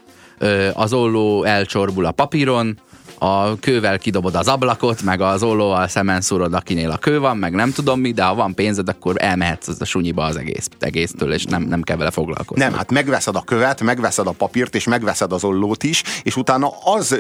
az 0.73 0.93
olló 0.93 1.45
elcsorbul 1.45 2.05
a 2.05 2.11
papíron, 2.11 2.79
a 3.23 3.57
kővel 3.61 3.99
kidobod 3.99 4.35
az 4.35 4.49
ablakot, 4.49 5.03
meg 5.03 5.21
az 5.21 5.43
ollóval 5.43 5.89
szemen 5.89 6.21
szúrod, 6.21 6.55
akinél 6.55 6.91
a 6.91 6.97
kő 6.97 7.19
van, 7.19 7.37
meg 7.37 7.53
nem 7.53 7.73
tudom 7.73 8.01
mi, 8.01 8.13
de 8.13 8.23
ha 8.23 8.35
van 8.35 8.55
pénzed, 8.55 8.89
akkor 8.89 9.15
elmehetsz 9.19 9.69
az 9.69 9.81
a 9.81 9.85
sunyiba 9.85 10.25
az 10.25 10.37
egész, 10.37 10.69
egésztől, 10.79 11.33
és 11.33 11.45
nem, 11.45 11.63
nem 11.63 11.83
kell 11.83 11.97
vele 11.97 12.11
foglalkozni. 12.11 12.63
Nem, 12.65 12.75
hát 12.75 12.91
megveszed 12.91 13.37
a 13.37 13.41
követ, 13.41 13.81
megveszed 13.81 14.27
a 14.27 14.31
papírt, 14.31 14.75
és 14.75 14.85
megveszed 14.85 15.33
az 15.33 15.45
ollót 15.45 15.83
is, 15.83 16.03
és 16.23 16.37
utána 16.37 16.69
az, 16.85 17.17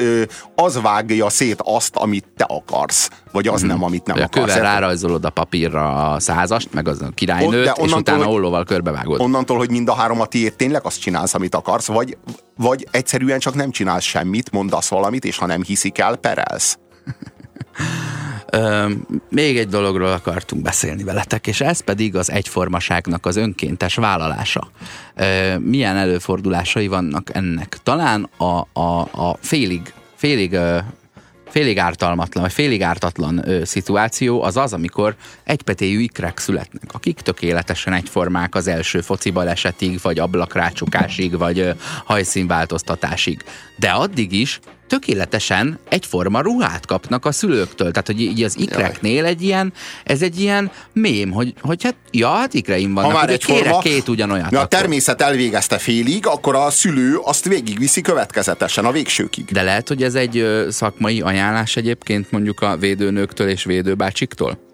az 0.55 0.80
vágja 0.80 1.28
szét 1.28 1.61
azt, 1.64 1.96
amit 1.96 2.26
te 2.36 2.44
akarsz, 2.48 3.11
vagy 3.32 3.48
az 3.48 3.61
hmm. 3.61 3.68
nem, 3.68 3.82
amit 3.82 4.07
nem 4.07 4.18
a 4.18 4.22
akarsz. 4.22 4.42
A 4.42 4.46
kövel 4.46 4.72
rárajzolod 4.72 5.24
a 5.24 5.30
papírra 5.30 6.12
a 6.12 6.20
százast, 6.20 6.68
meg 6.72 6.88
az 6.88 7.03
a 7.03 7.09
királynőt, 7.14 7.64
de 7.64 7.74
és 7.82 7.92
utána 7.92 8.24
hogy, 8.24 8.34
ollóval 8.34 8.64
körbevágod. 8.64 9.20
Onnantól, 9.20 9.57
hogy 9.57 9.70
mind 9.70 9.88
a 9.88 9.94
három 9.94 10.20
a 10.20 10.26
tiéd, 10.26 10.55
tényleg 10.55 10.84
azt 10.84 11.00
csinálsz, 11.00 11.34
amit 11.34 11.55
akarsz, 11.55 11.86
vagy, 11.86 12.16
vagy 12.57 12.86
egyszerűen 12.90 13.38
csak 13.38 13.55
nem 13.55 13.70
csinálsz 13.70 14.05
semmit, 14.05 14.50
mondasz 14.50 14.88
valamit, 14.88 15.24
és 15.24 15.36
ha 15.36 15.46
nem 15.46 15.62
hiszik 15.62 15.98
el, 15.98 16.16
perelsz. 16.16 16.78
Még 19.30 19.59
egy 19.59 19.68
dologról 19.68 20.12
akartunk 20.12 20.62
beszélni 20.62 21.03
veletek, 21.03 21.46
és 21.46 21.61
ez 21.61 21.80
pedig 21.80 22.16
az 22.16 22.30
egyformaságnak 22.30 23.26
az 23.26 23.36
önkéntes 23.36 23.94
vállalása. 23.94 24.70
Milyen 25.59 25.96
előfordulásai 25.96 26.86
vannak 26.86 27.34
ennek? 27.34 27.78
Talán 27.82 28.28
a, 28.36 28.66
a, 28.72 29.00
a 29.00 29.36
félig, 29.40 29.92
félig 30.14 30.59
félig 31.53 31.78
ártalmatlan, 31.78 32.42
vagy 32.42 32.53
félig 32.53 32.82
ártatlan 32.82 33.48
ö, 33.48 33.64
szituáció 33.64 34.42
az 34.42 34.57
az, 34.57 34.72
amikor 34.72 35.16
egypetéjű 35.44 36.00
ikrek 36.00 36.38
születnek, 36.38 36.90
akik 36.92 37.20
tökéletesen 37.20 37.92
egyformák 37.92 38.55
az 38.55 38.66
első 38.66 39.00
foci 39.00 39.30
balesetig, 39.30 39.98
vagy 40.03 40.18
ablakrácsukásig, 40.18 41.38
vagy 41.38 41.59
ö, 41.59 41.70
hajszínváltoztatásig. 42.05 43.44
De 43.76 43.90
addig 43.90 44.32
is 44.32 44.61
tökéletesen 44.87 45.78
egyforma 45.89 46.41
ruhát 46.41 46.87
kapnak 46.87 47.24
a 47.24 47.33
szülőktől. 47.33 47.91
Tehát, 47.91 48.07
hogy 48.07 48.20
így 48.20 48.43
az 48.43 48.59
ikreknél 48.59 49.24
egy 49.24 49.43
ilyen, 49.43 49.72
ez 50.05 50.22
egy 50.22 50.41
ilyen 50.41 50.70
mém, 50.93 51.30
hogy, 51.30 51.55
hogy 51.61 51.83
hát, 51.83 51.95
ja, 52.11 52.28
hát 52.28 52.55
ikreim 52.55 52.95
vannak, 52.95 53.11
ha 53.11 53.16
már 53.16 53.30
egyforma, 53.30 53.62
kérek 53.62 53.78
két 53.78 54.09
ugyanolyat. 54.09 54.55
A 54.55 54.66
természet 54.66 55.20
elvégezte 55.20 55.78
félig, 55.78 56.26
akkor 56.26 56.55
a 56.55 56.70
szülő 56.70 57.16
azt 57.16 57.45
végigviszi 57.45 58.01
következetesen 58.01 58.85
a 58.85 58.93
végsőkig. 58.93 59.45
De 59.45 59.62
lehet, 59.62 59.89
hogy 59.89 60.03
ez 60.03 60.14
egy 60.14 60.66
szakmai 60.68 61.20
ajánlás 61.20 61.76
egyébként 61.76 62.30
mondjuk 62.30 62.61
a 62.61 62.76
védőnőktől 62.76 63.49
és 63.49 63.64
védőbácsiktól? 63.64 64.72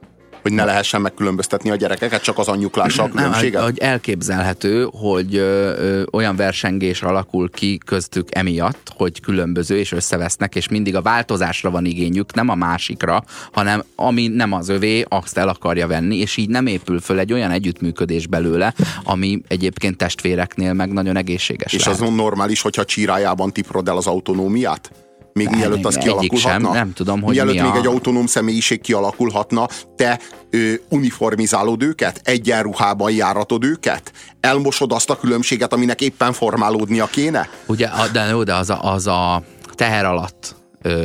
Hogy 0.49 0.57
ne 0.57 0.65
lehessen 0.65 1.01
megkülönböztetni 1.01 1.71
a 1.71 1.77
gyerekeket, 1.77 2.23
csak 2.23 2.39
az 2.39 2.49
anyjuklással 2.49 3.05
a 3.07 3.09
különbséget? 3.09 3.63
Hogy 3.63 3.79
elképzelhető, 3.79 4.89
hogy 4.93 5.37
ö, 5.37 5.73
ö, 5.79 6.03
olyan 6.13 6.37
versengés 6.37 7.03
alakul 7.03 7.51
ki 7.51 7.79
köztük 7.85 8.29
emiatt, 8.31 8.93
hogy 8.97 9.21
különböző 9.21 9.79
és 9.79 9.93
összevesznek, 9.93 10.55
és 10.55 10.69
mindig 10.69 10.97
a 10.97 11.03
változásra 11.03 11.71
van 11.71 11.85
igényük, 11.85 12.35
nem 12.35 12.49
a 12.49 12.55
másikra, 12.55 13.25
hanem 13.53 13.85
ami 13.95 14.27
nem 14.27 14.53
az 14.53 14.69
övé, 14.69 15.05
azt 15.09 15.39
el 15.39 15.49
akarja 15.49 15.87
venni, 15.87 16.17
és 16.17 16.37
így 16.37 16.49
nem 16.49 16.67
épül 16.67 17.01
föl 17.01 17.19
egy 17.19 17.33
olyan 17.33 17.51
együttműködés 17.51 18.27
belőle, 18.27 18.75
ami 19.05 19.41
egyébként 19.49 19.97
testvéreknél 19.97 20.73
meg 20.73 20.93
nagyon 20.93 21.17
egészséges 21.17 21.73
És 21.73 21.85
lehet. 21.85 22.01
az 22.01 22.15
normális, 22.15 22.61
hogyha 22.61 22.85
csírájában 22.85 23.53
tiprod 23.53 23.89
el 23.89 23.97
az 23.97 24.07
autonómiát? 24.07 24.91
Még 25.39 25.49
mielőtt 25.49 25.85
az 25.85 25.97
kialakulhatna. 25.97 26.67
Sem, 26.67 26.73
nem 26.73 26.93
tudom, 26.93 27.23
hogy 27.23 27.35
mielőtt 27.35 27.55
mi 27.55 27.61
még 27.61 27.71
a... 27.71 27.77
egy 27.77 27.87
autonóm 27.87 28.27
személyiség 28.27 28.81
kialakulhatna, 28.81 29.69
te 29.97 30.21
ö, 30.51 30.73
uniformizálod 30.89 31.83
őket, 31.83 32.21
egyenruhában 32.25 33.13
járatod 33.13 33.65
őket, 33.65 34.13
elmosod 34.41 34.93
azt 34.93 35.11
a 35.11 35.17
különbséget, 35.17 35.73
aminek 35.73 36.01
éppen 36.01 36.33
formálódnia 36.33 37.07
kéne? 37.07 37.49
Ugye, 37.67 37.89
de 38.13 38.35
de 38.45 38.55
az 38.55 38.71
a, 38.71 38.93
az 38.93 39.07
a 39.07 39.43
teher 39.75 40.05
alatt 40.05 40.58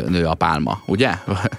nő 0.07 0.26
a 0.26 0.34
pálma, 0.34 0.82
ugye? 0.86 1.11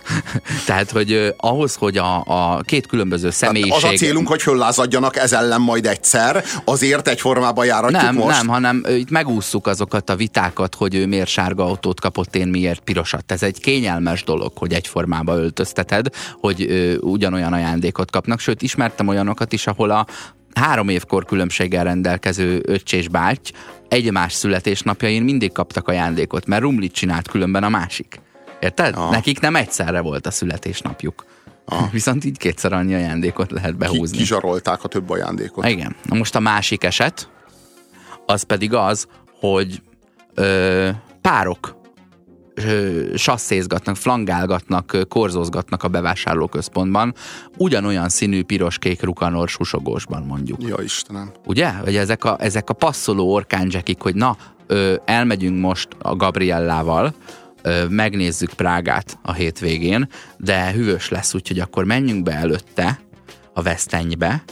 Tehát, 0.67 0.91
hogy 0.91 1.35
ahhoz, 1.37 1.75
hogy 1.75 1.97
a, 1.97 2.23
a 2.27 2.61
két 2.61 2.87
különböző 2.87 3.31
személyiség... 3.31 3.73
Hát 3.73 3.83
az 3.83 4.03
a 4.03 4.05
célunk, 4.05 4.29
hogy 4.29 4.43
föllázadjanak 4.43 5.17
ez 5.17 5.33
ellen 5.33 5.61
majd 5.61 5.87
egyszer, 5.87 6.45
azért 6.65 7.09
egy 7.09 7.21
formában 7.21 7.65
járatjuk 7.65 8.03
nem, 8.03 8.15
most? 8.15 8.37
Nem, 8.37 8.49
hanem 8.49 8.85
itt 8.89 9.11
megúsztuk 9.11 9.67
azokat 9.67 10.11
a 10.11 10.17
vitákat, 10.17 10.75
hogy 10.75 10.95
ő 10.95 11.07
miért 11.07 11.29
sárga 11.29 11.65
autót 11.65 12.01
kapott, 12.01 12.37
én 12.37 12.49
miért 12.49 12.81
pirosat. 12.81 13.33
Ez 13.33 13.43
egy 13.43 13.61
kényelmes 13.61 14.25
dolog, 14.25 14.53
hogy 14.57 14.73
egy 14.73 14.87
formába 14.87 15.37
öltözteted, 15.37 16.07
hogy 16.41 16.63
ö, 16.63 16.95
ugyanolyan 16.97 17.53
ajándékot 17.53 18.11
kapnak, 18.11 18.41
sőt, 18.41 18.63
ismertem 18.63 19.09
olyanokat 19.09 19.53
is, 19.53 19.67
ahol 19.67 19.91
a 19.91 20.07
három 20.55 20.89
évkor 20.89 21.25
különbséggel 21.25 21.85
rendelkező 21.85 22.63
öccs 22.67 22.95
és 22.95 23.09
báty 23.09 23.51
egymás 23.89 24.33
születésnapjain 24.33 25.23
mindig 25.23 25.53
kaptak 25.53 25.89
ajándékot, 25.89 26.47
mert 26.47 26.63
rumlit 26.63 26.93
csinált 26.93 27.29
különben 27.29 27.65
a 27.65 27.69
másik. 27.69 28.21
Érted? 28.61 28.97
Ah. 28.97 29.11
Nekik 29.11 29.41
nem 29.41 29.57
egyszerre 29.57 30.01
volt 30.01 30.27
a 30.27 30.31
születésnapjuk. 30.31 31.25
Ah. 31.65 31.91
Viszont 31.93 32.25
így 32.25 32.39
kétszer 32.39 32.73
annyi 32.73 32.95
ajándékot 32.95 33.51
lehet 33.51 33.77
behúzni. 33.77 34.17
Ki, 34.17 34.23
kizsarolták 34.23 34.85
a 34.85 34.89
több 34.89 35.11
ajándékot. 35.11 35.69
Igen. 35.69 35.97
Na 36.03 36.17
most 36.17 36.35
a 36.35 36.41
másik 36.41 36.85
eset, 36.85 37.29
az 38.27 38.43
pedig 38.43 38.75
az, 38.75 39.07
hogy 39.41 39.83
ö, 40.35 40.89
párok 41.21 41.83
sasszézgatnak, 43.15 43.97
flangálgatnak, 43.97 44.99
korzózgatnak 45.09 45.83
a 45.83 45.89
bevásárlóközpontban, 45.89 47.15
ugyanolyan 47.57 48.09
színű 48.09 48.43
piros-kék 48.43 49.03
rukanor 49.03 49.49
susogósban 49.49 50.23
mondjuk. 50.23 50.63
Ja 50.63 50.77
Istenem. 50.83 51.33
Ugye? 51.47 51.73
Vagy 51.85 51.97
ezek 51.97 52.25
a, 52.25 52.37
ezek 52.41 52.71
a 52.71 52.75
passzoló 52.75 53.33
orkánzsekik, 53.33 54.01
hogy 54.01 54.15
na, 54.15 54.37
ö, 54.67 54.95
elmegyünk 55.05 55.61
most 55.61 55.89
a 55.99 56.17
Gabriellával, 56.17 57.15
ö, 57.63 57.85
megnézzük 57.89 58.53
Prágát 58.53 59.19
a 59.23 59.33
hétvégén, 59.33 60.09
de 60.37 60.73
hűvös 60.73 61.09
lesz, 61.09 61.35
úgyhogy 61.35 61.59
akkor 61.59 61.85
menjünk 61.85 62.23
be 62.23 62.33
előtte 62.33 63.01
a 63.53 63.63
Vesztenybe, 63.63 64.45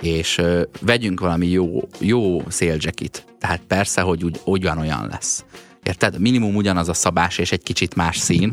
és 0.00 0.38
ö, 0.38 0.62
vegyünk 0.80 1.20
valami 1.20 1.46
jó, 1.46 1.88
jó 1.98 2.42
szélzsekit. 2.48 3.24
Tehát 3.38 3.60
persze, 3.66 4.00
hogy 4.00 4.24
úgy, 4.24 4.40
ugyanolyan 4.44 5.06
lesz. 5.10 5.44
Érted? 5.82 6.18
Minimum 6.18 6.56
ugyanaz 6.56 6.88
a 6.88 6.94
szabás 6.94 7.38
és 7.38 7.52
egy 7.52 7.62
kicsit 7.62 7.94
más 7.94 8.18
szín. 8.18 8.50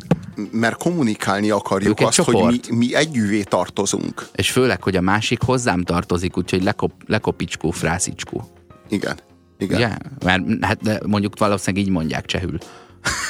Mert 0.51 0.77
kommunikálni 0.77 1.49
akarjuk 1.49 1.99
azt, 1.99 2.13
csoport. 2.13 2.45
hogy 2.45 2.65
mi, 2.69 2.75
mi 2.75 2.95
együvé 2.95 3.43
tartozunk. 3.43 4.27
És 4.35 4.51
főleg, 4.51 4.83
hogy 4.83 4.95
a 4.95 5.01
másik 5.01 5.41
hozzám 5.41 5.83
tartozik, 5.83 6.37
úgyhogy 6.37 6.63
lekop, 6.63 6.91
lekopicskó, 7.05 7.71
frászicskó. 7.71 8.51
Igen. 8.89 9.17
Igen. 9.57 9.77
Ugye? 9.77 9.89
Mert 10.23 10.65
hát 10.65 10.81
de 10.81 10.99
mondjuk 11.05 11.39
valószínűleg 11.39 11.87
így 11.87 11.91
mondják 11.91 12.25
csehül. 12.25 12.57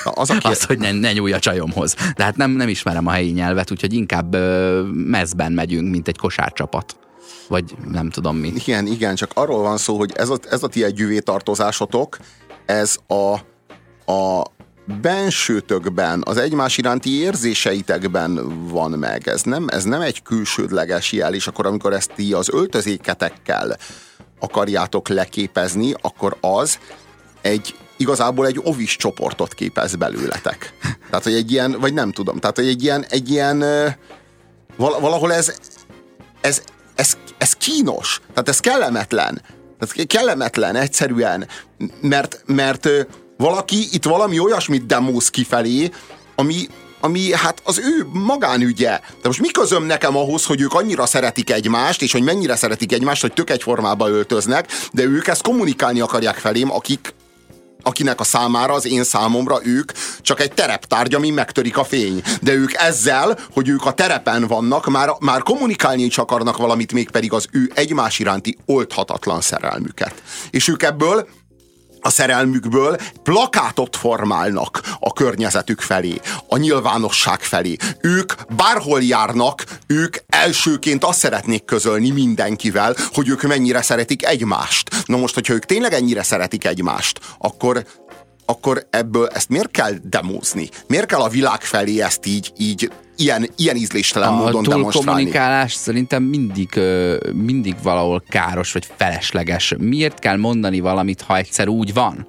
Az, 0.03 0.29
aki... 0.29 0.47
Azt, 0.51 0.63
hogy 0.63 0.79
ne, 0.79 0.91
ne 0.91 1.13
nyúlj 1.13 1.33
a 1.33 1.39
csajomhoz. 1.39 1.95
De 2.15 2.23
hát 2.23 2.35
nem, 2.35 2.51
nem 2.51 2.67
ismerem 2.67 3.07
a 3.07 3.11
helyi 3.11 3.31
nyelvet, 3.31 3.71
úgyhogy 3.71 3.93
inkább 3.93 4.33
ö, 4.33 4.81
mezben 4.93 5.51
megyünk, 5.51 5.91
mint 5.91 6.07
egy 6.07 6.17
kosárcsapat. 6.17 6.97
Vagy 7.47 7.75
nem 7.91 8.09
tudom 8.09 8.37
mi. 8.37 8.53
Igen, 8.55 8.85
igen, 8.87 9.15
csak 9.15 9.31
arról 9.33 9.61
van 9.61 9.77
szó, 9.77 9.97
hogy 9.97 10.11
ez 10.15 10.29
a, 10.29 10.37
ez 10.49 10.63
a 10.63 10.67
ti 10.67 10.83
együvé 10.83 11.19
tartozásotok, 11.19 12.17
ez 12.65 12.97
a 13.07 13.37
a 14.07 14.41
bensőtökben, 15.01 16.23
az 16.25 16.37
egymás 16.37 16.77
iránti 16.77 17.19
érzéseitekben 17.19 18.63
van 18.67 18.91
meg. 18.91 19.27
Ez 19.27 19.41
nem, 19.41 19.67
ez 19.67 19.83
nem 19.83 20.01
egy 20.01 20.21
külsődleges 20.21 21.11
jel, 21.11 21.33
és 21.33 21.47
akkor 21.47 21.65
amikor 21.65 21.93
ezt 21.93 22.11
ti 22.15 22.33
az 22.33 22.49
öltözéketekkel 22.49 23.77
akarjátok 24.39 25.07
leképezni, 25.07 25.93
akkor 26.01 26.37
az 26.41 26.79
egy 27.41 27.75
igazából 27.97 28.45
egy 28.45 28.59
ovis 28.63 28.95
csoportot 28.95 29.53
képez 29.53 29.95
belőletek. 29.95 30.73
Tehát, 31.09 31.23
hogy 31.23 31.33
egy 31.33 31.51
ilyen, 31.51 31.71
vagy 31.79 31.93
nem 31.93 32.11
tudom, 32.11 32.39
tehát, 32.39 32.55
hogy 32.55 32.67
egy 32.67 32.83
ilyen, 32.83 33.05
egy 33.09 33.29
ilyen 33.29 33.63
valahol 34.77 35.33
ez, 35.33 35.53
ez, 36.41 36.61
ez, 36.95 37.17
ez 37.37 37.53
kínos, 37.53 38.21
tehát 38.29 38.49
ez 38.49 38.59
kellemetlen. 38.59 39.41
Tehát 39.79 40.07
kellemetlen 40.07 40.75
egyszerűen, 40.75 41.47
mert, 42.01 42.43
mert 42.45 42.89
valaki 43.37 43.87
itt 43.91 44.05
valami 44.05 44.39
olyasmit 44.39 44.85
demóz 44.85 45.29
kifelé, 45.29 45.89
ami, 46.35 46.67
ami 47.01 47.33
hát 47.33 47.61
az 47.63 47.77
ő 47.77 48.07
magánügye. 48.11 48.99
De 49.21 49.27
most 49.27 49.39
mi 49.39 49.47
közöm 49.47 49.83
nekem 49.83 50.17
ahhoz, 50.17 50.45
hogy 50.45 50.61
ők 50.61 50.73
annyira 50.73 51.05
szeretik 51.05 51.51
egymást, 51.51 52.01
és 52.01 52.11
hogy 52.11 52.23
mennyire 52.23 52.55
szeretik 52.55 52.91
egymást, 52.91 53.21
hogy 53.21 53.33
tök 53.33 53.49
egyformába 53.49 54.09
öltöznek, 54.09 54.71
de 54.91 55.03
ők 55.03 55.27
ezt 55.27 55.41
kommunikálni 55.41 55.99
akarják 55.99 56.35
felém, 56.35 56.71
akik 56.71 57.13
akinek 57.87 58.19
a 58.19 58.23
számára, 58.23 58.73
az 58.73 58.85
én 58.85 59.03
számomra 59.03 59.59
ők 59.63 59.91
csak 60.21 60.39
egy 60.39 60.51
tereptárgy, 60.51 61.13
ami 61.13 61.29
megtörik 61.29 61.77
a 61.77 61.83
fény. 61.83 62.21
De 62.41 62.53
ők 62.53 62.73
ezzel, 62.73 63.37
hogy 63.53 63.69
ők 63.69 63.85
a 63.85 63.93
terepen 63.93 64.47
vannak, 64.47 64.85
már, 64.85 65.09
már 65.19 65.41
kommunikálni 65.41 66.03
is 66.03 66.17
akarnak 66.17 66.57
valamit, 66.57 66.93
mégpedig 66.93 67.33
az 67.33 67.45
ő 67.51 67.71
egymás 67.73 68.19
iránti 68.19 68.57
oldhatatlan 68.65 69.41
szerelmüket. 69.41 70.13
És 70.49 70.67
ők 70.67 70.83
ebből 70.83 71.27
a 72.07 72.09
szerelmükből 72.09 72.97
plakátot 73.23 73.95
formálnak 73.95 74.81
a 74.99 75.13
környezetük 75.13 75.81
felé, 75.81 76.21
a 76.47 76.57
nyilvánosság 76.57 77.41
felé. 77.41 77.75
Ők 78.01 78.33
bárhol 78.55 79.01
járnak, 79.03 79.63
ők 79.87 80.17
elsőként 80.27 81.03
azt 81.03 81.19
szeretnék 81.19 81.65
közölni 81.65 82.09
mindenkivel, 82.09 82.95
hogy 83.13 83.29
ők 83.29 83.41
mennyire 83.41 83.81
szeretik 83.81 84.25
egymást. 84.25 84.89
Na 85.05 85.17
most, 85.17 85.33
hogyha 85.33 85.53
ők 85.53 85.65
tényleg 85.65 85.93
ennyire 85.93 86.23
szeretik 86.23 86.65
egymást, 86.65 87.19
akkor 87.37 87.85
akkor 88.49 88.87
ebből 88.89 89.27
ezt 89.27 89.49
miért 89.49 89.71
kell 89.71 89.93
demózni? 90.03 90.69
Miért 90.87 91.05
kell 91.05 91.19
a 91.19 91.29
világ 91.29 91.61
felé 91.61 92.01
ezt 92.01 92.25
így, 92.25 92.51
így 92.57 92.91
ilyen, 93.17 93.49
ilyen 93.55 93.75
ízléstelen 93.75 94.29
a 94.29 94.31
módon 94.31 94.63
demonstrálni? 94.63 95.09
A 95.09 95.11
kommunikálás 95.11 95.73
szerintem 95.73 96.23
mindig, 96.23 96.79
mindig 97.33 97.75
valahol 97.83 98.23
káros 98.29 98.71
vagy 98.71 98.87
felesleges. 98.95 99.73
Miért 99.77 100.19
kell 100.19 100.37
mondani 100.37 100.79
valamit, 100.79 101.21
ha 101.21 101.37
egyszer 101.37 101.67
úgy 101.67 101.93
van? 101.93 102.27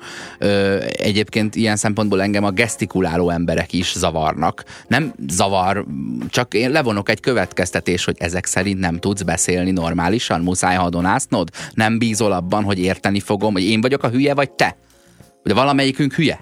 Egyébként 0.93 1.55
ilyen 1.55 1.77
szempontból 1.77 2.23
engem 2.23 2.45
a 2.45 2.51
gesztikuláló 2.51 3.31
emberek 3.31 3.73
is 3.73 3.93
zavarnak. 3.97 4.65
Nem 4.89 5.13
zavar, 5.29 5.87
csak 6.29 6.55
én 6.55 6.71
levonok 6.71 7.09
egy 7.09 7.21
következtetés, 7.21 8.05
hogy 8.05 8.17
ezek 8.19 8.47
szerint 8.47 8.79
nem 8.79 8.99
tudsz 8.99 9.23
beszélni 9.23 9.71
normálisan, 9.71 10.41
muszáj 10.41 10.77
hadonásznod? 10.77 11.49
Nem 11.75 11.99
bízol 11.99 12.33
abban, 12.33 12.65
hogy 12.65 12.79
érteni 12.79 13.21
fogom, 13.21 13.53
hogy 13.53 13.65
én 13.65 13.81
vagyok 13.81 14.03
a 14.03 14.09
hülye, 14.09 14.35
vagy 14.35 14.51
te? 14.51 14.77
De 15.49 15.55
valamelyikünk 15.55 16.15
hülye, 16.15 16.39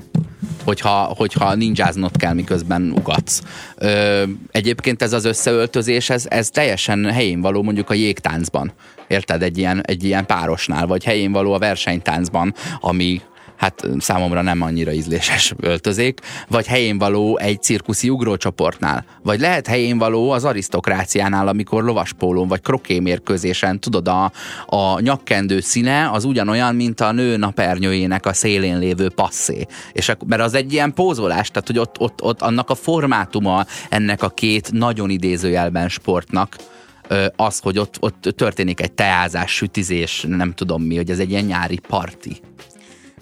hogyha, 0.65 1.12
hogyha 1.16 1.55
ninjáznod 1.55 2.16
kell, 2.16 2.33
miközben 2.33 2.93
ugatsz. 2.97 3.43
Ö, 3.77 4.23
egyébként 4.51 5.03
ez 5.03 5.12
az 5.12 5.24
összeöltözés, 5.24 6.11
ez, 6.11 6.27
ez 6.28 6.51
teljesen 6.51 7.12
helyén 7.12 7.41
való 7.41 7.62
mondjuk 7.62 7.91
a 7.91 7.95
jégtáncban. 7.95 8.73
Érted? 9.09 9.43
Egy 9.43 9.59
ilyen, 9.59 9.81
egy 9.85 10.05
ilyen 10.05 10.27
párosnál, 10.27 10.87
vagy 10.87 11.05
helyén 11.05 11.33
való 11.33 11.53
a 11.53 11.59
versenytáncban, 11.59 12.55
ami 12.81 13.20
hát 13.57 13.87
számomra 13.99 14.43
nem 14.43 14.62
annyira 14.62 14.93
ízléses 14.93 15.55
öltözék, 15.61 16.20
vagy 16.49 16.66
helyén 16.66 16.99
való 16.99 17.39
egy 17.39 17.62
cirkuszi 17.62 18.09
ugrócsoportnál, 18.09 19.05
vagy 19.23 19.41
lehet 19.41 19.66
helyén 19.66 19.99
való 19.99 20.31
az 20.31 20.45
arisztokráciánál, 20.45 21.49
amikor 21.49 21.85
lovaspólón 21.85 22.49
vagy 22.49 22.61
krokémérkőzésen, 22.61 23.81
tudod, 23.81 24.09
a, 24.09 24.33
a 24.66 25.01
nyakkendő 25.01 25.61
színe 25.61 26.11
az 26.11 26.24
ugyanolyan, 26.24 26.74
mint 26.74 27.01
a 27.01 27.12
nő 27.12 27.37
napernyőjének 27.37 28.27
a 28.27 28.33
szélén 28.33 28.78
lévő 28.78 29.09
passzé. 29.09 29.66
És 29.93 30.09
ak- 30.09 30.27
mert 30.27 30.43
az 30.43 30.55
egy 30.55 30.73
ilyen 30.73 30.95
pózolás, 30.95 31.51
tehát 31.51 31.66
hogy 31.66 31.78
ott, 31.78 32.01
ott, 32.01 32.23
ott 32.23 32.43
annak 32.43 32.70
a 32.70 32.74
formátuma 32.74 33.65
ennek 33.89 34.23
a 34.23 34.28
két 34.28 34.73
nagyon 34.73 35.11
idézőjelben 35.11 35.89
sportnak, 35.89 36.57
az, 37.37 37.59
hogy 37.59 37.78
ott, 37.78 37.97
ott 38.01 38.33
történik 38.37 38.81
egy 38.81 38.93
teázás, 38.93 39.55
sütizés, 39.55 40.24
nem 40.28 40.53
tudom 40.53 40.83
mi, 40.83 40.97
hogy 40.97 41.11
ez 41.11 41.19
egy 41.19 41.31
ilyen 41.31 41.45
nyári 41.45 41.81
parti 41.89 42.41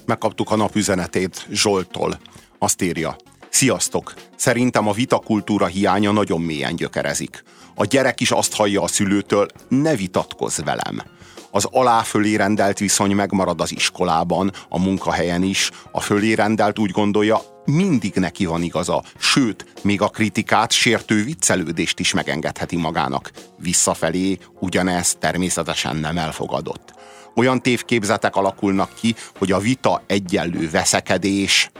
megkaptuk 0.07 0.51
a 0.51 0.57
nap 0.57 0.75
üzenetét 0.75 1.47
Zsoltól. 1.51 2.19
Azt 2.59 2.83
írja, 2.83 3.17
Sziasztok! 3.55 4.15
Szerintem 4.37 4.89
a 4.89 4.93
vitakultúra 4.93 5.67
hiánya 5.67 6.13
nagyon 6.13 6.41
mélyen 6.41 6.77
gyökerezik. 6.77 7.43
A 7.75 7.85
gyerek 7.85 8.21
is 8.21 8.31
azt 8.31 8.55
hallja 8.55 8.83
a 8.83 8.87
szülőtől, 8.87 9.47
ne 9.69 9.97
vitatkozz 9.97 10.61
velem. 10.65 11.03
Az 11.51 11.69
alá-fölé 11.71 12.35
rendelt 12.35 12.79
viszony 12.79 13.15
megmarad 13.15 13.61
az 13.61 13.73
iskolában, 13.73 14.53
a 14.69 14.79
munkahelyen 14.79 15.43
is. 15.43 15.71
A 15.93 16.01
fölé 16.01 16.33
rendelt 16.33 16.79
úgy 16.79 16.91
gondolja, 16.91 17.41
mindig 17.65 18.15
neki 18.15 18.45
van 18.45 18.63
igaza, 18.63 19.03
sőt, 19.19 19.67
még 19.83 20.03
a 20.03 20.09
kritikát, 20.09 20.73
sértő 20.73 21.25
viccelődést 21.25 22.01
is 22.01 22.13
megengedheti 22.13 22.77
magának. 22.77 23.31
Visszafelé 23.59 24.39
ugyanez 24.61 25.17
természetesen 25.19 25.97
nem 25.97 26.19
elfogadott 26.19 26.95
olyan 27.35 27.63
tévképzetek 27.63 28.37
alakulnak 28.37 28.91
ki, 29.01 29.15
hogy 29.39 29.53
a 29.53 29.59
vita 29.59 30.03
egyenlő 30.07 30.71
veszekedés, 30.71 31.71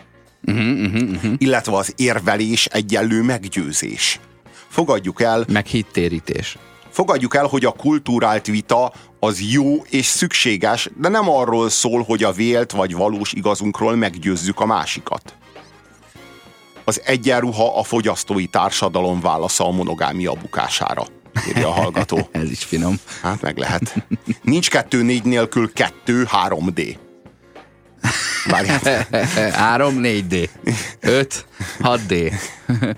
uh-huh, 0.47 0.65
uh-huh, 0.65 1.11
uh-huh. 1.11 1.33
illetve 1.39 1.77
az 1.77 1.93
érvelés 1.97 2.67
egyenlő 2.67 3.23
meggyőzés. 3.23 4.21
Fogadjuk 4.69 5.23
el... 5.23 5.45
Meg 5.49 5.67
hittérítés. 5.67 6.59
Fogadjuk 6.91 7.35
el, 7.35 7.47
hogy 7.47 7.65
a 7.65 7.73
kultúrált 7.73 8.47
vita 8.47 8.93
az 9.21 9.41
jó 9.53 9.83
és 9.83 10.07
szükséges, 10.07 10.89
de 10.97 11.09
nem 11.09 11.31
arról 11.31 11.69
szól, 11.69 12.03
hogy 12.03 12.23
a 12.23 12.33
vélt 12.33 12.73
vagy 12.73 12.95
valós 12.95 13.33
igazunkról 13.33 13.97
meggyőzzük 13.97 14.61
a 14.61 14.67
másikat. 14.67 15.35
Az 16.85 17.01
egyenruha 17.05 17.79
a 17.79 17.83
fogyasztói 17.83 18.47
társadalom 18.47 19.21
válasza 19.21 19.67
a 19.67 19.71
monogámia 19.71 20.33
bukására 20.33 21.05
írja 21.49 21.69
a 21.69 21.73
hallgató. 21.73 22.29
Ez 22.33 22.51
is 22.51 22.65
finom. 22.65 22.97
Hát 23.23 23.43
meg 23.43 23.57
lehet. 23.57 24.07
Nincs 24.43 24.71
kettő 24.71 25.03
négy 25.03 25.25
nélkül 25.25 25.73
kettő 25.73 26.27
3D. 26.49 26.97
Várjál. 28.47 29.07
3, 29.53 30.01
4D. 30.03 30.49
5, 31.01 31.47
6D. 31.81 32.33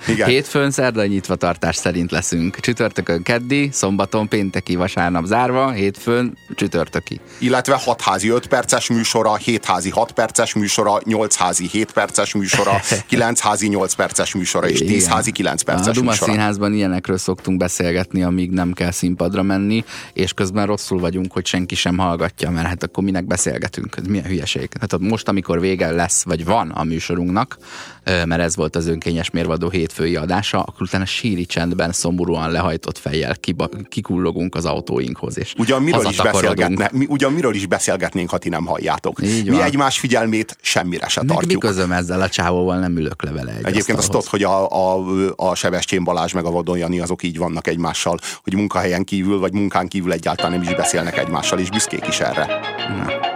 Igen. 0.09 0.29
Hétfőn 0.29 0.71
szerda 0.71 1.07
nyitva 1.07 1.35
tartás 1.35 1.77
szerint 1.77 2.11
leszünk. 2.11 2.61
Csütörtökön 2.61 3.23
keddi, 3.23 3.69
szombaton 3.73 4.29
pénteki, 4.29 4.77
vasárnap 4.77 5.25
zárva, 5.25 5.71
hétfőn 5.71 6.39
csütörtöki. 6.55 7.21
Illetve 7.39 7.75
6 7.75 8.01
házi 8.01 8.29
5 8.29 8.47
perces 8.47 8.89
műsora, 8.89 9.37
7 9.37 9.65
házi 9.65 9.91
6 9.91 10.13
perces 10.13 10.55
műsora, 10.55 11.01
8 11.05 11.37
házi 11.37 11.69
7 11.69 11.93
perces 11.93 12.35
műsora, 12.35 12.81
9 13.07 13.41
házi 13.41 13.69
8 13.69 13.95
perces 13.95 14.35
műsora 14.35 14.69
és 14.69 14.79
10 14.79 15.07
házi 15.07 15.31
9 15.31 15.63
perces 15.63 15.87
a 15.87 15.91
Duma 15.91 16.11
műsora. 16.11 16.33
Színházban 16.33 16.73
ilyenekről 16.73 17.19
szoktunk 17.19 17.59
beszélgetni, 17.59 18.23
amíg 18.23 18.51
nem 18.51 18.73
kell 18.73 18.91
színpadra 18.91 19.43
menni, 19.43 19.85
és 20.13 20.33
közben 20.33 20.67
rosszul 20.67 20.99
vagyunk, 20.99 21.33
hogy 21.33 21.47
senki 21.47 21.75
sem 21.75 21.99
hallgatja, 21.99 22.51
mert 22.51 22.67
hát 22.67 22.83
akkor 22.83 23.05
minek 23.05 23.27
beszélgetünk? 23.27 23.97
Ez 23.99 24.07
milyen 24.07 24.25
hülyeség. 24.25 24.69
Hát 24.81 24.93
most, 25.01 25.29
amikor 25.29 25.61
vége 25.61 25.91
lesz, 25.91 26.25
vagy 26.25 26.45
van 26.45 26.71
a 26.71 26.85
műsorunknak, 26.85 27.59
mert 28.05 28.41
ez 28.41 28.57
volt 28.57 28.77
az 28.77 28.87
önkényes 28.87 29.31
mérvadó 29.31 29.69
hétfői 29.69 30.17
adása, 30.17 30.61
akkor 30.61 30.83
utána 30.83 31.05
síri 31.05 31.47
csendben, 31.47 31.93
szomorúan 31.93 32.51
lehajtott 32.51 32.99
fejjel 32.99 33.37
kiba, 33.37 33.69
kikullogunk 33.89 34.55
az 34.55 34.65
autóinkhoz, 34.65 35.39
és 35.39 35.55
ugyan 35.59 35.83
miről, 35.83 36.07
is 36.09 36.17
beszélgetne, 36.17 36.91
mi, 36.93 37.07
ugyan 37.09 37.33
miről 37.33 37.55
is 37.55 37.67
beszélgetnénk, 37.67 38.31
ha 38.31 38.39
ti 38.39 38.49
nem 38.49 38.67
halljátok. 38.67 39.23
Így 39.23 39.51
mi 39.51 39.63
egymás 39.63 39.99
figyelmét 39.99 40.57
semmire 40.61 41.09
se 41.09 41.23
tartjuk. 41.27 41.63
Mi 41.63 41.69
közöm 41.69 41.93
ezzel 41.93 42.21
a 42.21 42.29
csávóval 42.29 42.79
nem 42.79 42.97
ülök 42.97 43.23
le 43.23 43.31
vele 43.31 43.53
egy 43.53 43.67
Egyébként 43.67 43.99
azt 43.99 44.11
tudod, 44.11 44.27
hogy 44.27 44.43
a, 44.43 44.71
a, 44.71 45.05
a 45.37 45.55
Sebestyén 45.55 46.05
Balázs 46.05 46.33
meg 46.33 46.45
a 46.45 46.51
Vadon 46.51 46.79
Jani 46.79 47.01
azok 47.01 47.23
így 47.23 47.39
vannak 47.39 47.67
egymással, 47.67 48.19
hogy 48.43 48.55
munkahelyen 48.55 49.05
kívül 49.05 49.39
vagy 49.39 49.53
munkán 49.53 49.89
kívül 49.89 50.13
egyáltalán 50.13 50.53
nem 50.53 50.63
is 50.63 50.75
beszélnek 50.75 51.19
egymással, 51.19 51.59
és 51.59 51.71
büszkék 51.71 52.07
is 52.07 52.21
erre. 52.21 52.47
Na. 52.89 53.36